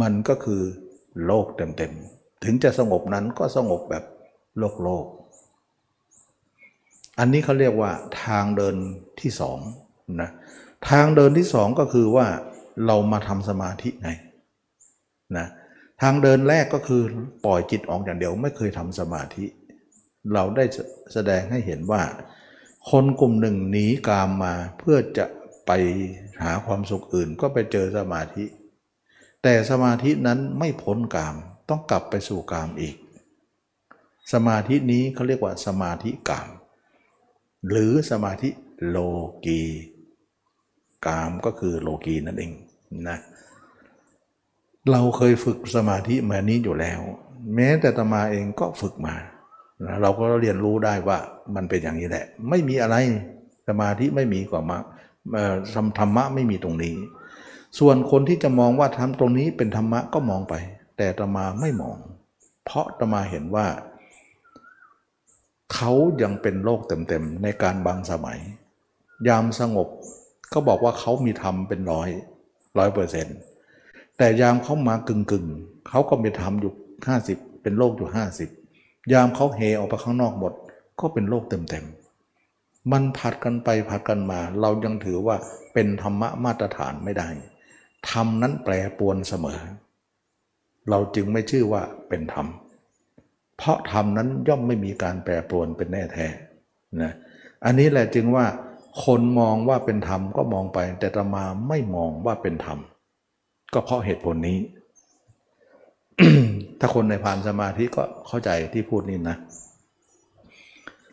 [0.00, 0.62] มันก็คือ
[1.26, 4.04] โลกเต็มๆถึงจะสงบนั้นก็สงบแบบ
[4.58, 5.04] โลกโลก
[7.18, 7.90] อันนี้เขาเรียกว่า
[8.22, 8.76] ทางเดิน
[9.20, 9.58] ที่สอง
[10.20, 10.30] นะ
[10.90, 12.26] ทางเดินที่สองก็คือว่า
[12.86, 14.10] เรามาทำสมาธิไง
[15.36, 15.46] นะ
[16.02, 17.02] ทางเดินแรกก็คือ
[17.44, 19.44] ปล่อยจิตออกอย่างเดียวไม่เคยทำสมาธิ
[20.34, 20.64] เราได้
[21.12, 22.02] แสดงให้เห็นว่า
[22.90, 25.26] คนกลุ่มหนึ่งหนีกามมาเพื่อจะ
[25.66, 25.70] ไป
[26.42, 28.44] หาความสุขอื่นก็ไปเจอสมาธิ
[29.42, 31.34] แต่สมาธินั้นไม่พ้นกาม
[31.68, 32.96] ต้องกลับไปสู่กามอีก
[34.32, 36.48] สมาธินี้เขาเรียกว่าสมาธิกาม
[37.68, 38.48] หรือสมาธิ
[38.88, 38.96] โล
[39.44, 39.62] กี
[41.06, 42.52] กามก็คือโลกีนั่นเอง
[43.08, 43.18] นะ
[44.90, 47.00] เราเคยฝึกสมาธิมานี้อยู่แล้ว
[47.54, 49.14] แม้แต่ตมาเองก็ฝึกมา
[49.86, 51.18] นะเราก็เรียนรู้ได้ว่า
[51.54, 52.96] มันเป็นอย่างนี้แหละ ไม่มีอะไร
[53.68, 54.78] สมาธิไม่มีกว่ามะ
[55.98, 56.96] ธรรมะไม่มีตรงนี้
[57.78, 60.54] ส่วนคนที่จะมองว่าทำตรงนี้เป็นธรรมะก็มองไป
[60.96, 61.96] แต่ตมาไม่มอง
[62.64, 63.66] เพราะตมาเห็นว่า
[65.74, 65.92] เขา
[66.22, 68.38] ยังเป็นโลกเต็มๆในการบางสมัย
[69.28, 69.88] ยามสงบ
[70.52, 72.08] ก็บอกว่าเขามีธรรมเป็นร้อย
[72.78, 73.36] ร้อยเปอร์เซ็นต์
[74.18, 75.46] แต่ยามเขามากึ่งกึ่ง
[75.88, 76.72] เขาก็มีธรรมอยู่
[77.06, 78.50] ห้าสิบเป็นโลกอยู่ห้าสิบ
[79.12, 80.52] ยามเขาเฮออกไปข้างนอกหมด
[81.00, 85.36] ก็เป็นโลกเต็มๆมันผัดกันไปผัดกันมา เรายังถือว่า
[85.74, 87.28] เป็นธรรมะมาตรฐานไม่ได้
[88.10, 89.60] ธรรมนั้นแปรปวนเสมอ
[90.90, 92.46] เราจึงไม่ชื่อว่าเป็นธรรม
[93.56, 96.26] เพราะธรรมนั้นย่อมไม่มีการแปรปรวนเป็นแน่แท้
[97.02, 97.12] นะ
[97.64, 98.46] อันนี้แหละจึงว่า
[99.04, 102.78] คนมองว่าเป็นธรรมก็มองไป แต่ตมาไม่มองว่าเป็นธรรม
[103.72, 104.58] ก็เพราะเหตุผลนี้
[106.80, 109.36] ถ้าคนในผ่านสมาธิก็เข้าใจที่พูดนี่นะ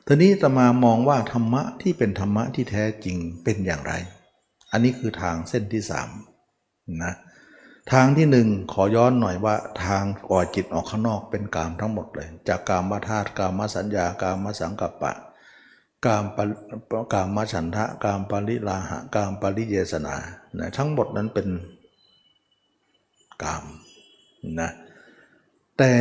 [0.07, 3.93] ทีนี้ตมามองว่าธรรมะที่เป็นธรรมะที่แท้จริงเป็นอย่างไร
[4.71, 6.09] อันนี้คือทางเส้นที่สาม
[7.03, 7.13] นะ
[7.91, 9.55] ทางที่หนึ่งขอย้อนหน่อยว่า
[9.85, 15.13] ทางก่อจิตออกข้างนอกเป็นกามทั้งหมดเลย จากกามมาธาตุกามมาสัญญากามมาสังกัปปะ
[16.05, 16.53] กามปริ
[17.13, 20.15] กามมาฉันทะกามปริลาหะกามปริเยสนา
[20.59, 21.47] นะทั้งหมดนั้นเป็น
[23.43, 23.63] กาม
[24.59, 24.71] นะ
[25.77, 25.93] แต่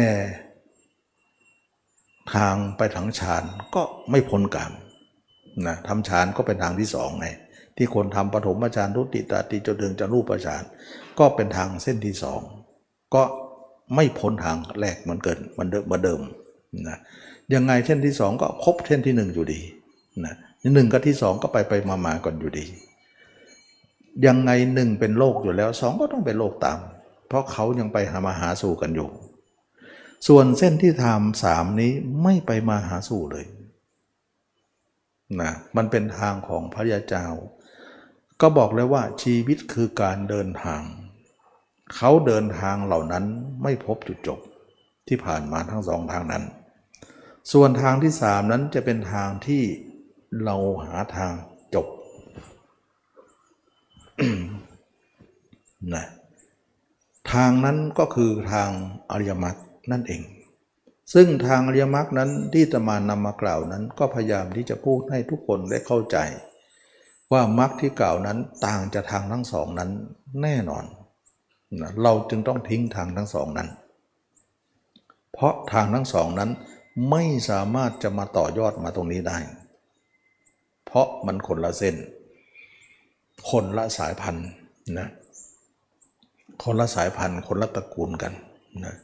[2.34, 4.72] ทางไปถังฌานก็ไม่พ้นกาม
[5.66, 7.28] นะทำฌานก็เป็นทางที่สองไง
[7.76, 10.62] ที่คนทำปฐมฌานทุติตาติจนถึงจะรูปฌาน
[11.18, 12.40] ก็เป็นทางเส้นที่สอง
[13.14, 13.22] ก็
[13.94, 16.20] ไม่พ้นทางแรกเหมือนเกินเหมือนเดิมเหมือนเดิม
[16.88, 16.98] นะ
[17.54, 19.60] ยังไงเส้นที่สองก็ครบเส้นที่หนึ่งอยู่ดี
[20.24, 20.34] นะ
[20.74, 22.64] หนึ่งกับที่สองก็ไปไปมามาก่อนอยู่ดี
[24.26, 26.78] ยังไงหนึ่งเป็นโลกอยู่แล้วสองก็ต้องเป็นโลกตาม
[27.28, 29.09] เพราะเขายังไปหามาหาสู่กันอยู่
[30.28, 33.47] ส่วนเส้นที่ทำสามนี้ไม่ไปมาหาสู่เลย
[35.40, 37.26] นะมันเป็นทางของพระยาเจ้า
[38.40, 40.82] ก็บอกเลยว่าชีวิตคือการเดินทาง
[41.94, 43.24] เขาเดินทางเหล่านั้น
[43.62, 44.40] ไม่พบจุดจบ
[45.09, 46.44] ที่ผ่านมาทั้งสองทางนั้น
[47.52, 49.62] ส่วนทางที่สามนั้นจะเป็นทางที่
[50.44, 51.32] เราหาทาง
[51.74, 51.86] จบ
[55.94, 56.04] นะ
[57.32, 58.70] ทางนั้นก็คือทาง
[59.10, 59.56] อริยมรรค
[59.92, 60.22] นั่นเอง
[61.14, 66.16] ซึ่งทางอริยมรรคนั้นที่ตมานำมากล่าวนั้น ก็พยายามที่จะพูดให้ทุกคนได้เข้าใจ
[67.32, 69.90] ว่ามรรคที่กล่าวนั้นต่างจากทางทั้งสองนั้น
[70.42, 70.84] แน่นอน
[71.80, 73.68] นะเราจึงต้องทิ้งทางทั้งสองนั้น
[75.32, 76.50] เพราะทางทั้งสองนั้น
[77.10, 79.38] ไม่สามารถจะมาต่อยอดมาตรงนี้ได้
[80.93, 81.97] เพราะมันคนละเส้น
[83.51, 84.48] คนละสายพันธุ์
[84.98, 85.09] นะ
[86.64, 88.32] คนละสายพันธุ์คนละตระกูลกัน
[88.85, 88.94] นะ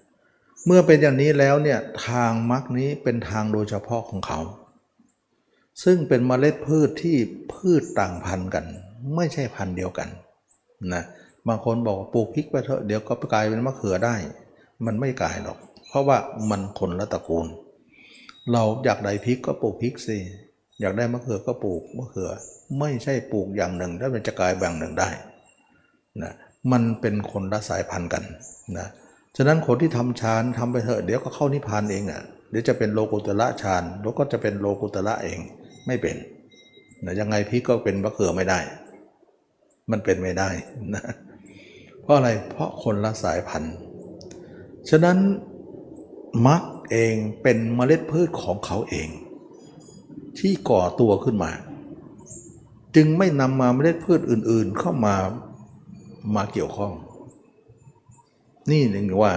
[0.66, 4.40] เมื่อเป็นอย่างนี้แล้วเนี่ยทางมรรคนี้เป็นทางโดยเฉพาะของเขา
[5.84, 7.16] ซึ่งเป็นเมล็ดพืชที่
[7.52, 8.64] พืชต่างพันธุ์กัน
[9.16, 10.08] ไม่ใช่พันธุ์เดียวกัน
[10.94, 11.02] นะ
[11.48, 14.14] บางคนบอกปลูกพริกไปเถอะเดี๋ยวก็กลายเป็นมะเขือได้
[14.86, 15.58] มันไม่กลายหรอก
[15.88, 16.18] เพราะว่า
[16.50, 17.46] มันคนละตระกูล
[18.52, 20.18] เราอยากได้พริกก็ปลูกพริกสิ
[20.80, 22.30] อยากได้มะเขือก็ปลูกมะเขือ
[22.78, 25.08] ไม่ใช่ปลูกอย่างหนึ่งแล้วมันจะกลายแบบหนึ่งได้
[26.22, 26.32] นะ
[26.72, 28.22] มันเป็นคนละสายพันธุ์กัน
[28.78, 28.88] นะ
[29.36, 35.38] ฉะนั้นคนที่ทำฌานทำไปเถอะเดี๋ยวก็เข้านิพพานเองอะเดี๋ยวจะเป็นโลกุตละฌานแล้วก็จะเป็นโลกุตละเอง
[35.86, 36.16] ไม่เป็น
[37.04, 38.58] นะยังไงพี่ก็เป็นมะเขือไม่ได้
[39.90, 40.48] มันเป็นไม่ได้
[40.94, 41.02] นะ
[42.02, 43.74] เพราะอะไรเพราะคนละสายพันธุ์
[44.90, 45.18] ฉะนั้น
[46.46, 49.08] มรรคเองเป็นเมล็ดพืชของเขาเอง
[50.38, 51.52] ที่ก่อตัวขึ้นมา
[52.96, 55.16] จึงไม่นำมาเมล็ดพืชอื่นๆเข้ามา
[56.36, 56.92] มาเกี่ยวข้อง
[58.70, 59.34] นี่หนึ่งว่า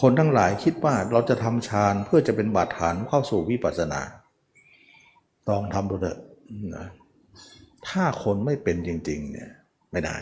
[0.00, 4.00] คนทั้งหลายคิดว่าเราจะทำฌานเพื่อจะเป็นบาดฐานเข้าสู่วิปัสสนา
[5.48, 6.18] ต้องทำดูเถอะ
[6.76, 6.86] นะ
[7.88, 9.50] ถ้าคนไม่เป็นจริงๆเนี่ย
[9.90, 10.16] ไม่ได้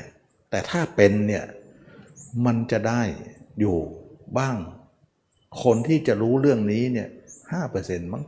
[0.51, 1.45] แต่ถ้าเป็นเนี่ย
[2.47, 3.03] มันจะได้
[3.61, 3.77] อยู่
[4.39, 4.57] บ้าง
[5.63, 7.09] คนที่จะรู้เรื่องนี้เนี่ย
[7.53, 8.25] ห้าเปอร์เซ็นต์มั้ง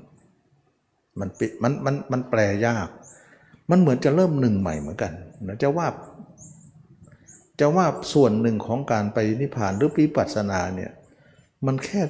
[1.20, 2.88] มันปิดมันมันมันแปลยาก
[3.70, 5.12] มันเหมือนจะเริ่มหนึ่งใหม่เหมือนกัน
[5.48, 5.86] นะจะว่า
[7.60, 10.92] จะว่าส่วนหนึ่งของการไปนิพพานหรือวิปัสสนาเนี่ย
[11.66, 12.00] มันแค่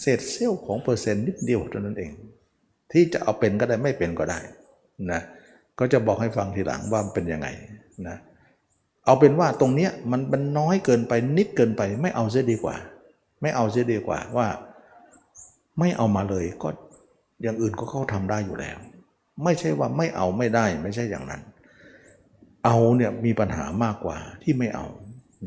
[0.00, 2.12] เศษเสี้ยวของเปอร์เซ็นต์นิดเดียวเท่านั้นเอง
[2.92, 4.38] ที่จะเอาเป็นก็ได้ไม่เป็นก็ได้
[5.12, 5.20] นะ
[5.78, 7.48] ก็จะบอกให้ฟังทีหลังว่ามันเป็นยังไง
[8.08, 8.16] นะ
[9.04, 12.76] เอาเป็นว่าตรงเนี้ยมันมันน้อยเกินไปนิดเกินไป ไม่เอาเสียดีกว่า
[13.42, 14.46] ไม่เอาเสียดีกว่าว่า
[15.78, 16.68] ไม่เอามาเลยก็
[17.44, 18.78] อย่างอื่นก็เขาทำได้อยู่แล้ว
[19.44, 21.42] ไม่ใช่ว่าไม่เอาไม่ได้ไม่ใช่อย่างนั้น
[22.64, 24.86] เอาเนี่ยมีปัญหามากกว่าที่ไม่เอา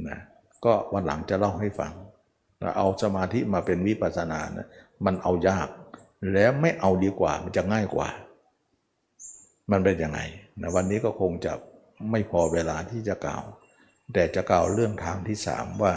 [0.10, 0.20] นะ
[0.66, 1.94] ก็วันหลังจะเล่าให้ฟัง
[2.78, 4.68] เอาสมาธิมาเป็นวิปัสสนานะ
[5.06, 5.68] มันเอายาก
[6.34, 8.10] แล้วไม่เอาดีกว่ามันจะง่ายกว่า
[9.72, 10.20] มันเป็นยังไง
[10.62, 11.54] นะวันนี้ก็คงจะ
[12.12, 13.44] ไม่พอเวลาที่จะกล่าว
[14.14, 15.94] แต่จะกล่าวเรื่องทางที่สามว่า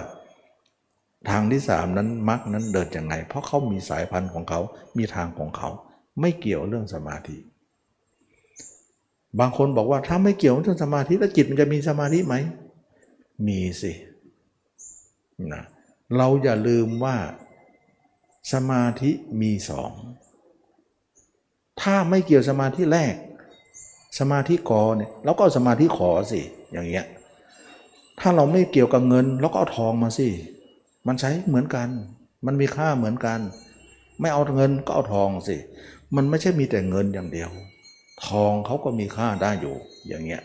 [1.31, 4.61] ทางที่สามนั้นมักนั้นเดินยังไง เพราะเขามีสายพันธุ์ของเขา
[4.99, 5.71] มีทางของเขา
[6.21, 7.37] ไม่เกี่ยวเรื่องสมาธิ
[9.39, 12.35] บางคนบอกว่าถ้าไม่เกี่ยวกับสมาธิแล้วจิตมันจะมีสมาธิไหม
[13.47, 13.93] มีสิ
[15.53, 15.65] นะ
[16.17, 17.17] เราอย่าลืมว่า
[18.53, 19.11] สมาธิ
[19.41, 19.93] มีสอง
[21.81, 23.15] ถ้าไม่เกี่ยวสมาธิแรก
[24.19, 26.41] สมาธิกอเนี่ยเราก็เอาสมาธิขอสิ
[26.73, 27.07] อย่างเงี้ย
[28.21, 30.29] ถ้าเราไม่เกี่ยวกับเงินเราก็เอาทองมาสิ
[31.07, 31.89] มันใช้เหมือนกัน
[32.47, 33.41] มันมีค่าเหมือนกัน
[34.21, 35.57] ไม่เอาเงินก็เอาทองสิ
[36.17, 37.51] มันไม่ใช่มีแต่เงินอย่างเดียว
[38.27, 39.75] ทองเขาก็มีค่าได้อยู่
[40.09, 40.43] อย่างเงี้ย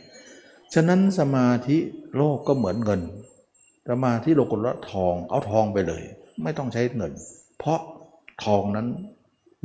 [0.74, 1.78] ฉะนั้นสมาธิ
[2.18, 3.02] โลกก็เหมือนเงิน
[3.90, 6.04] สมาธิโลกุละทองเอาทองไปเลย
[6.44, 7.12] ไม่ต้องใช้เงิน
[7.58, 7.80] เพราะ
[8.44, 8.88] ทองนั้น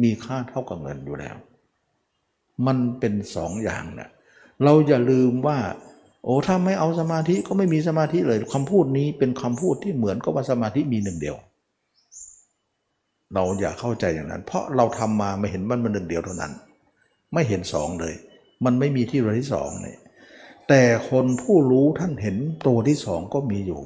[0.03, 1.37] มีค่าเท่ากับเงินอยู่แล้ว
[2.67, 4.11] มันเป็นสองอย่างเนะ
[4.65, 5.59] เราอย่าลืมว่า
[6.25, 11.37] โอ้ถ้าไม่เอาสมาธิก็ไม่มีสมาธิเลยคำพูดนี้เป็นคำพูดที่เหมือนกับว่าสมาธิมีหนึ่งเดียว
[13.35, 16.53] เราอย่าเข้าใจอย่างนั้น เพราะเราทำมาไม่เห็นมันมันหนึ่งเดียวเท่านั้น
[17.35, 18.15] ไม่เห็นสองเลย
[18.65, 19.99] มันไม่มีที่ตัวที่สองเนี่ย
[20.69, 22.37] แต่คนผู้รู้ท่านเห็น
[22.67, 23.81] ตัวที่สองก็มีอยู่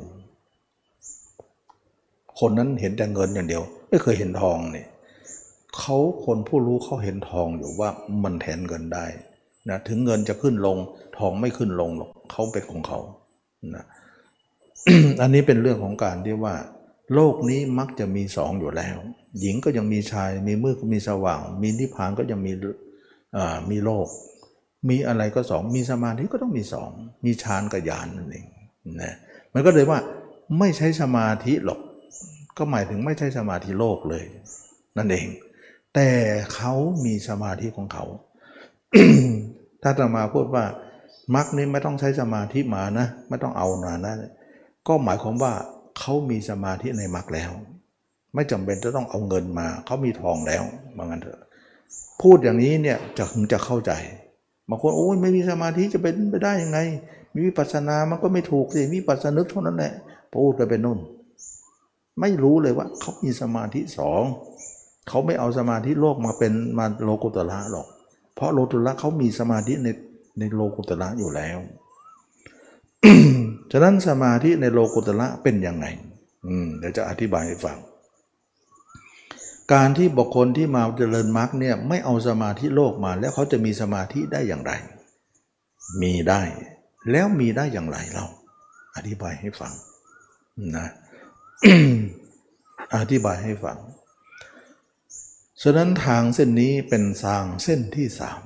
[2.40, 4.88] คนนั้นเห็นแต่เงินอย่างเดียว ไม่เคยเห็นทองเนี่ย
[5.78, 7.88] เขาคนผู้รู้เขาเห็นทองอยู่ว่า
[8.24, 9.06] มันแทนเงินได้
[9.70, 10.78] นะถึงเงินจะขึ้นลง
[11.18, 12.98] ทองไม่ขึ้นลงหรอกเขาเป็นของเขา
[13.76, 13.84] นะ
[15.20, 16.54] อันนี้เป็นเรื่องของการที่ว่า
[17.14, 18.98] โลกนี้มักจะมีสองอยู่แล้ว
[19.40, 22.52] หญิงก็ยังมีชาย มีมืดก็มีสว่าง มีนิพพานก็ยังมี
[23.70, 24.08] มีโลก
[24.88, 26.90] มีอะไรก็สอง มีสมาธิก็ต้องมีสอง
[27.24, 28.46] มีฌานกับญาณนั่นเอง
[29.02, 29.14] นะ
[29.54, 29.98] มันก็เลยว่า
[30.58, 31.80] ไม่ใช้สมาธิหรอก
[32.58, 34.24] ก็หมายถึงไม่ใช่สมาธิโลกเลย
[34.96, 35.26] นั่นเอง
[35.94, 36.08] แต่
[36.54, 36.74] เขา
[37.04, 38.04] มีสมาธิของเขา
[39.82, 40.64] ถ้าจะมาพูดว่า
[41.34, 44.14] มรรคนี้ไม่ต้องใช้สมาธิมานะ ไม่ต้องเอานานะ
[44.88, 45.52] ก็หมายความว่า
[45.98, 47.50] เขามีสมาธิในมรรคแล้ว
[48.34, 50.62] ไม่จำเป็นจะต้องเอาเงินมา เขามีทองแล้ว
[50.96, 51.40] ว่างั้นเถอะ
[52.22, 53.92] พูดอย่างนี้เนี่ยจะถึงจะเข้าใจ
[54.68, 56.78] บางคนโอ้ยไม่มีสมาธิจะเป็นไปได้ยังไง
[57.34, 59.92] มีวิปัสสนามันก็ไม่ถูกสิมีปัสสนึกเท่านั้นแหละ
[60.32, 60.98] พูดกันเป็นนุ่น
[62.20, 64.22] ไม่รู้เลยว่าเขามีสมาธิสอง
[65.08, 67.86] เขาไม่เอาสมาธิโลกมาเป็นมาโลกุตละหรอก
[68.34, 69.88] เพราะโลกุตละเขามีสมาธิใน
[70.38, 71.58] ในโลกุตละอยู่แล้ว
[73.72, 75.86] ฉะนั้นสมาธิในโลกุตละเป็นยังไง
[76.78, 77.78] เดี๋ยวจะอธิบายให้ฟัง
[79.72, 84.72] การที่บุคคลที่มาเจริญมรรคเนี่ยไม่เอาสมาธิโลกมา แล้วเขาจะมีสมาธิได้อย่างไร
[86.02, 86.42] มีได้
[87.10, 88.26] แล้วมีได้อย่างไรเรา
[88.96, 89.72] อธิบายให้ฟัง
[90.76, 90.88] นะ
[92.96, 93.78] อธิบายให้ฟัง
[95.62, 98.40] ฉะนั้นทางเส้นนี้เป็นทางเส้นที่สาม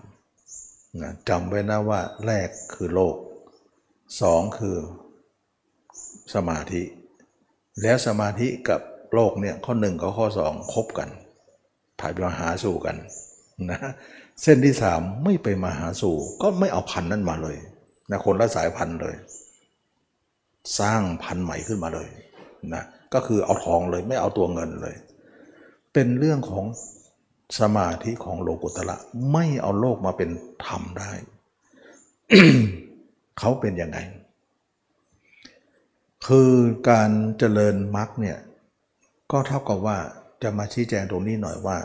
[1.03, 3.17] นะจำไว้นะว่าแรกคือโลก
[4.21, 4.77] สองคือ
[6.35, 6.83] สมาธิ
[7.83, 8.81] แล้วสมาธิกับ
[9.15, 11.09] โลกเนี่ยข้อหนึ่งกับข้อสองคบกัน
[12.01, 12.97] ถ่ายไปมาหาสู่กัน
[13.71, 13.79] นะ
[14.43, 17.57] เส้นที่สามไม่ไปมาหาสู่ ก็ไม่เอาพันนั้นมาเลย
[18.11, 19.17] นะคนละสายพันธุ์เลย
[20.79, 22.09] สร้างพันธุ์ใหม่ขึ้นมาเลย
[22.75, 22.83] นะ
[23.15, 24.97] ก็คือเอาทองเลยไม่เอาตัวเงินเลย
[25.93, 26.65] เป็นเรื่องของ
[27.61, 28.97] สมาธิของโลกุตระ
[29.33, 30.31] ไม่เอาโลกมาเป็น
[30.67, 31.13] ธรรมได้
[33.39, 33.99] เขาเป็นยังไง
[36.27, 36.53] คือ
[36.91, 38.39] การเจริญมรรคเนี่ย
[39.33, 39.99] ก็เท่ากับว่า
[40.43, 41.79] จะมาชี้แจงตรงนี้หน่อยว่า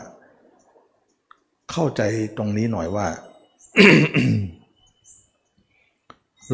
[1.70, 2.02] เข้าใจ
[2.36, 3.06] ตรงนี้หน่อยว่า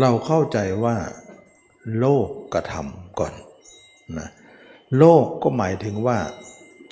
[0.00, 0.96] เราเข้าใจว่า
[1.98, 3.32] โลกกระทำก่อน
[4.18, 4.28] นะ
[4.98, 6.18] โลกก็หมายถึงว่า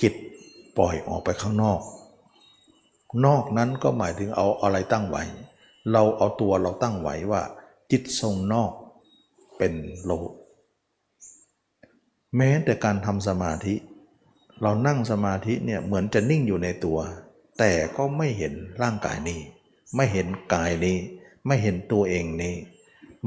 [0.01, 0.13] จิต
[0.77, 1.81] ปล่อยออกไปข้างนอก
[3.25, 5.23] นอกนั้นก็หมายถึงเอาอะไรตั้งไว้
[5.91, 7.41] เราเอาตัวเราตั้งไว้ว่า
[7.91, 8.71] จิตทรงนอก
[9.57, 9.73] เป็น
[10.05, 10.31] โลก
[12.37, 13.75] แม้แต่การทำสมาธิ
[14.61, 16.99] เรานั่งสมาธิเนี่ยเหมือนจะนิ่งอยู่ในตัว
[17.59, 19.39] แต่ก็ไม่เห็นร่างกายนี้
[19.95, 20.97] ไม่เห็นกายนี้
[21.47, 22.55] ไม่เห็นตัวเองนี้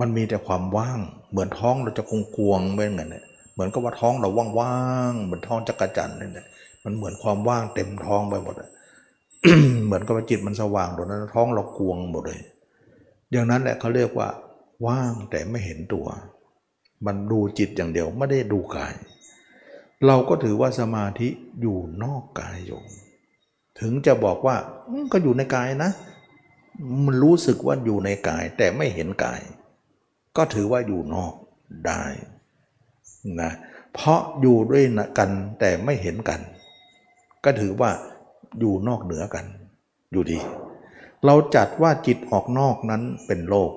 [0.01, 0.98] มันมีแต่ความว่าง
[1.30, 4.76] เหมือนท้องเราจะคงกวงเป็นไงเนี่ยเหมือนกับว่าท้องเราว่า
[5.10, 6.47] งๆเหมือนท้องจักรจันนี่แหละ
[6.84, 8.55] มันเหมือนความว่างเต็มท้องไปหมด
[9.86, 12.40] เหมือนกับว่าจิตมันสว่างตรงนั้นท้องเรากวงหมดเลย
[13.30, 14.28] อย่างนั้นแหละเขาเรียกว่า
[14.87, 16.07] ว่างแต่ไม่เห็นตัว
[17.07, 18.95] มันดูจิตอย่างเดียวไม่ได้ดูกาย
[20.07, 21.29] เราก็ถือว่าสมาธิ
[21.61, 22.81] อยู่นอกกายอยู่
[23.81, 24.57] ถึงจะบอกว่า
[25.13, 25.91] ก็อยู่ในกายนะ
[27.05, 29.41] มันรู้สึกว่าอยู่ในกาย แต่ไม่เห็นกาย
[30.37, 31.35] ก็ถือว่าอยู่นอก
[31.87, 32.05] ได้
[33.41, 33.53] นะ
[33.95, 34.85] เพราะอยู่ด้วย
[35.19, 35.31] กัน
[35.61, 36.41] แต่ไม่เห็นกัน
[37.45, 37.91] ก็ถือว่า
[38.59, 39.45] อยู่นอกเหนือกัน
[40.13, 40.39] อยู่ดี
[41.25, 43.71] เราจัดว่าจิตออกนอกนั้นเป็นโลก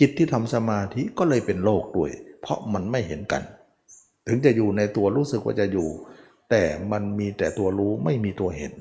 [0.00, 2.10] จิตที่ทำสมาธิก็เลยเป็นโลกด้วย
[2.40, 3.42] เพราะมันไม่เห็นกัน
[4.26, 5.88] ถึงจะอยู่ในตัวรู้สึกว่าจะอยู่
[6.50, 6.62] แต่
[6.92, 8.72] มันมีแต่ตัวรู้ไม่มีตัวเห็น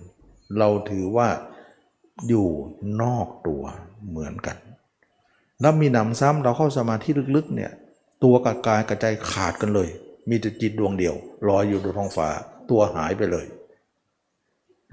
[0.58, 1.28] เราถือว่า
[2.28, 2.48] อยู่
[3.02, 3.64] นอกตัว
[4.10, 4.58] เหมือนกัน
[5.62, 7.72] แล้วมีหนำซ้ำเราเข้าสมาธิลึกๆเนี่ย
[8.24, 9.90] ตัวกับกายกระจขาดกันเลย
[10.30, 11.16] มีแต่จิตดวงเดียว
[11.50, 12.30] ลอยอยู่บนท้องฟ้า
[12.70, 13.46] ตัวหายไปเลย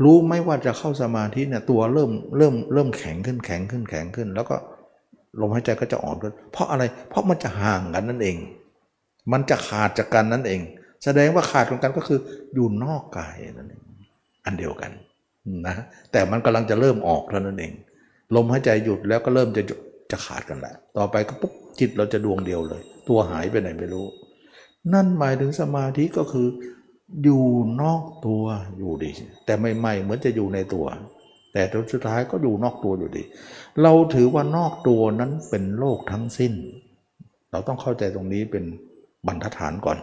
[0.05, 4.57] รู้ไหมว่าจะเข้าสมาธิเนี่ยตัวเริ่มเริ่มเริ่มแข็งขึ้นแข็งขึ้นแข็งขึ้น แล้วก็
[5.41, 8.37] ลมหายใจก็จะอ่อนขึ้นเพราะอะไรเพราะมันจะห่างกันนั่นเอง
[9.33, 10.61] มันจะขาดจากกันนั่นเอง
[11.05, 12.19] แสดงว่าขาดของกันก็คือ
[12.55, 13.83] อยู่นอกกายนั่นเอง
[14.45, 14.91] อันเดียวกัน
[15.67, 15.75] นะ
[16.13, 17.73] แต่มันกำลังจะเริ่มออกเท่านั้นเอง
[18.35, 19.63] ลมหายใจหยุดแล้วก็เริ่มจะ
[20.11, 24.07] จะขาดกันแหละ ต่อไปก็ปุ๊บจิตเราจะดวงเดียวเลย ตัวหายไปไหนไม่รู้
[24.93, 26.49] นั่นหมายถึงสมาธิก็คือ
[27.23, 27.45] อยู่
[27.83, 28.43] นอกตัว
[28.79, 29.11] อยู่ดี
[29.45, 30.87] แต่ไม่ไม่เหมือนจะอยู่ในตัว
[31.53, 31.63] แต่
[31.93, 33.23] สุดท้ายก็อยู่นอกตัวอยู่ดี
[33.83, 36.53] เราถือว่านอกตัวนั้นเป็นโลกทั้งสิ้น
[37.51, 38.65] เราต้องเข้าใจตรงนี้เป็น
[39.27, 39.99] บรรทัดฐานก่อน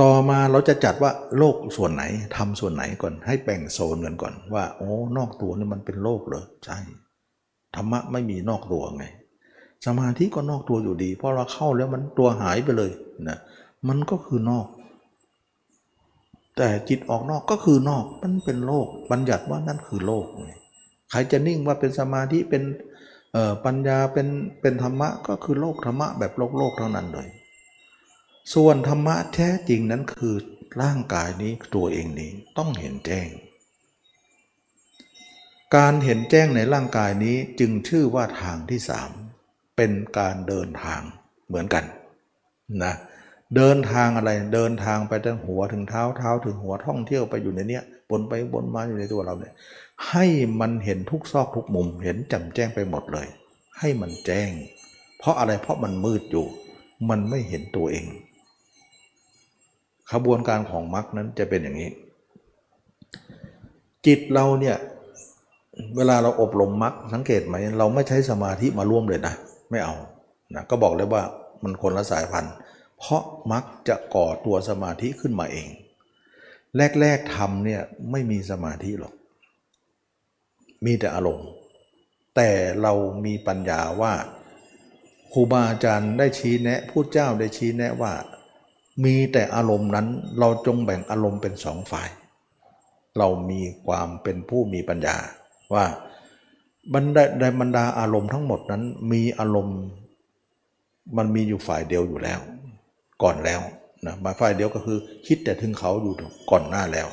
[0.00, 2.02] ต่อมาเราจะจัดว่าโลกส่วนไหน
[2.36, 6.78] ทำส่วนไหนก่อน ให้แบ่งโซนกันก่อนว่าโอ้นอกตัวนี่มันเป็นโลกเหรอใช่
[7.74, 9.04] ธรรมะไม่มีนอกตัวไง
[9.86, 12.90] สมาธิก็นอกตัวอยู่ดี เพราะเราเข้าแล้วมันตัวหายไปเลย
[13.28, 13.38] นะ
[13.88, 14.66] มันก็คือนอก
[16.56, 20.26] แต่จิตออกนอกก็คือนอกมันเป็นโลก บัญญัติว่านั่นคือโลก
[21.10, 22.62] ใครจะนิ่งว่าเป็นสมาธิเป็น
[23.64, 24.28] ปัญญาเป็น
[24.60, 27.28] เป็นธรรมะก็คือโลกธรรมะแบบโลกโลกเทั้งนั้นเลย
[28.54, 30.34] ส่วนธรรมะแท้จริงนั้นคือ
[30.82, 33.28] ร่างกายนี้ตัวเองนี้ต้องเห็นแจ้ง
[35.76, 39.10] การเห็นแจ้งในร่างกายนี้จึงชื่อว่าทางที่สาม
[39.76, 41.00] เป็นการเดินทาง
[41.46, 41.84] เหมือนกัน
[42.84, 49.54] นะเเดินทางอะไรเดินทางไปตั้งหัวถึงเท้าเท้าถึงหัวท่องเที่ยวไปอยู่ในเนี้ยบนไปบนมาอยู่ในตัวเราเนี่ย
[50.10, 50.26] ให้
[50.60, 53.26] มันเห็นทุกซอกทุกมุมเห็นจ่มแจ้งไปหมดเลย
[53.78, 54.50] ให้มันแจ้ง
[55.18, 56.46] เพราะอะไรเพราะมันมืดอยู่
[57.10, 58.06] มันไม่เห็นตัวเอง
[60.12, 61.90] ขบวนการของมรรคนั้นจะเป็นอย่างนี้
[64.06, 64.76] จิตเราเนี่ย
[65.96, 69.34] เวลาเราอบรมมรรคสังเกตไหม เราไม่ใช้สมาธิมาร่วมเลยนะ
[69.70, 69.94] ไม่เอา
[70.54, 71.22] นะก็บอกเลยว่า
[71.62, 72.52] มันคนละสายพันธุ์
[73.02, 75.68] เพราะมรรคจะก่อตัวสมาธิขึ้นมาเอง
[77.00, 79.14] แรกๆทำเนี่ยไม่มีสมาธิหรอก
[80.84, 81.48] มีแต่อารมณ์
[82.36, 82.50] แต่
[82.82, 82.92] เรา
[83.24, 84.12] มีปัญญาว่า
[85.32, 88.12] ครูบาอาจารย์ได้ชี้แนะผู้เจ้าได้ชี้แนะว่า
[89.04, 90.06] มีแต่อารมณ์นั้น
[90.38, 92.08] เราจงแบ่งอารมณ์เป็นสองฝ่าย
[93.18, 95.16] เรามีความเป็นผู้มีปัญญา
[95.74, 95.84] ว่า
[96.94, 97.24] บรรดา
[97.60, 99.78] บรรดาอารมณ์ทั้งหมดนั้นมีอารมณ์
[101.16, 102.40] มันมีอยู่ฝ่ายเดียวอยู่แล้ว
[103.22, 103.60] ก่อนแล้ว
[104.06, 106.14] นะมาฝ่ายเดียวก็คือคิดแต่ถึงเขาอยู่
[106.50, 107.08] ก่อนหน้าแล้ว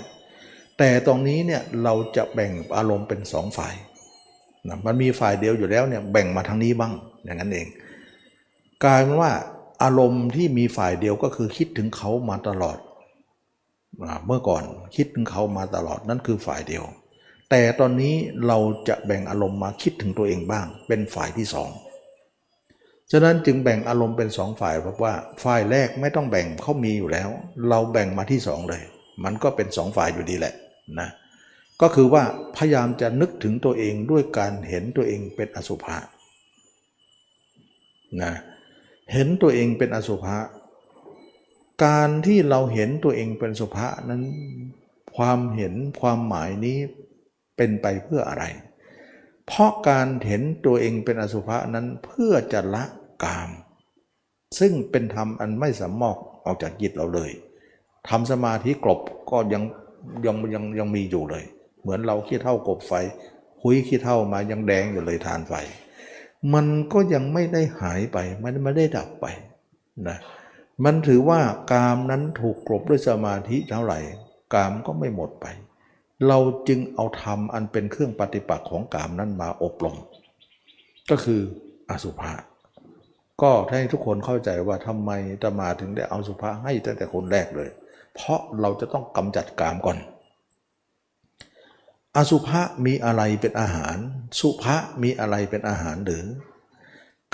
[0.77, 3.76] แต่ตรงนี้เนี่ยเราจะแบ่งอารมณ์เป็นสองฝ่าย
[4.68, 7.68] นะมันมีฝ่ายเดียวอยู่แล้วเนี่ยแบ่งมาทางนี้บ้างอย่างนั้นเอง
[8.84, 9.31] กลายเป็นว่า
[9.84, 12.77] อารมณ์ที่มีฝ่ายเดียวก็คือคิดถึงเขามาตลอด
[14.26, 14.64] เมื่อก่อน
[14.95, 16.84] คิดถึงเขามาตลอดนั่นคือฝ่ายเดียว
[17.49, 18.15] แต่ตอนนี้
[18.48, 18.57] เรา
[18.88, 21.69] จะแบ่งอารมณ์มาคิดถึงตัวเองบ้าง เป็นฝ่ายที่สอง
[23.11, 25.14] ฉะนั้นจึงแบ่งอารมณ์เป็นสองฝ่ายเพราะว่า
[25.44, 27.30] ฝ่ายแรกไม่ต้องแบ่งเขามีอยู่แล้ว
[27.69, 28.81] เราแบ่งมาที่สองเลย
[29.23, 30.53] มันก็เป็นสองฝ่ายอยู่ดีแหละ
[30.99, 31.10] นะ
[31.81, 32.23] ก็คือว่า
[32.56, 35.98] พยายามจะนึกถึงตัวเองด้วยการเห็นตัวเองเป็นอสุภะ
[38.22, 38.34] นะ
[39.14, 40.38] เห็นตัวเองเป็นอสุภะ
[41.86, 44.23] การที่เราเห็นตัวเองเป็นสุภะนั้น
[45.15, 46.77] ความเห็นความหมายนี้
[47.57, 48.44] เป็นไปเพื่ออะไร
[49.48, 52.84] เพราะการเห็นตัวเองเป็นอสุภะนั้นเพื่อจะละ
[53.24, 53.50] กาม
[54.60, 57.32] ซึ่งเป็นธรรมอันไม่สามารถออกจากจิตเราเลย
[58.10, 59.00] ทำสมาธิกลบ
[59.32, 59.64] ก็ยัง
[60.26, 61.46] ยังยังยังมีอยู่เลย
[61.82, 62.94] เหมือนเราขี้เท่ากบไฟ
[63.62, 65.54] หุยขี้เท่ามายังแดงอยู่เลยทานไฟ
[66.54, 69.26] มันก็ยังไม่ได้หายไปมันไม่ได้ดับไป
[70.08, 70.18] นะ
[70.86, 71.40] มันถือว่า
[71.72, 74.00] กามนั้นถูกกลบด้วยสมาธิเท่าไหร่
[74.54, 75.46] กามก็ไม่หมดไป
[76.28, 79.98] เราจึงเอาธรรมอันเป็นเครื่องปฏิปักษ์ของกามนั้นมาอบรม
[81.10, 81.41] ก็คือ
[81.90, 82.32] อสุภะ
[83.41, 85.11] ก็ให้ทุกคนเข้าใจว่าทำไม
[85.41, 87.70] ตมาถึงได้เอาสุภาให้ตั้งแต่คนแรกเลย
[88.16, 89.98] เพราะเราจะต้องกำจัดกามก่อน
[92.16, 93.98] อสุภะมีอะไรเป็นอาหาร
[94.40, 96.26] สุภะมีอะไรเป็นอาหารหรือ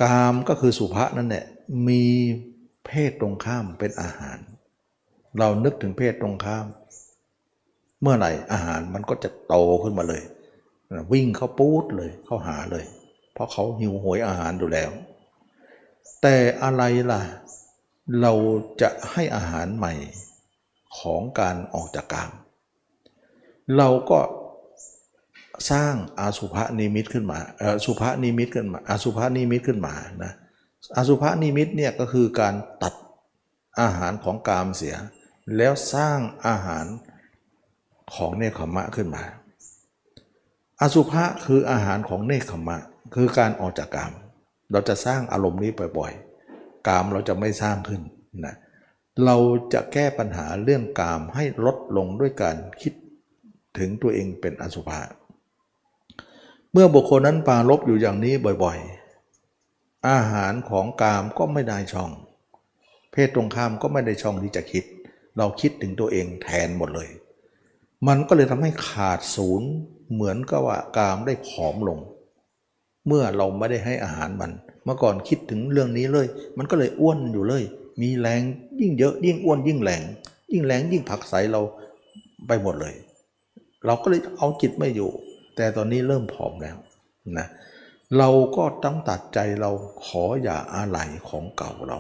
[0.02, 1.46] กามก็คือสุภะนั่นแหละ
[1.88, 2.04] มี
[2.86, 4.38] เพศตรงข้ามเป็นอาหาร
[5.38, 6.66] เรานึกถึงเพศตรงข้าม
[8.02, 10.22] เมื่อไหร่อาหารมันก็จะโตขึ้นมาเลย
[11.12, 12.84] วิ่งเข้าปูดเลยเข้าหาเลย
[13.34, 14.92] เพราะเขาหิวโหยอาหารอยู่แล้ว
[16.22, 17.22] แต่อะไรล่ะ
[18.22, 18.34] เรา
[18.82, 19.94] จะให้อาหารใหม่
[21.00, 22.32] ของการออกจากกาม
[23.78, 24.20] เราก็
[25.72, 30.34] สร้างอาสุภนิมิตขึ้นมาเออสุภนิมิตขึ้นมาอาสุภนิมิตขึ้นมานะ
[30.96, 32.94] อาสุภนิมิตเนี่ยก็คือการตัด
[33.82, 34.96] อาหารของกามเสีย
[35.58, 36.86] แล้วสร้างอาหาร
[38.16, 39.24] ของเนคขมะขึ้นมา
[40.82, 42.78] อสุภะคืออาหารของเนคขมะ
[43.16, 44.12] คือการออกจากกาม
[44.72, 48.02] เราจะสร้างอารมณ์นี้บ่อยๆ กามเราจะไม่สร้างขึ้น
[48.46, 48.56] นะ
[49.26, 49.38] เรา
[49.74, 52.94] จะแก้ปัญหาเรื่องกามให้ลดลงด้วยการคิด
[53.78, 55.02] ถึงตัวเองเป็นอสุภะ
[56.72, 58.34] เมื่อบุคคลนั้นปาลบอยู่อย่างนี้
[58.64, 62.12] บ่อยๆ อาหารของกามก็ไม่ได้ช่อง
[63.12, 64.84] เพศตรงข้ามก็ไม่ได้ช่องที่จะคิด
[65.38, 67.10] เราคิดถึงตัวเองแทนหมดเลย
[68.08, 69.70] มันก็เลยทำให้ขาดศูนย์
[70.14, 72.00] เหมือนกับว่ากามได้ผอมลง
[73.08, 74.52] เมื่อเราไม่ได้ให้อาหารมัน
[74.84, 76.28] เมื่อก่อนคิดถึงเรื่องนี้เลย
[76.58, 77.64] มันก็เลยอ้วนอยู่เลย
[78.02, 78.42] มีแรง
[78.80, 80.02] ยิ่งเยอะยิ่งอ้วนยิ่งแรง
[80.52, 81.62] ยิ่งแรงยิ่งผักไสเรา
[82.48, 82.96] ไปหมดเลย
[83.86, 85.10] เราก็เลยเอาจิตไม่อยู่
[85.56, 86.78] แต่ตอนนี้เริ่มผอมแล้ว
[87.38, 87.48] นะ
[88.18, 89.72] เราก็ต้องตัดใจเรา
[90.06, 92.00] ขออย่าอาลัยของเก่าเรา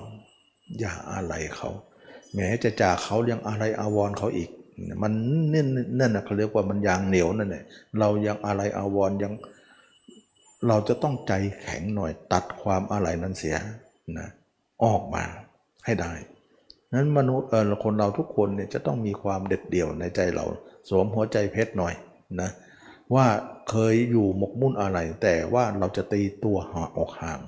[0.79, 1.69] อย่าอาลัยเขา
[2.33, 4.49] แม้จะจากเขายังอะไรอาวรเขาอีก
[5.01, 5.11] มัน
[5.53, 5.67] นั่น
[5.99, 7.63] นั่นนะเขาเรียกว่ามันยางเหนียวนั่นแหละ
[7.99, 9.33] เรายังอะไรอาวรยัง
[10.67, 13.55] เราจะต้องใจแข็งหน่อยตัดความอะไรนั้นเสีย
[14.17, 14.27] นะ
[14.83, 15.23] ออกมา
[15.85, 16.13] ให้ได้
[16.93, 20.45] นั้นมนุษย์เออคนเราทุกคนเนี่ยจะต้องมีความเด็ดเดี่ยวในใจเรา
[20.89, 21.93] สวมหัวใจเพชรหน่อย
[22.41, 22.49] นะ
[23.15, 23.25] ว่า
[23.69, 27.39] เคยอยู่หมกมุ่นอะไร แต่ว่าเราจะตีตัวห่างออกห่าง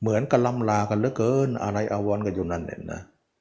[0.00, 3.00] เหมือนกับล่ำลากันเหลือเกินอะไรอาวรกันอยู่นั่นเนี่ยนะ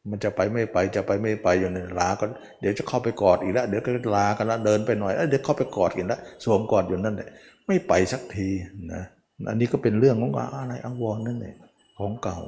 [0.09, 2.25] มันจะไปไม่ไปจะไปไม่ไปอยู่ในลาก็
[2.61, 7.29] เดี๋ยวจะเข้าไปกอดอีกแล้วเดี๋ยวก็ลากันแล้วเดินไปหน่อยเดี๋ยวเข้าไปกอดกันแล้วสวมกอดอยู่นั่นแหละ
[7.67, 8.49] ไม่ไปสักที
[8.93, 9.03] นะ
[9.49, 11.55] อันนี้ก็เป็นเรื่องของอะไรอาวรนั่นแหละ
[11.99, 12.39] ของเก่า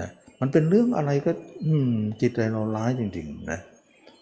[0.00, 0.10] นะ
[0.40, 1.30] มันเป็นเรื่องอะไรก็
[1.66, 3.60] อืมจิตใจเราร้ายจริงๆนะ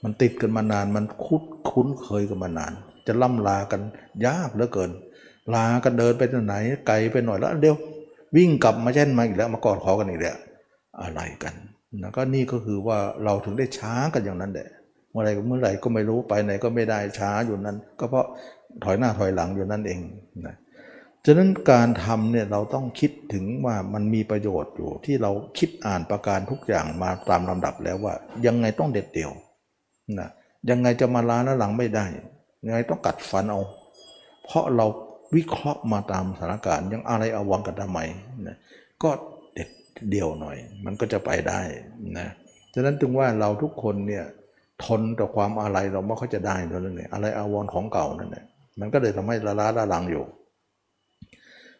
[0.02, 2.72] มันติดกันมานานมันคุ้นคุ้นเคยกันมานาน
[3.06, 3.80] จะล่ำลากัน
[4.26, 4.90] ยากเหลือเกิน
[5.54, 6.54] ลากันเดินไปที่ไหน
[6.86, 7.76] ไกลไปหน่อยแล้วเดี๋ยว
[8.36, 10.36] วิ่งกลับมาแช่นมาอีกแล้วมากอดคอกันอีกแล้ว
[11.02, 11.54] อะไรกัน
[12.02, 14.68] นะก็นี่ก็คือว่าเราถึงได้ช้ากันอย่างนั้นแหละ
[15.10, 18.26] เมื่อไรเมื่อไหร่ก็ไม่รู้ไปไหนก็ไม่ได้ช้าอยู่นั้น ก็เพราะ
[18.84, 20.00] ถอยหน้าถอยหลังอยู่นั่นเอง
[20.46, 20.56] นะ
[21.26, 28.14] ฉะนั้นการทำเนี่ยเราต้องคิดถึงว่ามันมีประโยชน์อยู่ที่เราคิดอ่านประการทุกอย่างมาตามลำดับแล้วว่า
[28.46, 29.32] ยังไงต้องเด็ดเดี่ยว
[30.18, 30.28] นะ
[30.70, 32.06] ยังไงจะมาล้าแล้วหลังไม่ได้
[32.66, 33.60] ยังไงต้องกัดฟันเอา
[34.44, 34.86] เพราะเรา
[35.36, 38.00] วิเคราะห์มาตามสถานการณ์ยังอะไรเอาวังกันทำไม
[38.46, 38.56] นะ
[39.02, 39.10] ก็
[39.54, 39.68] เด็ด
[40.10, 41.60] เดี่ยวหน่อย มันก็จะไปได้
[42.18, 42.28] นะ
[42.74, 44.24] ฉะนั้นจึงว่าเราทุกคนเนี่ย
[44.84, 48.44] ทนต่อความอะไรเราไม่ค่อยจะได้เท่านั้นเองอะไรอาวรณ์ของเก่านั่นแหละ
[48.80, 50.24] มันก็เลยทำให้ละล้าละลังอยู่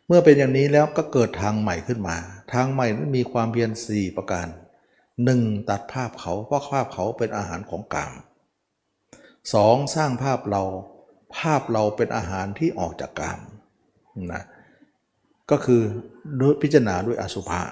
[0.07, 2.17] เมื่อเป็นอย่างนี้แล้วก็เกิดทางใหม่ขึ้นมา
[2.53, 4.47] ทางใหม่นั้นมีความเพียรสี่ประการ
[5.25, 8.13] หนึ่งตัดภาพเขาเพราะภาพเขาเป็นอาหารของกาม
[9.55, 10.63] สองสร้างภาพเรา
[11.39, 13.41] ภาพเราเป็นอาหารที่ออกจากกาม
[14.33, 14.45] นะ
[15.51, 15.83] ก็คือ
[16.41, 17.63] ด้วยพิจารณาด้วยอสุภะ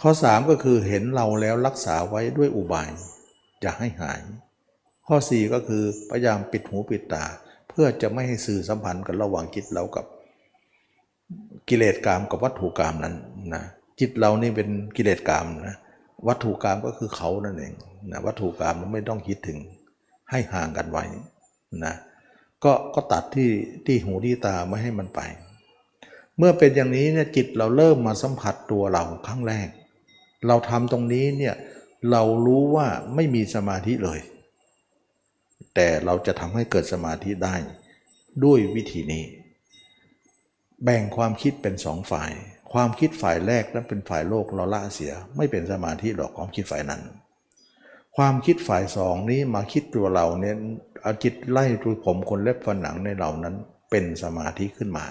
[0.00, 2.90] ข้อ 3 ก็คือเห็นเราแล้วรักษาไว้ด้วยอุบาย
[3.64, 4.20] จะให้หาย
[5.06, 7.24] ข้อ 4 ก็คือพยายามปิดหูปิดตา
[7.74, 10.06] พื่อจะไม่ให้สื่อสัมพันธ์กันระหว่างจิตเรากับ
[11.68, 13.14] กิเลสกรรมกับวัตถุกรรมนั้น
[13.54, 13.62] นะ
[14.00, 15.76] จิตเรานี่เป็นกิเลสกรรมนะ
[16.28, 17.72] วัตถุกรรมก็คือเขานั่นเอง
[18.10, 19.58] นะวัตถุกรรมเราไม่ต้องคิดถึง
[20.30, 21.04] ให้ห่างกันไว้
[21.84, 21.94] นะ
[22.64, 23.50] ก็ก็ตัดที่
[23.86, 25.20] ที่หูที่ตาไม่ให้มันไป
[26.38, 29.68] เมื่อเป็นอย่างนี้เนี่ยจิตเราเริ่มมาสัมผัสตัวเราครั้งแรก
[30.46, 31.54] เราทำตรงนี้เนี่ย
[32.10, 34.20] เรารู้ว่าไม่มีสมาธิเลย
[35.74, 37.56] แต่เราจะทำให้เกิดสมาธิได้
[38.44, 39.24] ด้วยวิธีนี้
[40.84, 42.30] แบ่งความคิดเป็นสองฝ่าย
[42.72, 47.02] ความคิดฝ่ายแรกนั้นเป็นฝ่ายโลกเราละเสีย ไม่เป็นสมาธิหรอกความคิดฝ่ายนั้น
[48.16, 50.56] ความคิดฝ่ายสองนี้มาคิดตัวเราเนี่ย
[51.04, 53.54] อาจิตไล่ดูผมคนเล็บฝันหนังในเหล่านั้น
[53.90, 55.06] เป็นสมาธิขึ้นมา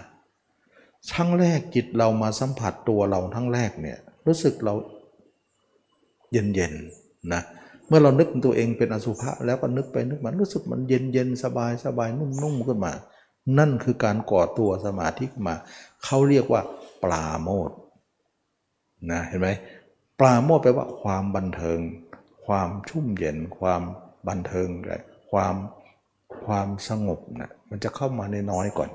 [1.15, 4.73] ทั้งแรกจิตเรามาสัมผัสตัวเราทั้งแรกเนี่ยรู้สึกเรา
[6.31, 12.93] เย็นๆนะเเมื่อเรานึกตัวเองเป็นอสุภะแล้วก็นึกไปนึกมารู้สึกมันเย็นเย็นสบายสบายนุ่มๆขึ้นมา
[13.57, 15.55] นั่นคือการก่อตัวสมาธิขึ้นมา
[16.03, 16.61] เขาเรียกว่า
[17.03, 17.71] ปลาโมด
[19.11, 19.49] นะเห็นไหม
[20.19, 21.79] ปลาโมดแปลว่าความบันเทิง
[22.45, 23.81] ความชุ่มเย็น ความ
[24.27, 24.67] บันเทิง
[25.31, 25.55] ความ
[26.45, 28.89] ความสงบนะมันจะเข้ามาในน้อยก่อน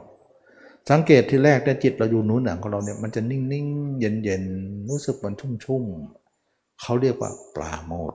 [0.91, 8.15] สังเกตที่แรกแต่จิตเราอยู่นู้นหนังของเราเนี่ยมันจะนิ่งๆ เย็นๆ รู้สึกมันชุ่มๆเขาเรียกว่าปลาโมด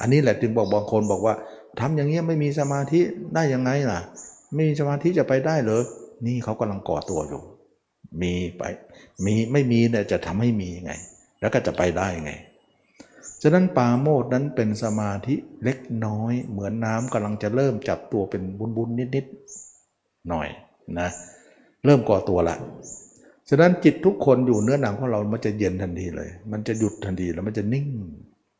[0.00, 1.34] อันนี้แหละจึงบอกบางคนบอกว่า
[1.80, 3.00] ทำอย่างเงี้ยไม่มีสมาธิ
[3.34, 4.00] ได้ยังไงล่ะ
[4.54, 5.82] ไม่มีสมาธิจะไปได้เหรอ
[6.26, 7.42] นี่เขากำลังก่อตัวอยู่
[8.22, 8.62] มีไป
[9.24, 10.92] มีไม่มีเนี่ยจะทำให้มียังไง
[11.40, 12.32] แล้วก็จะไปได้ไง
[13.42, 15.34] ฉะนั้นปาโมดนั้นเป็นสมาธิ
[15.64, 18.42] เล็กน้อย เหมือนน้ำกำลังจะเริ่มจับตัวเป็น
[18.76, 20.48] บุนๆนิดๆหน่อย
[20.98, 21.08] นะ
[21.84, 22.56] เริ่มก่อตัวละ
[23.48, 27.86] ฉะนั้นจิตทุกคนอยู่เนื้อหนังของเรา มันจะเย็นทันทีเลย มันจะหยุดทันทีแล้วมันจะนิ่ง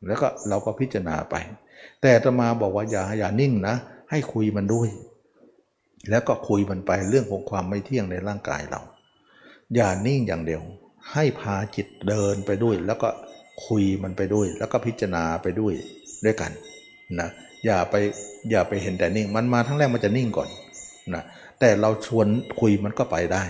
[0.07, 1.35] แล้วก็เราก็พิจารณาไป
[2.03, 3.77] แต่ตมาบอกว่าอย่าอย่านิ่งนะ
[4.11, 4.89] ให้คุยมันด้วย
[6.11, 8.81] แล้วก็คุยมันไปเรื่องของความไม่เที่ยงในร่างกายเรา
[9.75, 10.63] อย่านิ่งอย่างเดียว
[11.13, 13.09] ให้พาจิตเดินไปด้วย แล้วก็
[13.67, 15.75] คุยมันไปด้วย แล้วก็พิจารณาไปด้วย
[16.25, 16.53] ด้วยกัน
[17.21, 17.29] นะ
[17.65, 17.95] อย่าไป
[18.51, 20.49] อย่าไปเห็นแต่นิ่ง มันมาทั้งแรกมันจะนิ่งก่อน
[21.15, 21.23] นะ
[21.61, 22.27] แต่เราชวน
[22.61, 23.45] คุยมันก็ไปได้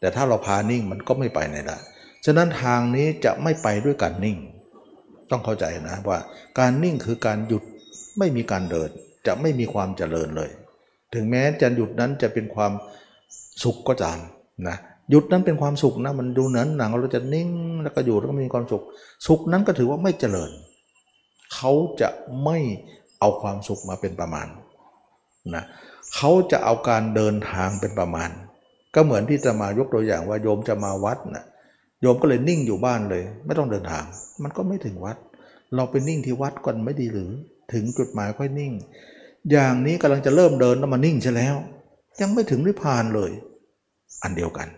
[0.00, 1.78] แต่ถ้าเราพานิ่งมันก็ไม่ไปไหนละ
[2.24, 4.36] ฉะนั้นทางนี้จะไม่ไปด้วยการนิ่ง
[5.30, 6.18] ต้องเข้าใจนะว่า
[6.58, 7.62] การนิ่งคือการหยุด
[8.18, 8.90] ไม่มีการเดิน
[9.26, 10.50] จะไม่มีความเจริญเลย
[11.14, 12.72] ถึงแม้จะหยุดนั้นจะเป็นความ
[13.64, 14.18] สุขก็ตาม
[14.68, 14.76] นะ
[15.10, 17.50] หยุดนั้นเป็นความสุขนะมันดูนั้นหนังเราจะนิ่ง
[17.82, 18.82] แล้วก็อยู่แล้วก็มีความสุข
[19.26, 20.50] สุขนั้นก็ถือว่าไม่เจริญ
[21.54, 22.08] เขาจะ
[22.44, 22.58] ไม่
[23.20, 24.46] เอาความสุขมาเป็นประมาณ
[25.54, 25.64] นะ
[26.14, 28.30] เขาจะเอาการเดินทางเป็นประมาณ
[28.94, 31.44] ก็เหมือนที่จะมายกตัวอย่างว่าโยมจะมาวัดนะ
[32.00, 34.04] โยมก็เลยนิ่งอยู่บ้านเลย ไม่ต้องเดินทาง
[34.42, 35.16] มันก็ไม่ถึงวัด
[35.74, 37.30] เราไปนิ่งที่วัดก่อนไม่ดีหรือ
[37.72, 38.72] ถึงจุดหมายค่อยนิ่ง
[39.50, 41.56] อย่างนี้กำลังจะเริ่มเดินแล้วมานิ่งใช่แล้ว
[42.20, 43.30] ยังไม่ถึงนิพพานเลย
[44.22, 44.68] อันเดียวกัน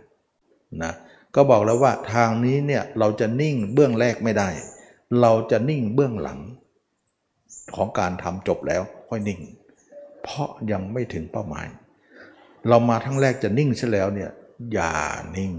[0.82, 0.92] นะ
[1.34, 4.48] ก็บอกแล้วว่าทางนี้เนี่ยเราจะนิ่งเบื้องแรกไม่ได้
[5.20, 6.40] เราจะนิ่งเบื้องหลัง
[7.76, 9.40] ของการทำจบแล้วค่อยนิ่ง
[10.22, 11.66] เพราะยังไม่ถึงเป้าหมาย
[12.68, 14.30] เรามาทั้งแรกจะนิ่งใช่แล้วเนี่ย
[14.72, 14.92] อย่า
[15.36, 15.52] นิ่ง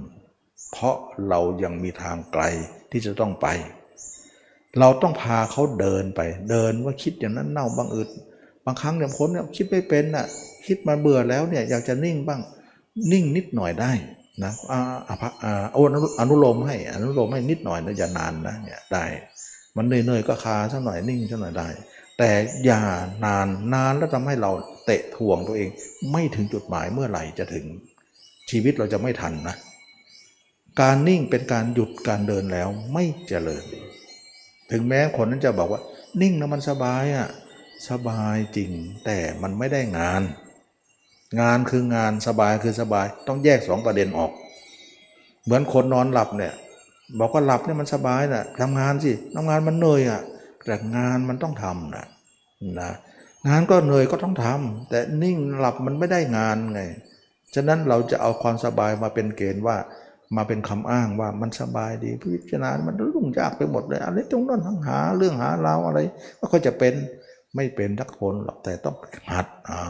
[0.72, 0.95] เพราะ
[1.30, 2.43] เรายังมีทางไกล
[2.91, 3.48] ที่จะต้องไป
[4.80, 8.10] เราต้องพาเขาเดินไป เดินว่าคิดอย่างนั้นเน่าบางอึด
[8.65, 10.26] บางครั้งเนี่ยคนเนี่ยคิดไม่เป็นน่ะ
[10.68, 12.41] คิดมาเบื่อแล้วเนี่ยอยากจะนิ่งบ้าง
[13.11, 13.91] นิ่งนิดหน่อยได้
[14.43, 14.80] นะอา
[15.10, 15.89] อาอ่าอา
[16.19, 19.06] อนุโลมให้อนุโลมให้นิดหน่อยนะอย่านานนะเนี่ยได้
[19.77, 21.68] มันเหนื่อยๆก็คาสักหน่อยนิ่งสักหน่อยได้
[22.18, 22.30] แต่
[22.65, 22.81] อย่า
[23.26, 24.52] นานนานแล้วทำให้เรา
[24.85, 25.69] เตะถ่วงตัวเอง
[26.11, 27.65] ไม่ถึงจุดหมายเมื่อไหร่จะถึง
[28.49, 29.56] ชีวิตเราจะไม่ทันนะ
[30.80, 33.64] การนิ่งเป็นการหยุดการเดินแล้วไม่เจริญ
[34.72, 35.81] ถึงแม้คนนั้นจะบอกว่า
[36.22, 37.30] นิ่งนะมันสบายอะ่ะ
[37.89, 38.72] สบายจริง
[39.06, 40.22] แต่มันไม่ได้งาน
[41.41, 44.31] งานคืองานสบายคือสบาย ต้องแยกสองประเด็นออก
[45.43, 46.53] เหมือนคนนอนหลับเนี่ย
[47.19, 50.22] บอกว่าหลับเนี่ยมันสบายนะทำงานสิทำงานมันเหนื่อยอะ่ะ
[50.65, 52.06] แต่งานมันต้องทำนะ
[52.80, 52.91] นะ
[53.48, 56.81] งานก็เหนื่อยก็ต้องทำแต่นิ่งหลับมันไม่ได้งานไง
[57.56, 59.77] ฉะนั้นเราจะเอาความสบายมาเป็นเกณฑ์ว่า
[60.35, 65.99] มาเป็นคำอ้างว่ามันสบายดีพิจารณา มันรุ่งยากไปหมดเลยอะไรตรงนั้นทั้งหาเรื่องหาเราอะไร
[66.39, 66.93] ก็ค่อยจะเป็น
[67.55, 68.95] ไม่เป็นทักคนหรอกแต่ต้อง
[69.31, 69.87] หัดเอา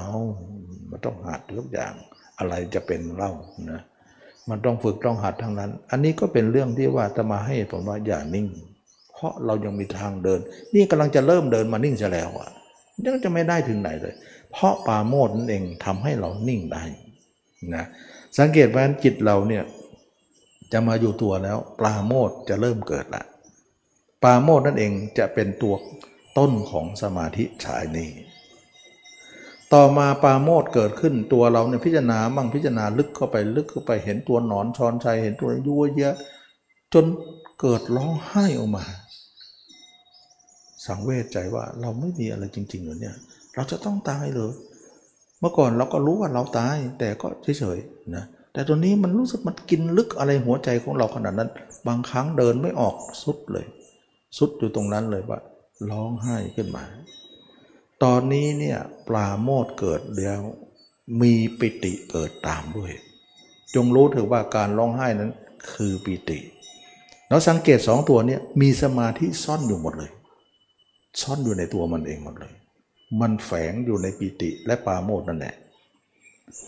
[0.89, 1.93] มันต้องหัดทุกอย่าง
[2.39, 3.31] อะไรจะเป็นเล่า
[3.71, 3.81] นะ
[4.49, 8.47] มันต้องฝึกต้องหัดทั้งนั้น อันนี้ก็เป็นเรื่องที่ว่าจะมาให้ผมว่าอย่านิ่ง
[9.13, 10.39] เพราะเรายังมีทางเดิน
[10.73, 12.49] นี่กำลังจะเริ่มเดินมานิ่งซะแล้วอะ
[13.05, 14.13] ยังจะไม่ได้ถึงไหนเลย
[14.51, 16.83] เพราะปาโมดนั่นเองทำให้เรานิ่งได้
[17.75, 17.85] นะ
[18.39, 19.63] สังเกตว่าจิตเราเนี่ย
[20.73, 23.23] จะมาอยู่ตัวแล้ว ปราโมทจะเริ่มเกิดละ
[24.23, 25.75] ปราโมทนั่นเองจะเป็นตัว
[26.37, 28.09] ต้นของสมาธิฉายนี้
[29.73, 36.15] ต่อมาปาโมทเกิดขึ้นตัวเราเนี่ยพิจารณาบ้างพิจารณาลึกเข้าไปลึกเข้าไปเห็นตัวหนอนชอนชัยเห็นตัวยั่วเยอะ
[36.93, 37.05] จน
[37.59, 38.85] เกิดร้องไห้ออกมา
[40.85, 43.15] สังเวชใจว่าเราไม่มีอะไรจริงๆหรือเนี่ย
[43.55, 44.53] เราจะต้องตายเหรอ
[45.39, 47.27] เมื่อก่อนเราก็รู้ว่าเราตายแต่ก็
[47.59, 51.49] เฉยๆนะ แต่ตัวนี้มันรู้สึกมันกินลึกอะไรหัวใจของเราขนาดนั้น
[51.87, 53.65] บางครั้งเดินไม่ออกสุดเลย
[54.37, 55.39] สุดอยู่ตรงนั้นเลยว่า
[55.89, 56.83] ร้องไห้ขึ้นมา
[58.03, 60.41] ตอนนี้เนี่ยปลาโมดเกิดแล้ว
[61.21, 62.91] มีปิติเกิดตามด้วย
[63.75, 65.31] จงรู้เถือว่าการร้องไห้นั้น
[65.73, 66.39] คือปิติ
[67.29, 70.11] แล้วสังเกตสองตัวนี้มีสมาธิซ่อนอยู่หมดเลย
[71.21, 72.53] ซ่อนอยู่ในตัวมันเองหมดเลย
[73.21, 75.55] มันแฝงอยู่ในปิติและปาโมดนั่นแหละ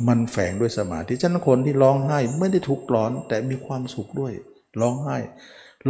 [0.07, 4.33] มันแฝงด้วยสมาธิฉะนั้นคนที่ร้องไห้ไม่ได้ทุกข์ร้อนแต่มีความสุขด้วย
[4.81, 5.17] ร้องไห้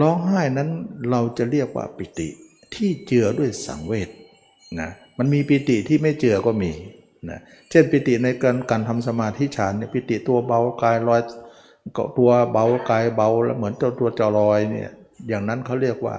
[0.01, 0.69] ร้องไห้นั้น
[1.09, 2.27] เราจะเรียกว่าปิติ
[2.75, 4.09] ที่เจือด้วยสังเวช
[4.79, 6.71] นะมันมีปิติที่ไม่เจือก็มี
[7.29, 7.39] นะ
[7.69, 11.21] เช่นปิติในการการทำสมาธิฌานเนี่ยปิติตัวเบากายลอย
[11.97, 14.91] ก็ตัวเบากายเบาแล้วเหมือนตัวตัวจลอยเนี่ย
[15.27, 16.15] อย่างนั้นเขาเรียกว่า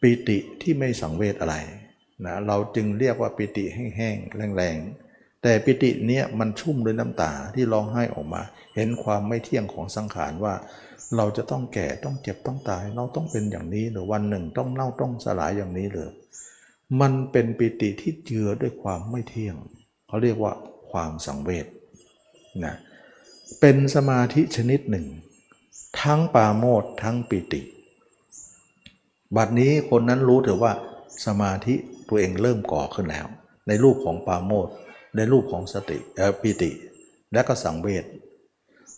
[0.00, 1.56] ปิติที่ไม่สังเวชอะไร
[2.26, 5.07] นะเราจึงเรียกว่าปิติแห้งๆแรงๆ
[5.42, 8.42] แต่ปิติเนี้ยมันชุ่มด้วยน้ำตาที่ร้องไห้ออกมา
[8.74, 10.54] เห็นความไม่เที่ยงของสังขารว่า
[11.16, 16.10] เราจะต้องแก่ต้องเจ็บต้องตาย เราต้องเป็นอย่างนี้หรือวันหนึ่งต้องเน่าต้องสลายอย่างนี้เลย
[17.00, 19.56] มันเป็นปิติที่เจือด้วยความไม่เที่ยง
[20.08, 20.52] เขาเรียกว่า
[20.90, 21.66] ความสังเวช
[22.64, 22.74] นะ
[23.60, 25.06] เป็นสมาธิชนิดหนึ่ง
[26.00, 27.60] ทั้งปาโมดทั้งปิติ
[29.36, 30.72] บัดนี้คนนั้นรู้เถือว่า
[31.26, 31.74] สมาธิ
[32.08, 33.26] ตัวเองเริ่มก่อขึ้นแล้ว
[33.66, 34.68] ในรูปของปาโมด
[35.18, 36.70] ในรูปของสติเออปิติ
[37.32, 38.04] และก็สังเวช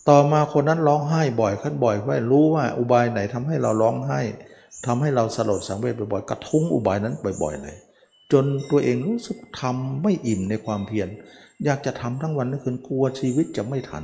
[0.09, 4.21] ต่อมาคนนั้นร้องไห้บ่อยขึ้นบ่อยว่ารู้ว่าอุบายไหนทำให้เราร้องไห้
[4.85, 7.75] ทำให้เราสลดสังเวชบ่อยๆกระทุ้งอุบายนั้นบ่อยๆเลย
[8.31, 11.07] จนตัวเองรู้สึกทำไม่อิ่มในความเพียร
[11.65, 14.03] อยากจะทำทั้งวันทั้งคืนกลัวชีวิตจะไม่ทัน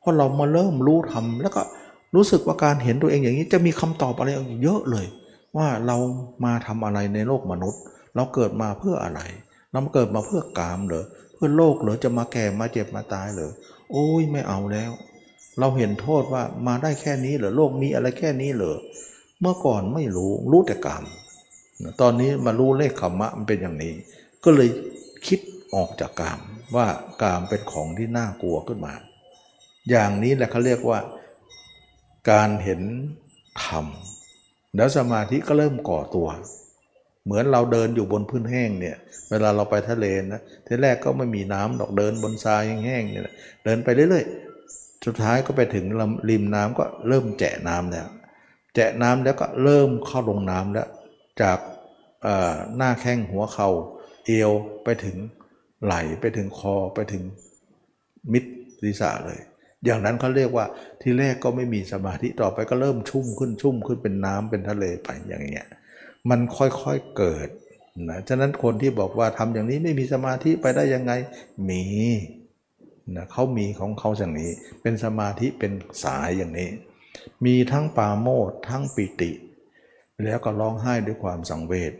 [0.00, 1.62] เพราะเรามาเริ่มรู้ทำแล้วก็
[2.14, 4.30] รู้สึกว่าการเห็นตัวเองอย่างนี้จะมีคำตอบอะไร
[4.62, 5.06] เยอะเลย
[5.56, 5.96] ว่าเรา
[6.44, 7.80] มาทำอะไรในโลกมนุษย์
[8.14, 9.20] เราเกิดมาเพื่ออะไร
[9.72, 11.04] เราเกิดมาเพื่อกามเหรอ
[11.44, 13.52] พื่อโลกเหรอจะมาแก่มาเจ็บมาตายเหรอ
[13.92, 14.90] โอ้ยไม่เอาแล้ว
[15.58, 18.76] เราเห็นโทษว่ามาได้แค่นี้เหรอโลกมีอะไรแค่นี้เหรอ
[19.40, 21.04] เมื่อก่อนไม่รู้รู้แต่กรรม
[22.00, 23.92] ตอนนี้มารู้เลขขมมะมันเป็นอย่างนี้
[24.44, 24.68] ก็เลย
[25.26, 25.40] คิด
[25.74, 26.38] ออกจากกรรม
[26.76, 26.86] ว่า
[27.22, 28.94] กรรมเป็นของที่น่ากลัวขึ้นมา
[29.90, 30.98] อย่างนี้แหละเขาเรียกว่า
[32.30, 32.80] การเห็น
[33.64, 33.86] ธรรม
[34.76, 36.28] แล้วสมาธิก็เริ่มก่อตัว
[37.24, 38.96] เหมือนเราเดินอยู่บนพื้นแห้งเนี่ย
[39.30, 43.24] เวลาเราไปทะเลนะทีแรกก็ไม่มีน้ำดอกเดินบนทรายแห้งๆเนี่ย
[43.64, 45.84] เดินไปเรื่อยๆ สุดท้ายก็ไปถึง
[46.30, 48.08] ริมน้ำก็เริ่มแจะน้ำแล้ว
[48.74, 50.88] แจะน้ำแล้วก็เริ่มเข้าลงน้ำแล้ว
[51.42, 51.58] จาก
[52.76, 53.68] หน้าแข้งหัวเขา่า
[54.26, 54.50] เอว
[54.84, 55.16] ไปถึง
[55.84, 57.22] ไหลไปถึงคอไปถึง
[58.32, 58.44] มิด
[58.82, 59.40] ศีรษะเลย
[59.84, 60.66] อย่างนั้นเขาเรียกว่า
[61.02, 65.66] ที่แรกก็ไม่มีสมาธิต่อไปก็เริ่มชุ่มขึ้นชุ่มขึ้นเป็นน้ำเป็นทะเลไปอย่างเงี้ย
[66.30, 67.48] มันค่อยๆเกิด
[68.08, 71.12] นะฉะนั้นคนที่บอกว่าทำอย่างนี้ไม่มีสมาธิไปได้ยังไง
[71.68, 71.84] มี
[73.16, 74.50] นะเขามีของเขาอย่างนี้
[74.82, 75.72] เป็นสมาธิเป็น
[76.04, 76.70] สายอย่างนี้
[77.44, 79.30] มีทั้งปาโมดทั้งปิติ
[80.24, 81.92] แล้วก็ร้องไห้ด้วยความสังเวช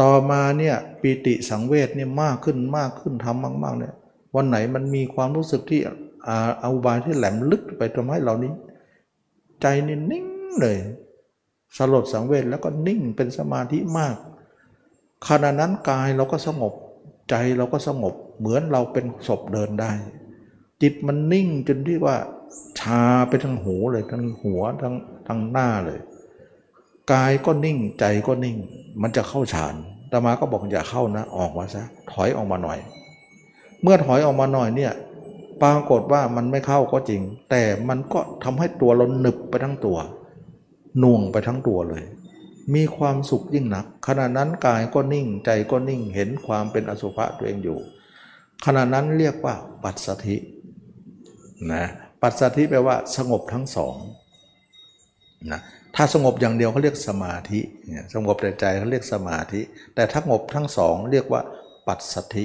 [0.00, 3.94] ต่อมาเนี่ยปิติสังเวชเนี่ยมากขึ้นมากขึ้นทำมาก ๆ เนี่ย
[4.34, 5.80] วันไหนมันมีความรู้สึกที่
[6.28, 8.52] อาอาอุบายที่แหลมลึกไปทำให้เรานี้
[9.60, 10.26] ใจนี่นิ่ง
[10.60, 10.78] เลย
[11.76, 14.16] สลดสังเวชแล้วก็นิ่งเป็นสมาธิมาก
[15.28, 16.72] ขณะนั้นกายเราก็สงบ
[17.30, 19.92] ใจเราก็สงบเหมือนเราเป็นศพเดินได้
[20.82, 22.16] จิตมันนิ่งจนที่ว่า
[22.80, 24.94] ชาไปทั้งหูเลยทั้งหัวทั้ง
[25.28, 26.00] ทั้งหน้าเลย
[27.12, 28.56] กายก็นิ่งใจก็นิ่ง
[29.02, 29.74] มันจะเข้าฌาน
[30.10, 31.82] ตมาก็บอกอย่าเข้านะออกมาซะ
[32.12, 32.78] ถอยออกมาหน่อย
[33.82, 34.92] เมื่อถอยออกมาหน่อยเนี่ย
[35.62, 37.20] ปรากฏว่ามันไม่เข้าก็จริง
[37.50, 39.96] แต่มันก็ทำให้ตัวเราหนึบไปทั้งตัว
[41.02, 42.04] น่วงไปทั้งตัวเลย
[42.74, 47.78] มีความสุขยิ่งนัก ขณะนั้นกายก็นิ่งใจก็นิ่งเห็นความเป็นอสุภะตัวเองอยู่
[48.64, 50.36] ขณะนั้นเรียกว่าปัสสธิ
[51.72, 51.84] นะ
[52.22, 53.94] ปัสสธิแปลว่าสงบทั้งสอง
[55.52, 55.60] นะ
[55.96, 57.60] ถ้าสงบอย่างเดียวเขาเรียกสมาธิ
[58.14, 59.60] สงบแต่ใจเขาเรียกสมาธิ
[59.94, 61.42] แต่ถ้าสงบทั้งสองเรียกว่า
[61.86, 62.44] ปัสสธิ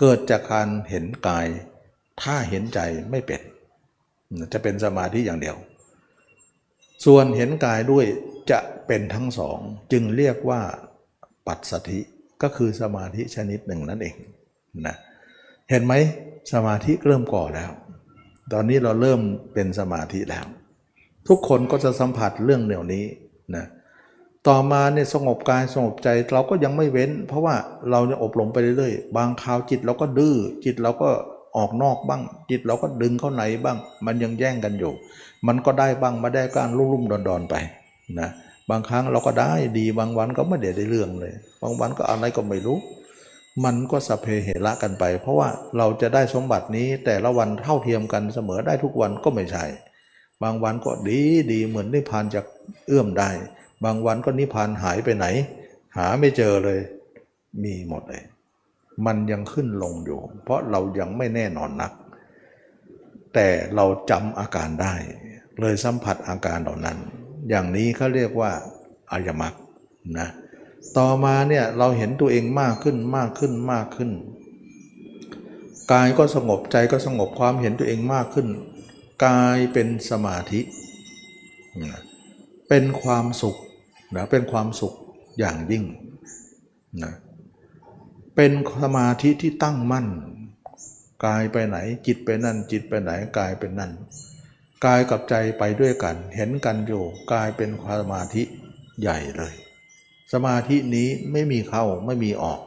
[0.00, 1.46] เกิดจากการเห็นกาย
[2.22, 3.40] ถ้าเห็นใจไม่เป็น
[4.52, 5.56] จะเป็นสมาธิอย่างเดียว
[7.04, 8.06] ส่วนเห็นกายด้วย
[8.50, 9.58] จะเป็นทั้งสอง
[9.92, 10.60] จึงเรียกว่า
[11.46, 12.00] ปัสสธิ
[12.42, 14.16] ก็คือสมาธิชนิดหนึ่งนั่นเอง
[14.86, 14.96] นะ
[15.70, 15.94] เห็นไหม
[16.52, 17.70] สมาธิเริ่มก่อแล้ว
[18.52, 19.20] ตอนนี้เราเริ่ม
[19.54, 20.46] เป็นสมาธิแล้ว
[21.28, 23.04] ทุกคนก็จะสัมผัสเรื่องเหล่านี้
[23.56, 23.64] นะ
[24.48, 27.54] ต่อมาเนี่ยสงบกายสงบใจเราก็ยังไม่เว้น เพราะว่า
[27.90, 31.10] เราจะอบรมไปเรื่อยๆ บางคราวจิตเราก็ดื้อจิตเราก็
[31.56, 34.92] ออกนอกบ้าง จิตเราก็ดึงเข้าในบ้าง มันยังแย่งกันอยู่
[35.46, 37.54] มันก็ได้บ้างมาได้การรุ่มๆดอนๆไป
[38.20, 38.30] นะ
[38.70, 41.32] บางครั้งเราก็ได้ดีบางวันก็ไม่ได้ได้เรื่องเลย
[41.62, 42.78] บางวันก็อะไรก็ไม่รู้
[43.64, 45.48] มันก็สพเพเหระกันไป เพราะว่า
[45.78, 49.64] เราจะได้สมบัตินี้แต่ละวันเท่าเทียมกันเสมอได้ทุกวันก็ไม่ใช่
[50.42, 51.20] บางวันก็ดี
[51.52, 52.40] ดีเหมือนนิพพานจะ
[52.86, 53.30] เอื้อมได้
[53.84, 55.26] บางวันก็นิพพานหายไปไหน
[55.96, 56.78] หาไม่เจอเลย
[57.62, 58.22] มีหมดเลย
[59.06, 61.92] มันยังขึ้นลงอยู่ เพราะเรายังไม่แน่นอนนัก
[63.34, 64.94] แต่เราจำอาการได้
[65.60, 66.98] เลยสัมผัสอาการเหล่านั้น
[67.48, 68.52] อย่างนี้เขาเรียกว่า
[69.12, 69.54] อายมัก
[70.18, 70.28] นะ
[70.98, 74.10] ต่อมาเนี่ยเราเห็นตัวเองมากขึ้นมากขึ้นมากขึ้น
[75.92, 78.48] กายก็สงบใจก็สงบความเห็นตัวเองมากขึ้น
[79.26, 80.60] กายเป็นสมาธิ
[82.68, 83.56] เป็นความสุข
[84.16, 84.94] นะเป็นความสุข
[85.38, 85.84] อย่างยิ่ง
[87.04, 87.14] นะ
[88.34, 88.52] เป็น
[88.82, 90.06] สมาธิที่ตั้งมั่น
[91.26, 91.76] กายไปไหน
[92.06, 93.92] จิตไปนั่น จิตไปไหนกายเป็นนั่น
[94.84, 97.02] กายกับใจไปด้วยกัน เห็นกันอยู่
[97.32, 97.70] กายเป็น
[98.00, 98.42] สมาธิ
[99.00, 99.52] ใหญ่เลย
[100.32, 102.60] สมาธินี้ไม่มีเข้าไม่มีออก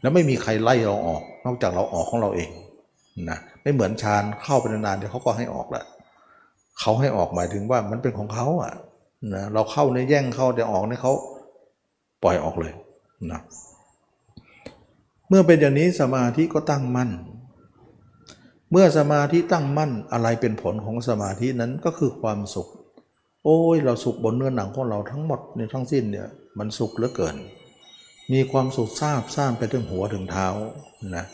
[0.00, 2.50] แล้วไม่มีใครไล่เราออก นอกจากเราออกของเราเอง
[3.30, 5.84] นะไม่เหมือนฌานเข้าไปนานๆเดี๋ยวเขาก็ให้ออกละ
[6.80, 8.72] เขาให้ออกหมายถึงว่ามันเป็นของเขาอะ
[9.34, 11.12] นะเราเข้าในแย่งเข้าเดี๋ยวออกในเขา
[12.22, 12.72] ปล่อยออกเลย
[13.32, 13.40] นะ
[15.36, 17.10] มื่อเป็นอย่างนี้สมาธิก็ตั้งมั่น
[18.70, 22.68] เมื่อสมาธิตั้งมั่นอะไรเป็นผลของสมาธินั้นก็คือความสุข
[23.44, 26.28] โอ้ยเราสุขบนเนื้อหนังของเราทั้งหมดในทั้งสิ้นเนี่ย
[26.58, 27.36] มันสุขเหลือเกิน
[28.32, 30.46] มีความสุขทราบซ่านไปถึงหัวถึงเท้า
[31.16, 31.24] นะ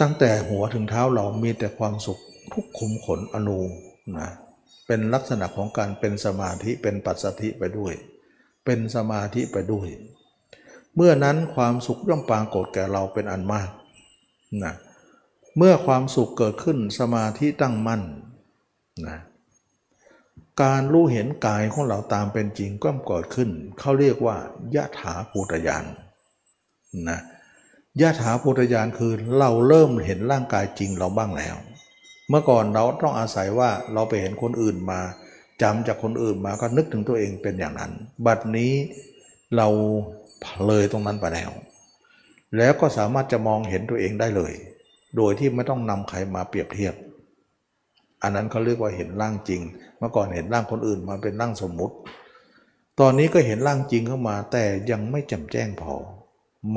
[0.00, 2.18] ตั้งแต่หัวถึงเท้าเรามีแต่ความสุข
[2.52, 3.60] ทุกขุมขนอนู
[4.18, 4.28] นะ
[4.86, 7.94] เป็นลักษณะของการเป็นสมาธิเป็นปัสสธิไปด้วย
[8.64, 9.88] เป็นสมาธิไปด้วย
[10.96, 13.68] เมื่อนั้นความสุขย่อมปรากฏแก่เราเป็นอันมาก
[14.64, 14.74] นะ
[15.56, 18.02] เมื่อความสุขเกิดขึ้นสมาธิตั้งมั่น
[19.06, 19.18] นะ
[20.62, 23.50] การรู้เห็นกายของเราตามเป็นจริงก็เกิดขึ้น
[23.80, 24.36] เขาเรียกว่า
[24.74, 25.84] ยะถาภูตยาน
[27.08, 27.20] นะ
[28.00, 31.56] ยะถาภูตยานคือเราเริ่มเห็นร่างกายจริงเราบ้างแล้ว
[32.28, 35.00] เมื่อก่อนเราต้องอาศัยว่าเราไปเห็นคนอื่นมา
[35.62, 37.92] จำจากคนอื่นมาก็นึกถึงตัวเองเป็นอย่างนั้น
[38.26, 38.72] บัดนี้
[39.56, 39.68] เรา
[40.66, 41.50] เลยตรงนั้นไปแล้ว
[42.56, 44.52] แล้วก็สามารถจะมองเห็นตัวเองได้เลย
[45.16, 46.94] โดยที่ไม่ต้องนำใครมาเปรียบเทียบ
[48.22, 49.60] อันนั้นเขาเรียกว่าเห็นร่างจริง
[49.98, 51.94] เมื่อก่อนเห็นร่างคนอื่นมาเป็นร่างสมมุติ
[53.00, 55.94] ตอนนี้ก็เห็นร่างจริงเข้ามา แต่ยังไม่แจ่มแจ้งพอ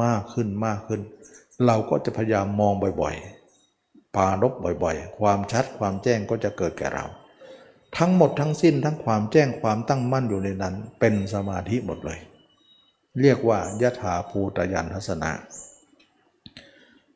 [0.03, 1.01] มากขึ้นมากขึ้น
[1.65, 4.53] เราก็จะพยายามมองบ่อยๆ ปารบ
[4.83, 7.05] บ่อยๆ ความชัดความแจ้งก็จะเกิดแก่เรา
[7.97, 12.19] ทั้งหมดทั้งสิ้นทั้งความแจ้งความตั้งมั่นอยู่ในนั้น เป็นสมาธิหมดเลย
[13.21, 15.31] เรียกว่ายถาภูตยานทัศนะ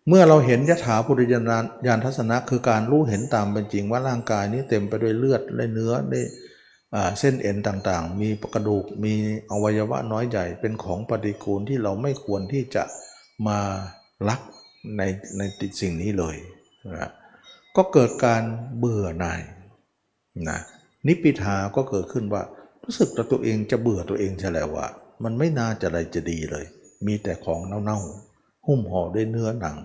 [0.07, 1.51] เมื่อเราเห็นยถาภูตยาน
[1.87, 6.21] ยานทัศนะ คือการรู้เห็นตามเป็นจริงว่าร่างกายนี้เต็มไปด้วยเลือดและเนื้อได้
[7.19, 9.13] เส้นเอ็นต่างๆ มีกระดูกมี
[9.51, 12.83] อวัยวะน้อยใหญ่เป็นของปฏิกูลที่เราไม่ควรที่จะ
[13.47, 13.59] มา
[14.29, 14.39] รัก
[14.97, 15.01] ใน
[15.37, 16.35] ในติดสิ่งนี้เลย
[16.95, 17.11] นะ
[17.75, 18.43] ก็เกิดการ
[18.77, 19.41] เบื่อหน่าย
[20.49, 20.59] นะ
[21.07, 22.41] นิพิทาก็เกิดขึ้นว่า
[22.83, 24.87] รู้สึกตัวเองจะเบื่อตัวเองใช่แล้วว่า
[25.23, 26.65] มันไม่น่าจะอะไรจะดีเลย
[27.05, 29.77] มีแต่ของเน่าๆ หุ้มห่อด้วยเนื้อหนัง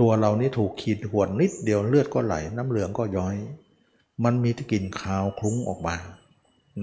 [0.00, 3.36] ตัวเรานี่ถูกขีดหวนนิดเดียวเลือดก็ไหล น้ำเหลืองก็ย้อย
[4.24, 5.96] มันมีที่กลิ่นคาวคลุ้งออกมา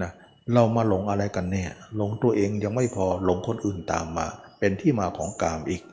[0.01, 0.11] นะ
[0.53, 4.27] เรามาหลงอะไรกันเนี่ยหลงตัวเองยังไม่พอหลงคนอื่นตามมา
[4.59, 5.83] เป็นที่มาของกามอีก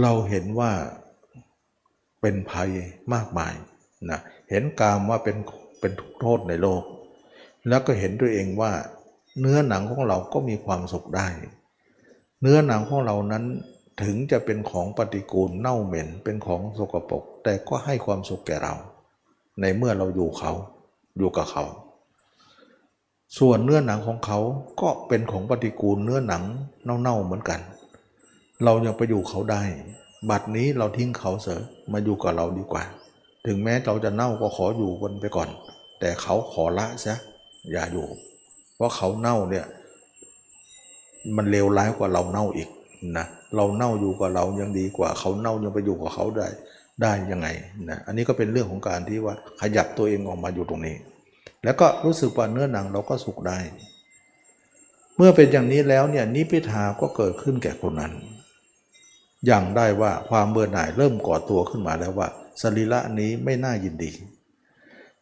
[0.00, 0.70] เราเห็นว่า
[2.20, 2.70] เป็นภัย
[3.14, 3.54] มากมาย
[4.10, 4.20] นะ
[4.50, 5.36] เห็นกามว่าเป็น
[5.80, 6.82] เป็นทุกโทษในโลก
[7.68, 8.72] แล้วก็เห็นตัวเองว่า
[9.40, 11.28] เนื้อหนังของเราก็มีความสุขได้
[12.40, 13.44] เนื้อหนังของเรานั้น
[14.02, 18.74] ถึงจะเป็นของปฏิกูลเน่าเหม็นเป็นของสกปรกแต่ก็ให้ความสุขแก่เรา
[19.60, 20.52] ในเมื่อเราอยู่เขา
[21.18, 21.64] อยู่กับเขา
[23.38, 24.38] ส่วนเนื้อหนังของเขา
[24.80, 26.42] ก็เป็นของปฏิกูลเนื้อหนัง
[27.02, 27.60] เน่าๆเหมือนกัน
[28.64, 29.62] เรายังไปอยู่เขาได้
[30.30, 31.60] บัดนี้เราทิ้งเขาเสอ
[31.92, 32.84] มาอยู่กับเราดีกว่า
[33.46, 35.48] ถึงแม้เราจะเน่าก็ขออยู่กันไปก่อน
[36.00, 37.14] แต่เขาขอละซะ
[37.72, 38.06] อย่าอยู่
[38.80, 39.66] เพราะเขาเน่าเนี่ย
[41.36, 42.68] มันเลวร้ายกว่าเราเน่าอีก
[43.18, 43.26] นะ
[43.56, 46.48] เราเน่าอยู่กับเรายังดีกว่า เขาเน่ายังไปอยู่กับเขาได้
[47.02, 47.48] ได้ยังไง
[47.90, 50.96] นะอันนี้ก็เป็นเรื่องของการที่ว่าขยับตัวเองออกมาอยู่ตรงนี้
[51.64, 53.58] แล้วก็รู้สึกว่าเนื้อหนังเราก็สุขได้
[55.16, 58.12] เมื่อเป็นอย่างนี้แล้วเนี่ยนิพิทาก็เกิดขึ้นแก่คนนั้น
[59.46, 62.28] อย่างได้ว่าความเบื่อหน่ายเริ่มก่อตัวขึ้นมาแล้วว่า
[62.60, 64.10] สรีระนี้ไม่น่ายินดี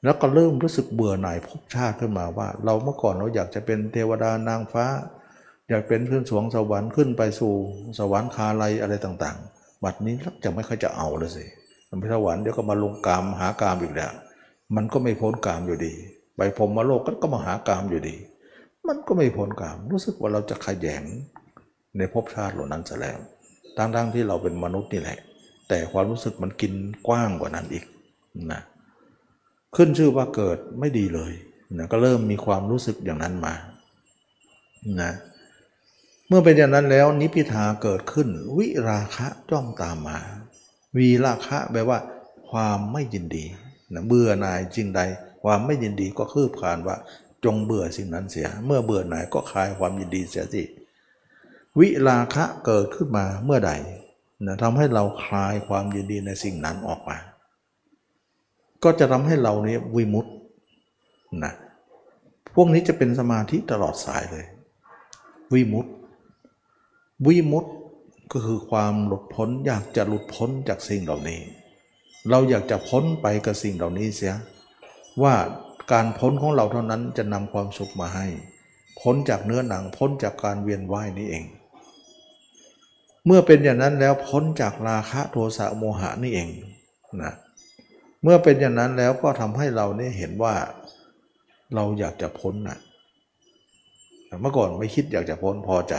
[0.05, 4.87] แล้วก็เริ่มรู้สึกเบื่อหน่ายภพชาติขึ้นมาว่า เราเมื่อก่อนเราอยากจะเป็นเทวดานางฟ้า
[5.69, 7.55] อยากเป็นขึ้นสวงสวรรค์ขึ้นไปสู่
[7.99, 10.15] สวรรค์คาไลอะไรต่างๆ บัดนี้
[10.45, 11.45] จะไม่ค่อยจะเอาเลยสิ
[11.99, 14.13] ไปสวรรค์เดี๋ยวก็มาลงกามหากามอีกแล้ว
[14.77, 15.93] มันก็ไม่พ้นกามอยู่ดี
[16.37, 18.17] ไปพรมมาโลกก็มาหากามอยู่ดี
[18.89, 21.05] มันก็ไม่พ้นกามรู้สึกว่าเราจะขยง
[21.97, 23.19] ในภพชาติเหล่านั้นซะแล้ว
[23.77, 25.19] ทั้งๆที่เราเป็นมนุษย์นี่แหละ
[25.69, 26.73] แต่ความรู้สึกมันกิน
[27.09, 27.85] กว้างกว่านั้นอีก
[28.53, 28.63] นะ
[29.77, 31.33] ขึ้นชื่อว่าเกิดไม่ดีเลย
[31.79, 33.55] นะก็เริ่มมีความรู้สึกอย่างนั้นมา
[35.01, 35.13] นะ
[36.29, 40.19] เมื่อเป็นอย่างนั้นแล้วนิพิทาเกิดขึ้น วิราคะจ้องตามมา
[40.97, 41.99] วีราคะแปลว่า
[42.51, 43.45] ความไม่ยินดี
[43.95, 45.01] นะเบื่อหน่ายจริงใด
[45.43, 46.97] ความไม่ยินดีก็คืบคานว่า
[47.45, 50.63] จงเบื่อสิ่งนั้นเสีย เมื่อเบื่อหน่ายก็คลายความยินดีเสียสิ
[51.79, 53.73] วิราคะเกิดขึ้นมาเมื่อใด
[54.47, 57.19] นะทำให้เราคลายความยินดีในสิ่งนั้นออกมา
[58.85, 60.33] ก็จะทำให้เราเนี้วิมุตต์
[61.45, 61.53] นะ
[62.55, 64.47] พวกนี้จะเป็นสมาธิตลอดสายเลย
[65.53, 65.93] วิมุตต์
[67.27, 67.73] วิมุตต์
[68.33, 71.41] ก็คือความหลุดพ้นอยากจะหลุดพ้นจากสิ่งเหล่านี้
[72.31, 74.35] เราอยากจะพ้นไปกับสิ่งเหล่านี้เสีย
[75.23, 75.35] ว่า
[75.93, 78.27] การพ้นของเราเท่านั้นจะนำความสุขมาให้
[79.01, 81.45] พ้นจากเนื้อหนังพ้นจากการเวียนว่ายนี้เอง
[83.27, 86.49] เมื่อเป็นอย่างนั้นแล้วพ้นจากราคะโทสะโมหะนี่เอง
[87.23, 90.55] นะเเมื่อเป็นอย่างนั้นแล้วก็ทำให้เราเนี่ยเห็นว่า
[91.75, 92.79] เราอยากจะพ้นนะ
[94.41, 95.95] เมื่อก่อนไม่คิดอยากจะพ้นพอใจ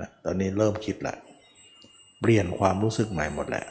[0.00, 1.16] นะตอนนี้เริ่มคิดแล้ว
[2.20, 3.64] เปลี่ยนความรู้สึกใหม่หมดแหละ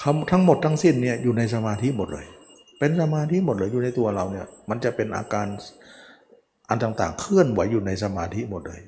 [0.00, 2.26] คำทั้งหมดทั้งสิ้นเนี่ยอยู่ในสมาธิหมดเลย
[2.78, 5.46] เป็นสมาธิหมดเลยอยู่ในตัวเราเนี่ย มันจะเป็นอาการ
[6.68, 8.80] อันต่างๆ เคลื่อนไหวอยู่ในสมาธิหมดเลย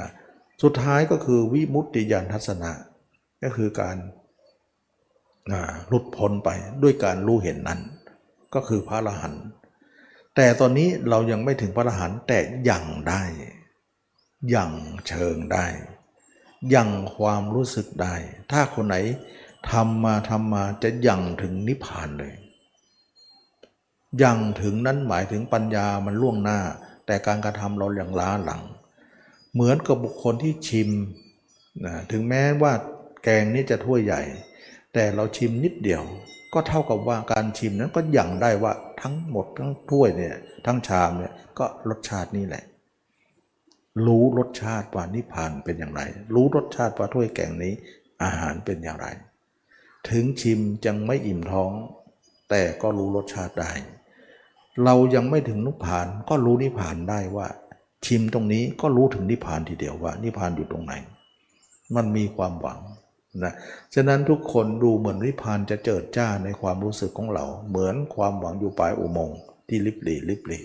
[0.00, 0.08] นะ
[0.62, 2.70] สุดท้ายก็คือวิมุตติยานทัศนะ
[3.42, 3.96] ก็คือการ
[5.88, 6.48] หลุดพ้นไป
[6.82, 7.80] ด้วยการรู้เห็นนั้น
[8.54, 9.44] ก็คือพระอรหันต์
[10.36, 12.38] แต่ตอนนี้เรายังไม่ถึงพระอรหันต์แต่
[12.70, 13.22] ยังได้
[14.54, 14.72] ยัง
[15.06, 15.66] เชิงได้
[16.74, 18.14] ยังความรู้สึกได้
[18.50, 18.96] ถ้าคนไหน
[19.70, 22.34] ทำมาทำมาจะยังถึงนิพพานเลย
[24.22, 26.60] ยังถึงนั้นหมายถึงปัญญามันล่วงหน้า
[27.06, 28.62] แต่การกระทำเราอย่างล้าหลัง
[29.52, 30.90] เหมือนกับบุคคลที่ชิม
[31.84, 32.72] นะถึงแม้ว่า
[33.24, 34.22] แกงนี้จะถ้วยใหญ่
[34.94, 36.02] แต่เราชิมนิดเดียว
[36.54, 38.72] ก็เท่ากับว่าการชิมนั้นก็ยังได้ว่า
[39.02, 42.64] ทั้งหมดทั้งถ้วยเนี่ยทั้งชามเนี่ยก็รสชาตินี่แหละ
[44.06, 46.02] รู้รสชาติว่านิพานเป็นอย่างไร
[46.34, 47.72] รู้รสชาติว่าถ้วยแกงนี้
[48.22, 49.06] อาหารเป็นอย่างไร
[50.10, 51.70] ถึงชิมจังไม่อิ่มท้อง
[52.50, 53.72] แต่ก็รู้รสชาติได้
[54.84, 57.48] เรายังไม่ถึงนิพพานก็รู้นิพพานได้ว่า
[58.06, 60.92] ชิมตรงนี้ก็รู้ถึงนิพพานทีเดียวว่านิพพานอยู่ตรงไหน
[61.96, 62.80] มันมีความหวัง
[63.42, 63.52] นะ
[63.94, 69.38] ฉะนั้นทุกคนดูเหมือนนิพพานจะเจิดจ้าในความรู้สึกของเรา เหมือนความหวังอยู่ปลายอุโมงค์
[69.68, 70.60] ที่ลิบหลีลิบหลี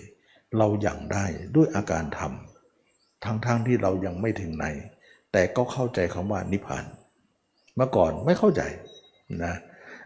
[0.56, 1.24] เราอย่างได้
[1.56, 4.66] ด้วยอาการทำทั้งๆทที่เรายังไม่ถึงไหน
[5.32, 6.84] แต่ก็เข้าใจคำว่านิพพาน
[7.76, 8.62] เมื่อก่อนไม่เข้าใจ
[9.44, 9.54] นะ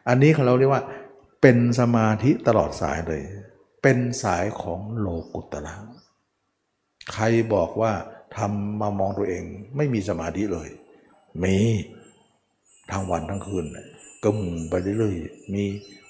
[0.08, 0.82] อันนี้เราเรียกว่า
[1.42, 3.22] เป็นสมาธิตลอดสายเลย
[3.82, 5.74] เป็นสายของโลกุตระ
[7.12, 7.24] ใคร
[7.54, 7.92] บอกว่า
[8.36, 9.44] ทำมามองตัวเอง
[9.76, 10.68] ไม่มีสมาธิเลย
[11.44, 11.56] มี
[12.90, 13.64] ทั้งวันทั้งคืน
[14.24, 14.38] กึม
[14.70, 15.64] ไปเรื่อยๆมี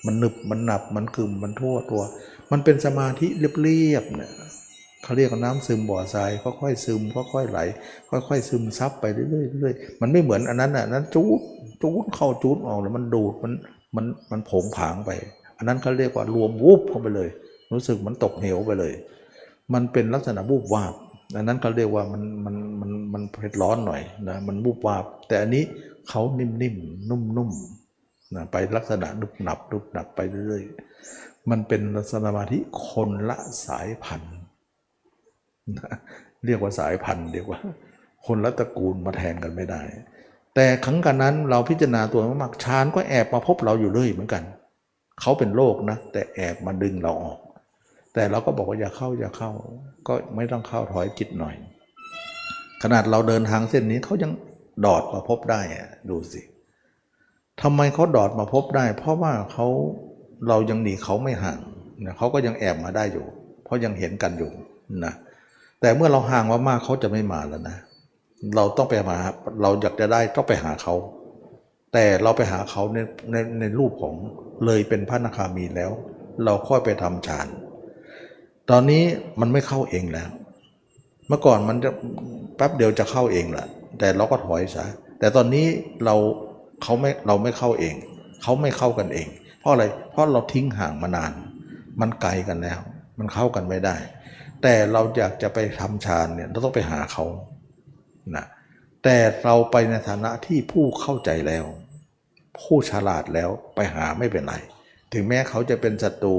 [0.06, 2.02] มันหนึบมันหนับมันกึมมันทั่วตัว
[2.50, 3.26] มันเป็นสมาธิ
[3.62, 4.30] เรียบๆเนี่ย
[5.02, 6.30] เขาเรียกว่าน้ำซึมบ่อทราย
[6.60, 7.02] ค่อยๆซึม
[7.32, 7.58] ค่อยๆไหล
[8.10, 11.40] ค่อยๆซึมซับไปเรื่อยๆเรื่อยๆมันไม่เหมือนอันนั้นอะนั้นจูด
[11.82, 13.52] จูดเข้าจูดออกแล้วมันดูดมัน
[13.96, 15.10] มันมันผงผางไป
[15.56, 17.28] อันนั้นเขาเรียกว่ารวมวูบเข้าไปเลย
[17.72, 18.92] รู้สึกมันตกเหวไปเลย
[19.74, 20.94] มันเป็นลักษณะวูบวาบ
[21.36, 25.64] อันนั้นเขาเรียกว่ามันมันมันมันเผ็ดร้อนหน่อยนะมันวูบวาบแต่อันนี้
[26.08, 31.82] เขานิ่มๆ นุ่มๆนะไปลักษณะนุบหนับนุบหนับไปเรื่อยๆ มันเป็น
[32.12, 32.58] สมาธิ
[32.88, 33.36] คนละ
[33.66, 34.36] สายพันธุ์
[35.78, 35.94] นะ
[36.44, 37.60] เรียกว่าสายพันธุ์เรียกว่า
[38.26, 39.80] คนละตระกูลมาแทนกันไม่ได้
[40.54, 44.42] แต่ครั้งกันนั้นเราพิจารณาตัวมากๆฌานก็แอบมาพบเราอยู่เรื่อยเหมือนกัน
[45.20, 47.38] เขาเป็นโรคนะ แต่แอบมาดึงเราออก
[48.14, 49.50] แต่เราก็บอกว่าอย่าเข้าอย่าเข้า
[50.08, 51.54] ก็ไม่ต้องเข้าถอยจิตหน่อย
[52.82, 54.32] ขนาดเราเดินทางเส้นนี้เขายัง
[54.84, 56.40] ดอดมาพบได้อะดูสิ
[57.62, 59.66] ทำไมเขาดอดมาพบได้ เพราะว่าเขา
[60.48, 61.60] เรายังหนีเขาไม่ห่าง
[62.04, 63.26] นะเขาก็ยังแอบมาได้อยู่
[63.64, 64.50] เพราะยังเห็นกันอยู่
[65.04, 65.14] นะ
[65.80, 67.76] แต่เมื่อเราห่างมากๆเขาจะไม่มาแล้วนะ
[68.56, 69.16] เราต้องไปหา
[69.62, 70.94] เราอยากจะได้ต้องไปหาเขา
[71.92, 72.98] แต่เราไปหาเขาใน
[73.32, 74.14] ในในรูปของ
[74.66, 75.90] เลยเป็นพระนาคามีแล้ว
[76.44, 77.46] เราค่อยไปทำฌาน
[78.70, 79.02] ตอนนี้
[79.40, 80.30] มันไม่เข้าเองแล้ว
[81.28, 81.90] เมื่อก่อนมันจะ
[82.56, 83.66] แป๊บเดียวจะเข้าเองแหละ
[83.98, 84.84] แต่เราก็ถอยซะ
[85.18, 85.66] แต่ตอนนี้
[86.04, 86.16] เรา
[86.82, 87.94] เขาไม่เราไม่เข้าเอง
[88.42, 89.28] เขาไม่เข้ากันเอง
[89.60, 91.32] เพราะอะไรเพราะเราทิ้งห่างมานาน
[92.00, 92.78] มันไกลกันแล้ว
[93.18, 93.96] มันเข้ากันไม่ได้
[94.62, 97.24] แต่เราอยากจะไปทำฌานเนี่ยเราต้องไปหาเขา
[98.36, 98.46] นะ
[99.04, 101.64] แต่เราไปในฐานะที่ผู้เข้าใจแล้ว
[102.60, 104.54] ผู้ฉลาดแล้วไปหาไม่เป็นไร
[105.12, 106.36] ถึงแม้เขาจะเป็นศัตรู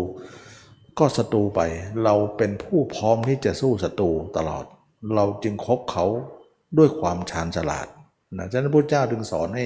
[0.99, 1.61] ก็ศัตรูไป
[2.03, 4.65] เราเป็นผู้พร้อมที่จะสู้ศัตรูตลอด
[5.15, 6.05] เราจึงคบเขา
[6.77, 7.87] ด้วยความชาญฉลาด
[8.37, 9.65] นะฉะนั้นพระเจ้าถึงสอนให้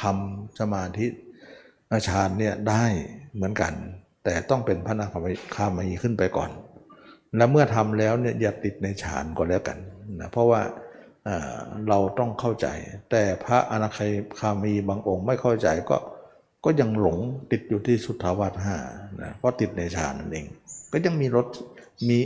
[0.00, 1.06] ทำสมาธิ
[2.08, 2.84] ฌานเนี่ยได้
[3.34, 3.72] เหมือนกัน
[4.24, 5.06] แต่ต้องเป็นพระนา
[5.54, 6.50] คามีขึ้นไปก่อน
[7.36, 9.78] และเมื่อทำแล้วเนี่ยอย่าติดในฌานก็แล้วกัน
[10.20, 10.62] นะเพราะว่า
[11.88, 12.66] เราต้องเข้าใจ
[13.10, 13.88] แต่พระอนา
[14.38, 15.96] คามีบางองค์ไม่เข้าใจก็
[16.64, 17.18] ก็ยังหลง
[17.50, 18.76] ติดอยู่ที่สุทธาวาสห้า
[19.22, 20.46] นะเพราะติดในฌานนั่นเอง
[20.92, 21.46] ก็ยังมีรถ
[22.08, 22.18] มี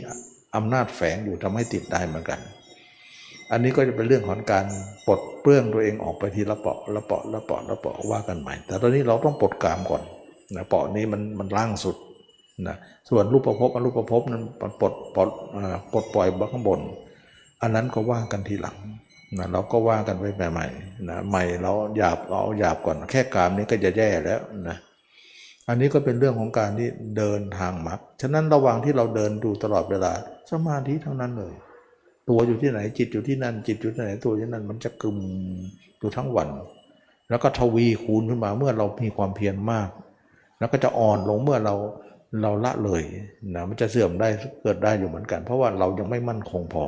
[0.55, 2.41] อำนาจแฝงอยู่ทำให้ติดได้เหมือนกัน
[3.53, 4.67] อันนี้ก็จะเป็นเรื่องของการ
[5.07, 10.03] ปลดเปลื้องตัวเองออกไปทีละเปาะละเปาะละเปาะละเปาะว่ากันใหม่ แต่ตอนนี้เราต้องปลดกามก่อน
[10.57, 11.97] นะเปาะนี้มันมันล่างสุด
[12.69, 12.77] นะ
[13.11, 14.93] ส่วนรูปประพบอรูปประพบนั้นปลดปลด
[15.93, 16.81] ปลดปล่อยข้างบน
[17.63, 18.77] อันนั้นก็ว่ากันทีหลัง
[19.39, 24.77] นะเราก็ว่ากันไว้ใหม่ๆนะใหม่เราหยาบเราหยาบก่อน แค่กามนี้ก็จะแย่แล้วนะ
[25.69, 30.13] อันนี้ก็เป็นเรื่องของการที่เดินทางมรรคฉะนั้นระหว่างที่เราเดินดูตลอดเวลา
[30.51, 31.55] สมาธิทั้งนั้นเลย
[32.29, 35.19] ตัวอยู่ที่ไหน จิตอยู่ที่นั่น จิตอยู่ที่ไหนตัวที่นั่นมันจะกึม
[35.99, 36.49] อยู่ทั้งวัน
[37.31, 39.89] แล้วก็ทวีคูณขึ้นมาเมื่อเรามีความเพียรมาก
[40.59, 41.75] แล้วก็จะอ่อนลงเมื่อเรา
[42.43, 43.03] เราละเลย
[43.55, 44.29] นะมันจะเสื่อมได้
[44.63, 46.85] เกิดได้อยู่เหมือนกัน เพราะว่าเรายังไม่มั่นคงพอ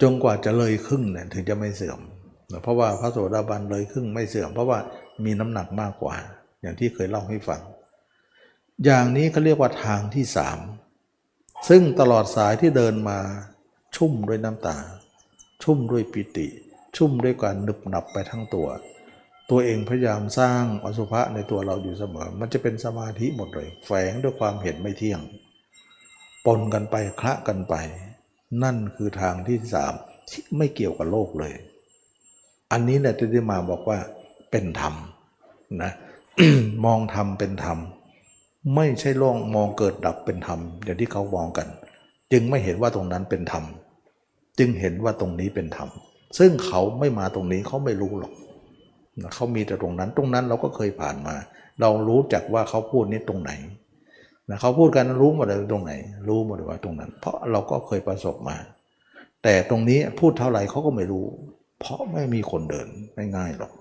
[0.00, 2.00] จนกว่าจะเลยครึ่งเนี่ยถึงจะไม่เสื่อม
[2.62, 4.78] เพราะว่าพระโสดาบันเลยครึ่งไม่เสื่อม เพราะว่า
[5.24, 6.14] มีน้ำหนักมากกว่า
[6.60, 7.60] อย่างที่เคยเล่าให้ฟัง
[8.84, 10.58] อย่างนี้เขาเรียกว่าทางที่สาม
[11.68, 13.18] ซึ่งตลอดสายที่เดินมา
[13.96, 14.76] ชุ่มด้วยน้ำตา
[15.62, 16.46] ชุ่มด้วยปิติ
[16.96, 18.68] ชุ่มด้วยการนึบหนับไปทั้งตัว
[19.50, 25.20] ตัวเองพยายามสร้างอสุภะในตัวเราอยู่เสมอ มันจะเป็นสมาธิหมดเลย แฝงด้วยความเห็นไม่เที่ยง
[26.46, 27.74] ปนกันไปคละกันไป
[28.62, 29.94] นั่นคือทางที่สาม
[30.30, 31.52] ที่ไม่เกี่ยวกับโลกเลย
[32.72, 33.98] อันนี้แหละที่ได้มาบอกว่า
[34.50, 34.94] เป็นธรรม
[35.82, 35.92] นะ
[36.84, 37.78] มองธรรมเป็นธรรม
[38.74, 41.68] ไม่ใช่ล่องมองเกิดดับเป็นธรรมอย่างที่เขามองกัน
[42.32, 43.64] จึงไม่เห็นว่าตรงนั้นเป็นธรรม
[44.58, 45.88] จึงเห็นว่าตรงนี้เป็นธรรม
[46.38, 48.32] ซึ่งเขาไม่มาตรงนี้เขาไม่รู้หรอก
[49.34, 51.34] เขามีแต่ตรงนั้นตรงนั้นเราก็เคยผ่านมา
[51.80, 53.52] เรารู้จักว่าเขาพูดนี้ตรงไหน
[54.48, 55.92] นะเขาพูดกันรู้หมดเลยตรงไหน
[56.28, 58.56] รู้หมดเลยว่าตรงนั้น เพราะเราก็เคยประสบมา
[59.42, 61.26] แต่ตรงนี้พูดเท่าไหร่เขาก็ไม่รู้
[61.80, 63.72] เพราะไม่มีคนเดินไม่ง่ายหรอก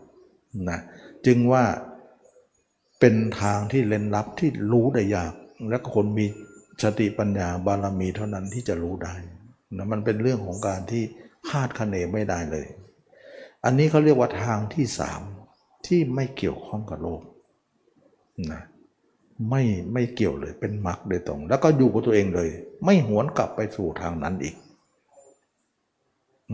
[0.70, 0.80] นะ
[1.26, 1.64] จึงว่า
[3.07, 5.34] เป็นทางที่เล่นลับที่รู้ได้ยาก
[5.69, 6.26] และคนมี
[6.84, 9.15] สติปัญญาบารมีเท่านั้นที่จะรู้ได้
[9.77, 11.03] นะมันเป็นเรื่องของการที่
[11.49, 12.68] คาดคะเนไม่ได้เลย
[13.65, 15.22] อันนี้เขาเรียกว่าทางที่สาม
[15.88, 17.22] ที่ไม่เกี่ยวข้องกับโลก
[18.52, 18.61] นะ
[19.49, 19.64] ไม่
[19.94, 22.49] ไม่เกี่ยวเลยเป็นมรรคโดยตรง แล้วก็อยู่กับตัวเองเลย
[22.86, 24.56] ไม่หวนกลับไปสู่ทางนั้นอีก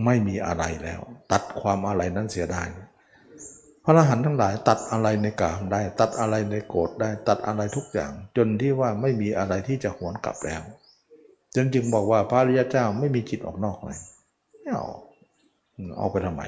[0.06, 1.02] ไม่มีอะไรแล้ว
[1.32, 2.64] ตัดความอะไรนั้นเสียได้
[3.84, 10.62] พระอรหันต์ทั้งหลายตัดอะไรในกามได้ ตัดอะไรในโกรธได้ ตัดอะไรทุกอย่าง จนที่ว่าไม่มีอะไรที่จะหวนกลับแล้ว
[11.56, 14.00] จนจึงบอกว่าพระริยเจ้าไม่มีจิตออกนอกเลย
[14.62, 15.00] ไม่ออก
[16.00, 16.44] ออกไปทำไม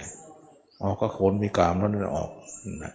[0.83, 2.29] ออกก็โคนมีกามแล้วนั่นออก
[2.83, 2.93] นะ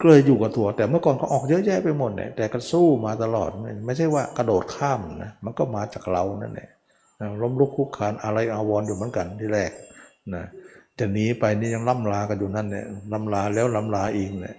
[0.00, 3.48] ก็เลยอยู่กับตัว แต่เมื่อก่อนก็ออกเยอะแยะไปหมดเนี่ยแต่ก็สู้มาตลอด
[3.86, 6.68] ไม่ใช่ว่ากระโดดข้ามนะมันก็มาจากเรานั่นแหละ
[7.42, 9.70] ล้มลุกคุกคานอะไรอาวรอยู่เหมือนกันที่แรก
[10.34, 10.44] นะ
[10.98, 14.56] จะหนีไปนี่ยังล่ำลากันอยู่นั่นเนี่ยล่ำลาแล้วล่ำลาอีกเนี่ย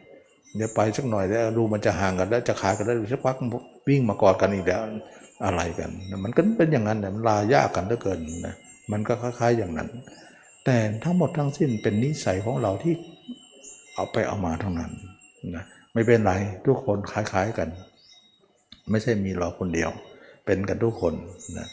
[0.56, 3.36] เดี๋ยวไปสักหน่อยแล้วดูมันจะห่างกันแล้วจะขาดกันแล้วสักพัก
[3.88, 4.82] วิ่งมากอดกันอีกแล้ว
[5.46, 5.90] อะไรกัน
[6.24, 8.56] มันก็เป็นอย่างนั้นแต่มันลายากกันเหลือเกินนะ
[8.92, 9.90] มันก็คล้ายๆอย่างนั้น
[10.66, 12.94] แต่ทั้งหมดทั้งสิ้นเป็นนิสัยของเราที่
[13.96, 14.92] เอาไปเอามาเท่านั้น
[15.56, 15.64] นะ
[15.94, 16.34] ไม่เป็นไร
[16.66, 17.70] ทุกคนคล้ายๆกัน
[18.92, 19.90] ไม่ใช่มีเราคนเดียว
[20.46, 21.14] เป็นกันทุกคน
[21.58, 21.68] นะ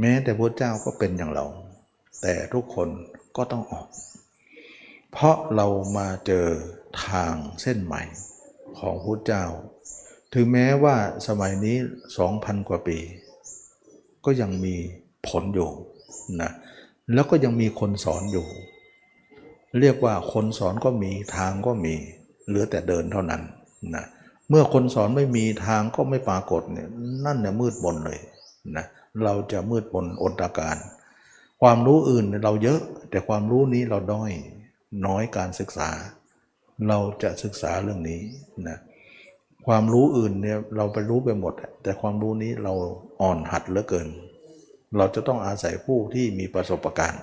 [0.00, 1.46] แม้แต่พระเจ้าก็เป็นอย่างเรา
[2.22, 2.88] แต่ทุกคน
[3.36, 3.86] ก็ต้องออก
[5.12, 6.46] เพราะเรามาเจอ
[7.06, 7.32] ทาง
[7.62, 8.02] เส้นใหม่
[8.78, 9.44] ของพระเจ้า
[10.34, 10.96] ถึงแม้ว่า
[11.28, 11.76] สมัยนี้
[12.22, 12.98] 2,000 กว่าปี
[14.24, 14.74] ก็ยังมี
[15.28, 15.70] ผลอยู่
[16.42, 16.50] นะ
[17.14, 18.46] แล้วก็ยังมีคนสอนอยู่
[19.80, 21.94] เรียกว่าคนสอนก็มีทางก็มี
[22.46, 23.42] เหลือแต่เดินเท่านั้น
[23.94, 24.04] นะ
[24.48, 26.88] เมื่อคนสอนไม่มีทางก็ไม่ปรากฏเนี่ย
[27.24, 28.18] นั่นเนี่ยมืดบนเลย
[28.76, 28.86] นะ
[29.24, 30.76] เราจะมืดบนอดตาการ
[31.62, 32.80] ความรู้อื่นเราเยอะ
[33.10, 34.32] แต่ความรู้นี้เราด้อย
[35.06, 35.90] น้อยการศึกษา
[36.88, 38.20] เราจะศึกษาเรื่องนี้
[38.68, 38.78] นะ
[39.66, 42.74] ความรู้อื่นเนี่ยเราไปรู้ไปหมด แต่ความรู้นี้เรา
[43.20, 44.08] อ่อนหัดเหลือเกิน
[44.96, 47.22] เราจะต้องอาศัยผู้ที่มีประสบการณ์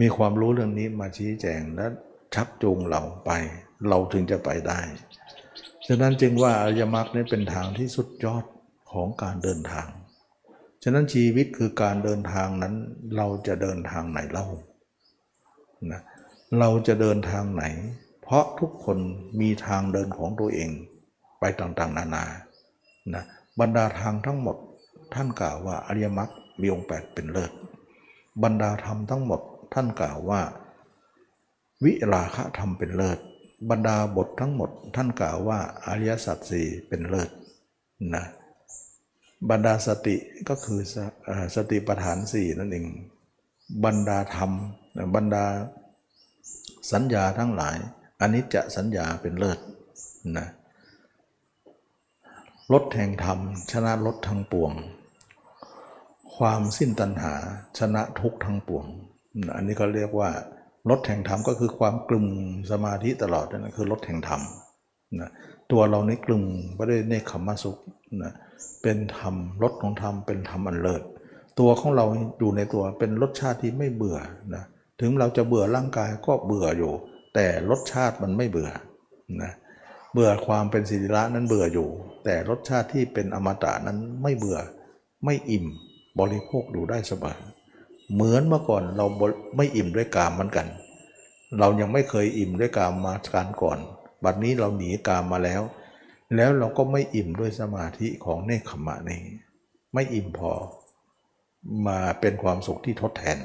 [0.00, 1.86] มีความรู้เรื่องนี้มาชี้แจงและ
[2.34, 3.30] ชักจูงเราไป
[3.88, 4.80] เราถึงจะไปได้
[5.86, 8.44] ฉะนั้นจึงว่าอริยมรรคนี้เป็นทางที่สุดยอด
[8.92, 9.88] ของการเดินทาง
[10.88, 12.74] ฉะนั้นชีวิตคือการเดินทางนั้น
[13.16, 14.46] เราจะเดินทางไหนเล่า
[15.92, 16.00] นะ
[16.58, 17.64] เราจะเดินทางไหน
[18.22, 18.98] เพราะทุกคน
[19.40, 20.70] มีทางเดินของตัวเอง
[21.40, 22.24] ไปต่างๆ นานา
[23.14, 23.24] นะ
[23.60, 24.56] บรรดาทางทั้งหมด
[25.14, 26.30] ท่านกล่าวว่าอริยมรรค
[26.60, 27.52] มีองค์แปดเป็นเลิศ
[28.42, 29.40] บรรดาธรรมทั้งหมด
[29.74, 30.40] ท่านกล่าวว่า
[31.84, 33.18] วิราคะธรรมเป็นเลิศ
[33.70, 37.30] บรรดาบททั้งหมด ท่านกล่าวว่าอริยสัจสี่เป็นเลิศ
[38.16, 38.24] นะ
[39.50, 40.16] บรรดาสติ
[40.48, 40.80] ก็คือ
[41.56, 42.86] สติปัฏฐานสี่นั่นเอง
[43.84, 44.50] บรรดาธรรม
[45.14, 45.44] บรรดา
[46.92, 47.76] สัญญาทั้งหลาย
[48.20, 49.58] อันนี้จะสัญญาเป็นเลิศ
[50.38, 50.48] นะ
[52.72, 53.38] ลดแห่งธรรม
[53.72, 54.72] ชนะลดทั้งปวง
[56.36, 57.34] ความสิ้นตัณหา
[57.78, 58.84] ชนะทุกทั้งปวง
[59.56, 60.30] อันนี้ก็เรียกว่า
[60.90, 62.26] ลดแห่งธรรมก็คือความกลุ่ม
[62.70, 64.40] สมาธิตลอดนั่นคือลดแห่งธรรม
[65.20, 65.30] นะ
[65.70, 66.42] ตัวเราในกลุ่ม
[66.74, 67.78] ไม่ได้ในขมมสุข
[68.22, 68.32] นะ
[68.88, 71.02] เป็นธรรมรสของธรรมเป็นธรรมอันเลิศ
[71.58, 72.06] ตัวของเรา
[72.38, 74.18] อยู่ในตัวเป็นรสชาติที่ไม่เบื่อ
[74.54, 74.64] นะ
[75.00, 76.92] ถึงเราจะเบื่อร่างกายก็เบื่ออยู่
[77.34, 78.70] แต่รสชาติมันไม่เบื่อ
[79.42, 79.52] นะ
[80.12, 81.88] เบื่อความเป็นสิริระนั้นเบื่ออยู่
[82.24, 84.58] แต่รสชาติที่เป็นอมตะนั้นไม่เบื่อ
[85.24, 85.66] ไม่อิ่ม
[86.18, 87.38] บริโภคดูได้สบาย
[88.12, 89.06] เหมือนเมื่อก่อนเรา
[89.56, 90.66] ไม่อิ่มด้วยกามเหมือนกัน
[91.58, 93.78] เรายังไม่เคยอิ่มด้วยกามมาการก่อน
[94.24, 95.62] บัดนี้เราหนีกามมาแล้ว
[96.34, 99.22] แล้วเราก็ไม่อิ่มด้วยสมาธิของเนคขมะนี้
[99.94, 100.52] ไม่อิ่มพอ
[101.86, 103.38] มาเป็นความสุขที่ทดแทน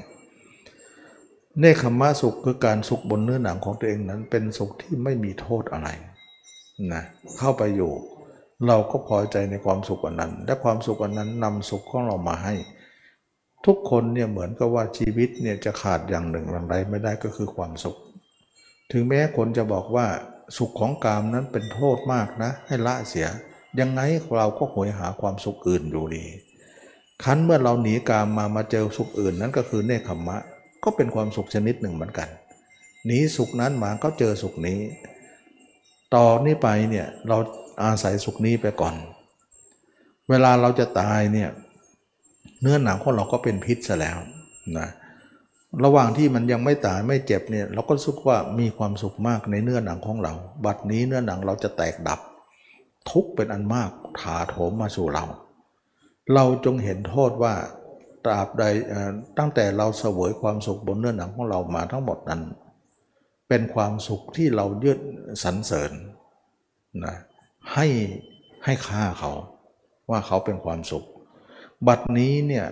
[1.59, 5.89] เนคขมะสุขคือการสุขบนเนื้อหนังของตัวเองนั้น เป็นสุขที่ไม่มีโทษอะไร
[6.93, 7.03] นะ
[7.37, 7.91] เข้าไปอยู่
[8.67, 12.55] เราก็พอใจในความสุขอันนั้น และความสุขอันนั้นนำสุขของเรามาให้
[13.65, 17.97] ทุกคนเนี่ยเหมือนกับว่าชีวิตเนี่ยจะขาดอย่างหนึ่งอย่างใดไม่ได้ก็คือความสุข
[18.91, 20.05] ถึงแม้คนจะบอกว่า
[20.57, 23.27] สุขของกามนั้นเป็นโทษมากนะ ให้ละเสีย
[23.79, 24.01] ยังไง
[24.37, 26.25] เราก็หวยหาความสุขอื่นอยู่ดี
[27.23, 30.37] คันเมื่อเราหนีกามมามาเจอสุขอื่นนั้นก็คือเนคขมะ
[30.83, 32.29] ก็เป็นความสุขชนิดหนึ่งเหมือนกัน
[33.05, 34.79] หนีสุขนั้นมาก็เจอสุขนี้
[36.15, 37.37] ต่อนี้ไปเนี่ยเรา
[37.83, 38.95] อาศัยสุขนี้ไปก่อน
[40.29, 41.49] เวลาเราจะตายเนี่ย
[42.61, 44.17] เนื้อหนังของเราก็เป็นพิษซะแล้ว
[44.77, 50.33] นะเระหว่างที่มันยังไม่ตายไม่เจ็บเนี่ยเราก็สุขว่ามีความสุขมากในเนื้อหนังของเรา
[50.65, 52.19] บัดนี้เนื้อหนังเราจะแตกดับ
[53.09, 53.89] ทุกเป็นอันมาก
[54.19, 55.25] ถาโถมมาสู่เรา
[56.33, 57.53] เราจงเห็นโทษว่า
[58.25, 58.63] ตราบใด
[59.37, 62.41] ตั้งแต่เราเสวยความสุขบนเนื้อหนังของเรามาทั้งหมดนั้น
[63.49, 64.99] เป็นความสุขที่เรายืด
[65.43, 65.91] สรรเสริญ
[67.05, 67.15] นะ
[67.73, 67.87] ให้
[68.63, 69.31] ให้ค่าเขา
[70.09, 71.05] ว่าเขาเป็นความสุข
[71.87, 72.65] บัดนี้เนี่ย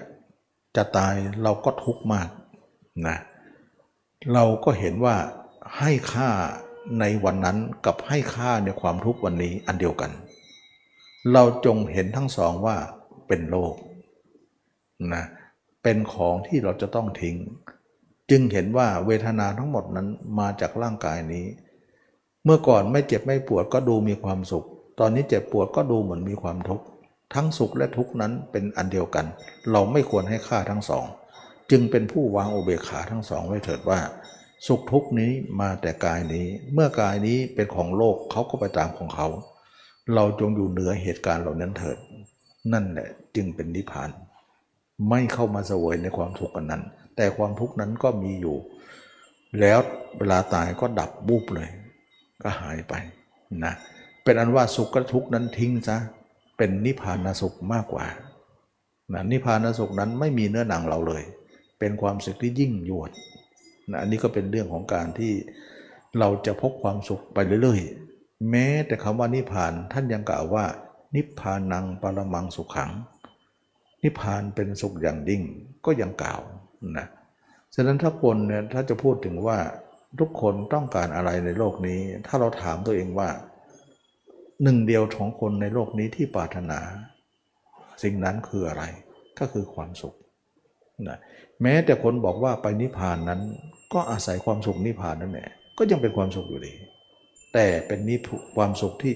[0.76, 2.30] จะตายเราก็ทุกข์มาก
[3.08, 3.18] นะ
[4.34, 5.16] เราก็เห็นว่า
[5.78, 6.30] ให้ค่า
[7.00, 10.12] ในวันนั้นกับให้ค่าในความทุกข์วันนี้อันเดียวกัน
[11.34, 12.78] เราจงเห็นทั้งสองว่า
[13.28, 13.74] เป็นโลก
[15.14, 15.24] นะ
[15.84, 17.36] เป็นของที่เราจะต้องทิ้ง
[18.30, 20.08] จึงเห็นว่าเวทนาทั้งหมดนั้น
[20.40, 21.46] มาจากร่างกายนี้
[22.44, 24.66] เมื่อก่อนไม่เจ็บไม่ปวดก็ดูมีความสุข
[25.00, 26.86] ตอนนี้เจ็บปวดก็ดูเหมือนมีความทุกข์
[27.34, 29.26] ทั้งสุขและทุกข์นั้นเป็นอันเดียวกัน
[29.72, 31.06] เราไม่ควรให้ค่าทั้งสอง
[31.72, 34.00] จึงเป็นผู้วางอุเบกขาทั้งสองไว้เถิดว่า
[34.68, 39.28] สุขทุกนี้มาแต่กายนี้ เมื่อกายนี้เป็นของโลกเขาก็ไปตามของเขา
[40.16, 41.98] เราจงอยู่เหนือเหตุการณ์เหล่านั้นเถิด
[42.74, 44.10] นั่นแหละจึงเป็นนิพพาน
[45.10, 46.84] ไม่เข้ามาเสวยในความทุกข์กันนั้น
[47.16, 48.58] แต่ความทุกข์นั้นก็มีอยู่
[49.60, 49.80] แล้ว
[50.18, 51.70] เวลาตายก็ดับบูบเลย
[52.44, 52.94] ก็หายไป
[53.66, 53.74] นะ
[54.24, 55.98] เป็นอันว่าสุขกับทุกข์นั้นทิ้งซะ
[56.58, 58.06] เป็นนิพพานสุขมากกว่า
[59.14, 61.24] นะนิพพานสุขนั้นไม่มีเนื้อหนังเราเลย
[61.80, 63.12] เป็นความสุขที่ยิ่งยวด
[63.92, 65.34] นะอันนี้ก็เป็นเรื่องของการที่
[66.20, 70.66] เราจะพบความสุขไปเรื่อยๆ แม้แต่คำว่านิพพานท่านยังกล่าวว่า
[71.16, 72.92] นิพพานังปรมังสุขขัง
[74.04, 75.42] นิพพานเป็นสุขอย่างยิ่ง
[75.86, 76.42] ก็ยังกล่าว
[76.98, 77.08] นะ
[77.76, 79.58] ฉะนั้นถ้าคนเนี่ยถ้าจะพูดถึงว่า
[80.20, 83.30] ทุกคนต้องการอะไรในโลกนี้ ถ้าเราถามตัวเองว่า
[84.64, 86.80] หนึ่งเดียวของคนในโลกนี้ที่ปรารถนา
[88.04, 88.84] สิ่งนั้นคืออะไร
[89.40, 90.16] ก็คือความสุข
[91.10, 91.20] นะ
[91.62, 93.42] แม้แต่คนบอกว่าไปนิพพานนั้น
[93.94, 96.74] ก็อาศัยความสุขนิพพานนั่นแหละก็ยังเป็นความสุขอยู่ดี
[97.54, 99.14] แต่เป็นนิพความสุขที่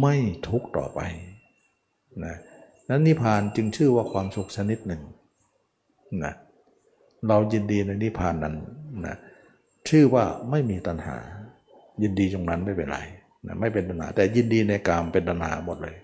[0.00, 0.14] ไม่
[0.48, 1.00] ทุกข์ต่อไป
[2.24, 2.36] นะ
[2.88, 5.02] นั้นนิพพานจึงชื่อว่าความสุขชนิดหนึ่ง
[6.24, 6.34] นะ
[7.28, 8.54] เรายินดีในนิพพานนั้น
[9.06, 9.16] นะ
[9.88, 11.16] ชื่อว่าไม่มีตัณหา
[12.02, 12.98] ยินดีตรงนั้นไม่เป็นไร
[13.46, 15.96] นะไม่เป็นตัณหา แต่ยินดีในกามเป็นตัณหาหมดเลย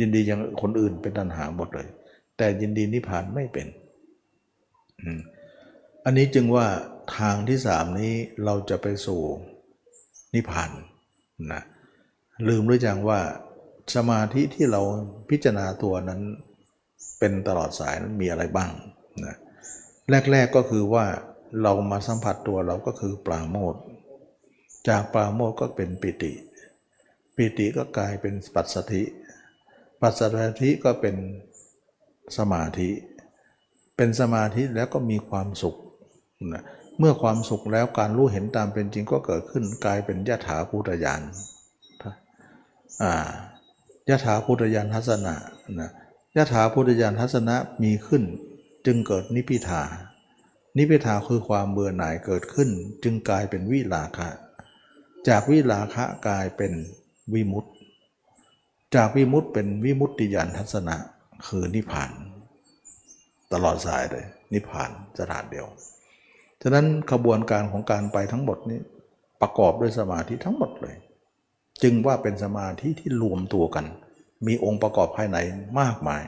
[0.00, 1.88] ยินดีอย่างคนอื่นเป็นตัณหาหมดเลย
[2.36, 3.66] แต่ยินดีนิพพานไม่เป็น
[6.04, 6.66] อันนี้จึงว่า
[7.16, 8.14] ทางที่สามนี้
[8.44, 9.20] เราจะไปสู่
[10.34, 10.70] นิพพาน
[11.52, 11.62] นะ
[12.48, 13.20] ลืมหรือยังว่า
[13.94, 14.82] สมาธิที่เรา
[15.30, 16.20] พิจารณาตัวนั้น
[17.18, 18.70] เป็นตลอดสายนั้นมีอะไรบ้าง
[19.24, 19.36] นะ
[20.30, 21.06] แรก ๆก็คือว่า
[21.62, 23.74] เรามาสัมผัสตัวเราก็คือปราโมท
[24.88, 26.32] จากปราโมทก็เป็นปิติ
[27.36, 29.02] ปิติก็กลายเป็นปัสสธิ
[30.00, 30.20] ปัสส
[30.60, 31.16] ธิก็เป็น
[32.36, 32.90] สมาธิ
[33.96, 35.76] เป็นสมาธิแล้วก็มีความสุข
[36.54, 36.64] นะ
[36.98, 41.22] เมื่อความสุขแล้วการรู้เห็นตามเป็นจริงก็เกิดขึ้นกลายเป็นยถาภูตยาน
[43.02, 43.30] อ่า
[44.08, 45.34] ยถาภูตยานทัศนะ
[45.80, 45.90] นะ
[46.36, 48.22] ยถาภูตยานทัศนะมีขึ้น
[48.86, 49.82] จึงเกิดนิพิทา
[50.76, 52.68] นิพิทาคือความเบื่อหน่ายเกิดขึ้น
[53.02, 54.28] จึงกลายเป็นวิลาคะ
[55.28, 56.72] จากวิลาคะกลายเป็น
[57.34, 57.70] วิมุตติ
[58.94, 60.96] จากวิมุตติเป็นวิมุตติยานทัศนะ
[61.46, 62.10] คือนิพพาน
[63.54, 65.66] ตลอดสายเลย นิพพานสถานเดียว
[66.62, 68.80] ฉะนั้นขบวนการของการไปทั้งหมดนี้
[69.40, 70.96] ประกอบด้วยสมาธิทั้งหมดเลย
[71.82, 73.86] จึงว่าเป็นสมาธิที่รวมตัวกัน
[74.46, 75.38] มีองค์ประกอบภายใน
[75.80, 76.22] มากมาย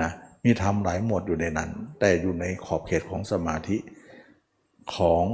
[0.00, 0.10] นะ
[0.44, 3.76] มีธรรมหลายหมวดอยู่ในนั้น แต่อยู่ในขอบเขตของสมาธิ
[4.94, 5.24] ของ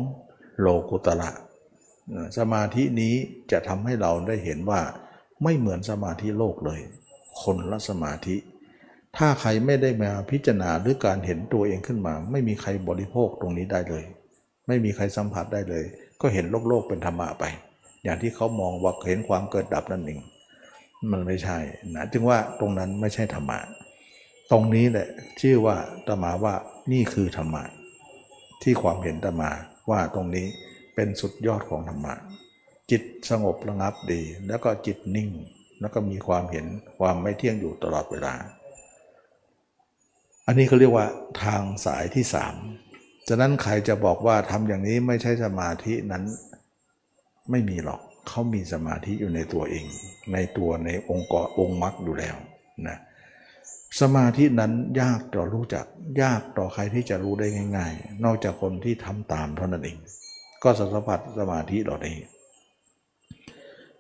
[0.61, 1.31] โลกุตระ
[2.39, 3.15] สมาธินี้
[3.51, 4.81] จะทำให้เราได้เห็นว่า
[5.43, 6.81] ไม่เหมือนสมาธิโลกเลย
[7.43, 8.37] คนละสมาธิ
[9.19, 14.05] ถ้าใครไม่ได้มาพิจารณาหรือการเห็นตัวเองขึ้นมา ไม่มีใครบริโภคตรงนี้ได้เลย
[14.67, 15.85] ไม่มีใครสัมผัสได้เลย
[16.21, 17.45] ก็เห็นโลกโลกเป็นธรรมะไป
[18.05, 20.21] อย่างที่เขามองว่าเห็นความเกิดดับนั่นเอง
[21.11, 21.59] มันไม่ใช่
[21.95, 23.59] นะจึงว่าตรงนั้นไม่ใช่ธรรมะ
[24.51, 25.09] ตรงนี้แหละ
[25.41, 25.77] ชื่อว่า
[26.07, 26.55] ตมาว่า
[26.93, 27.65] นี่คือธรรมะ
[28.63, 29.51] ที่ความเห็นตมา
[29.91, 30.47] ว่าตรงนี้
[30.95, 32.15] เป็นสุดยอดของธรรมะ
[32.91, 35.31] จิตสงบระงับดี แล้วก็จิตนิ่ง
[35.81, 36.67] แล้วก็มีความเห็น
[36.99, 38.35] ความไม่เที่ยงอยู่ตลอดเวลา
[40.47, 41.07] อันนี้เขาเรียกว่า
[41.43, 42.55] ทางสายที่สาม
[43.29, 46.25] ฉะนั้นใครจะบอกว่าทำอย่างนี้ไม่ใช่สมาธินั้น
[47.51, 49.87] ไม่มีหรอกเขามีสมาธิอยู่ในตัวเอง
[50.33, 52.37] ในตัวในองค์กรองค์มรรคอยู่แล้ว
[52.89, 52.99] นะ
[54.01, 55.87] สมาธินั้นยากต่อรู้จัก
[56.23, 57.47] ยากต่อใครที่จะรู้ได้
[57.77, 59.99] ง่าย ๆ นอกจากคนที่ทำตามเท่านั้นเอง
[60.63, 62.13] ก็สัมผัสสมาธิเราได้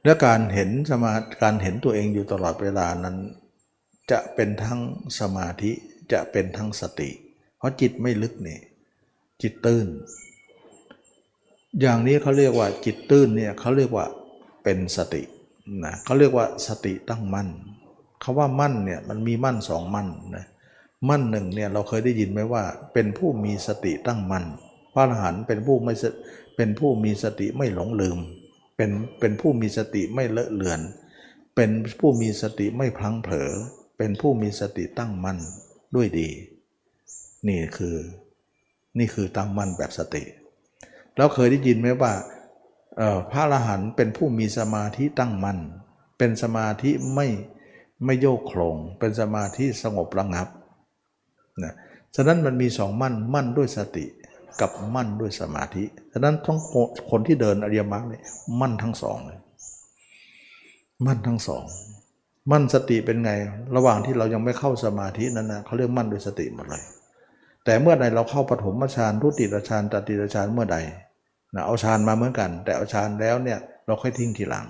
[0.04, 1.12] และการเห็นสมา
[1.42, 3.16] การเห็นตัวเองอยู่ตลอดเวลานั้น
[4.10, 4.80] จะเป็นทั้ง
[5.20, 5.72] สมาธิ
[6.12, 7.10] จะเป็นทั้งสติ
[7.58, 8.58] เพราะจิตไม่ลึกนี่
[9.42, 9.86] จิตตื้น
[11.80, 14.06] อย่างนี้เขาเรียกว่าจิตตื้นเนี่ยเขาเรียกว่า
[14.64, 15.22] เป็นสติ
[15.84, 17.48] นะเขาเรียกว่าสติตั้งมั่น
[18.22, 20.46] คาว่ามั่นเนี่ยมันมีมั่นสองมั่นนะ
[21.08, 22.62] มั่นหนึ่งเนี่ยเราเคยได้ยินไหมว่า
[22.92, 24.44] เป็นผู้มีสติตั้งมั่น
[24.94, 25.94] พระอรหันต์เป็นผู้ไม่
[26.56, 28.18] เป็นผู้มีสติไม่หลงลืม
[28.76, 30.80] เป็นเป็นผู้มีสติไม่เลอะเลือน
[31.56, 31.70] เป็น
[32.00, 33.50] ผู้มีสติไม่พลั้งเผลอ
[33.98, 35.38] เป็นผู้มีสติตั้งมั่น
[35.94, 36.28] ด้วยดี
[37.48, 37.96] นี่คือ
[38.98, 40.22] นี่คือตั้งมั่นแบบสติ
[41.16, 42.12] เราเคยได้ยินไหมว่า
[43.30, 45.58] พระอรหันต์เป็นผู้มีสมาธิตั้งมั่น
[46.18, 47.26] เป็นสมาธิไม่
[48.04, 50.48] ไม่โยกโครงเป็นสมาธิสงบระงับ
[51.64, 51.74] นะ
[52.16, 54.04] ฉะนั้นมันมีสองมั่นมั่นด้วยสติ
[54.60, 56.58] กับมั่นด้วยสมาธิ ฉะนั้นทั้ง
[57.10, 58.22] คนที่เดินอริยมรรคเนี่ย
[58.60, 59.40] มั่นทั้งสองเลย
[61.06, 61.64] มั่นทั้งสอง
[62.50, 63.32] มั่นสติเป็นไง
[63.76, 66.84] ระหว่างที่เรายังไม่เข้าสมาธินั้นนะเขาเรียกมั่นด้วยสติหมดเลย
[67.64, 70.76] แต่เมื่อใดเราเข้าปฐมฌานทุติยฌานตติยฌานเมื่อใด
[71.54, 74.66] นะเอาฌานมาเหมือนกัน แต่เอาฌานแล้วเนี่ยเราค่อยทิ้งทีหลัง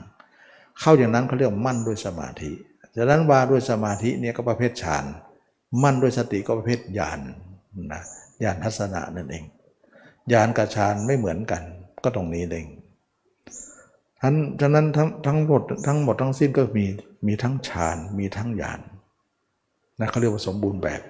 [0.80, 2.50] เข้าอย่างนั้นเขาเรียกมั่นด้วยสมาธิ
[2.96, 5.04] ฉะนั้นว่าด้วยสมาธิเนี่ยก็ประเภทฌาน
[5.82, 7.22] มั่นด้วยสติก็ประเภทญาณน
[7.92, 8.02] นะ
[8.44, 9.44] ญาณทัศนะนั่นเอง
[10.32, 11.62] ญาณกับฌานไม่เหมือนกัน
[12.04, 12.66] ก็ตรงนี้เอง
[14.26, 16.86] ทั้นฉะนั้นทั้งทั้งหมดทั้งหมดทั้งสิ้นก็มี
[17.26, 18.80] มีทั้งฌานมีทั้งญาณ
[20.00, 21.02] นะเขาเรียกว่าสมบูรณ์แบบ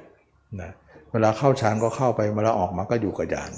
[0.61, 0.71] นะ
[1.13, 3.53] เวลาเข้าฌานก็เข้าไปเวลาออกมาก็อยู่กับญาณ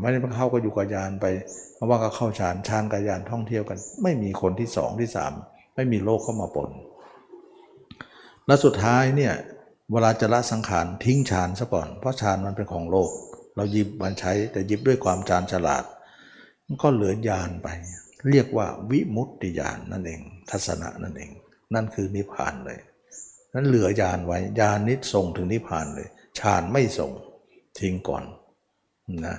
[0.00, 1.26] ไม่ได้เข้าก็อยู่กับญาณไป
[1.74, 5.32] เพราะว่าก็เข้าฌานฌานกับญาณท่องเที่ยวกัน ไม่มีคนที่สองที่สาม
[5.74, 6.70] ไม่มีโลกเข้ามาปน
[8.46, 9.34] และสุดท้ายเนี่ย
[9.92, 13.10] เวลาจะละสังขารทิ้งฌานซะก่อน เพราะฌานมันเป็นของโลก
[13.56, 15.84] เราหยิบมันใช้แต่หยิบด้วยความฌานฉลาด
[16.82, 17.68] ก็เหลือญาณไป
[18.30, 20.20] เรียกว่าวิมุตติญาณนั่นเอง
[20.50, 21.30] ทัศนะนั่นเอง
[21.74, 22.78] นั่นคือนิพพานเลย
[23.54, 26.08] นั้นเหลือญาณไว้ญาณนิส่งถึงนิพพานเลย
[26.38, 27.12] ฌานไม่ส่ง
[27.78, 28.24] ทิ้งก่อน
[29.26, 29.36] นะ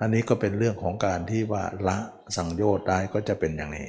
[0.00, 1.98] อันนี้ก็เป็นเรื่องของการที่ว่าละ
[2.36, 3.88] สังโยชน์ได้ก็จะเป็นอย่างนี้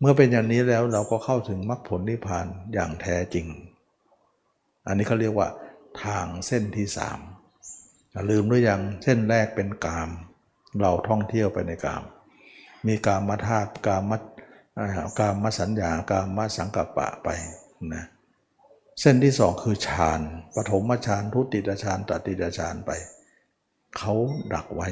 [0.00, 3.46] เมื่อเป็นอย่างนี้แล้วเราก็เข้าถึงมรรคผลนิพพานอย่างแท้จริง
[4.86, 5.48] อันนี้เขาเรียกว่า
[6.04, 7.18] ทางเส้นที่สาม
[8.30, 10.10] ลืมหรือยังเส้นแรกเป็นกาม
[10.80, 12.02] เราท่องเที่ยวไปในกาม
[12.86, 14.16] มีกามมาธาตุกามมั
[15.18, 17.28] กามมสัญญากามมาสังกัปปะไป
[17.94, 18.04] นะ
[19.00, 20.20] เส้นที่สองคือฌาน
[20.54, 22.90] ปฐมฌานทุติยฌานตติยฌานไป
[23.96, 24.14] เขา
[24.52, 24.88] ดักไว้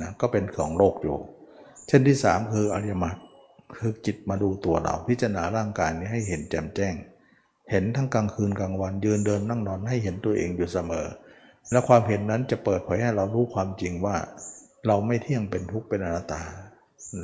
[0.00, 1.18] นะก็เป็นของโลกอยู่
[1.88, 3.16] เช่นที่สามคืออริยมรรค
[3.78, 6.94] คือจิตมาดูตัวเราพิจารณาร่างกายนี้ให้เห็นแจ่มแจ้ง
[7.70, 11.06] เห็นทั้งกลางคืนกลางวันยืนเดินนั่งนอนให้เห็นตัวเองอยู่เสมอ
[11.70, 14.16] และความเห็นนั้นจะเปิดเผยให้เรารู้ความจริงว่า
[14.86, 16.42] เราไม่เที่ยงเป็นทุกข์เป็นอนัตตา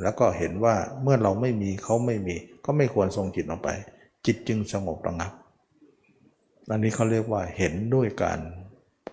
[0.01, 2.35] แล้วก็เห็นว่าเมื่อเราไม่มีเขาไม่มี
[2.65, 3.69] ก็ไม่ควรทรงจิตออกไป
[4.25, 5.31] จิตจึงสงบระงับ
[6.71, 8.39] อันนี้เขาเรียกว่าเห็นด้วยการ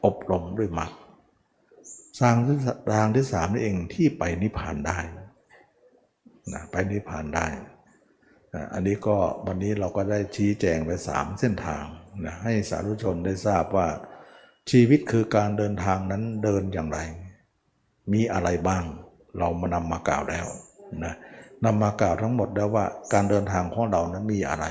[0.05, 0.91] อบรมด้วยมรรค
[2.21, 2.57] ทางที่
[2.95, 4.99] ทางที่สามนี่เองที่ไปนิพพานได้
[6.53, 7.47] นะไปนิพพานได้
[8.55, 11.85] นะอันนี้ก็วันนี้เราก็ได้ชี้แจงไปสามเส้นทาง
[12.27, 13.89] นะให้สาธุชนได้ทราบว่า
[14.71, 16.99] ชีวิตคือการเดินทางนั้นเดินอย่างไร
[18.13, 18.85] มีอะไรบ้าง
[19.39, 20.47] เรามานำมากล่าวแล้ว
[21.05, 21.15] นะ
[21.65, 24.67] นำมากล่าวทั้งหมดแล้วว่าการเดินทางของเรานั้นมีอะไร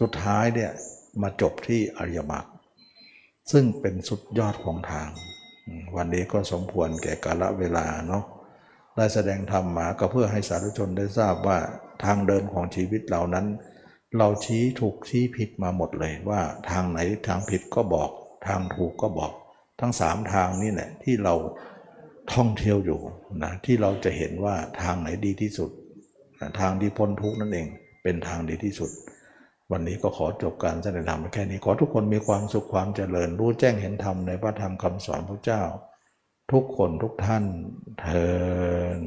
[0.00, 0.70] สุดท้ายเนี่ย
[1.22, 2.46] มาจบที่อริยมรรค
[3.52, 5.08] ซึ่งเป็นสุดยอดของทาง
[5.96, 8.24] วันนี้ก็สมควรแก่กาลเวลาเนาะ
[8.96, 11.58] ได้แสดงธรรมมาก็เพื่อให้สาธุชนได้ทราบว่า
[12.04, 13.46] ทางเดินของชีวิตเหล่านั้น
[14.18, 18.10] เราชี้ถูกชี้ผิดมาหมดเลยว่าทางไหนทางผิดก็บอก
[18.46, 19.32] ทางถูกก็บอก
[19.80, 21.34] ทั้งสามทางนี่แหละที่เรา
[22.32, 23.00] ท่องเที่ยวอยู่
[23.42, 25.70] นะที่เราจะเห็นว่าทางไหนดีที่สุด
[26.60, 27.66] ทางที่พ้นทุกนั่นเอง
[28.02, 28.90] เป็นทางดีที่สุด
[29.72, 35.62] วันนี้ก็ขอจบการแสดงธรรมแค่นี้ขอทุกคนมีความสุขความเจริญ รู้แจ้งเห็นธรรมในพระธรรมคำสอนพระเจ้า
[36.52, 37.44] ทุกคนทุกท่าน
[38.00, 38.28] เทิ
[38.98, 39.00] น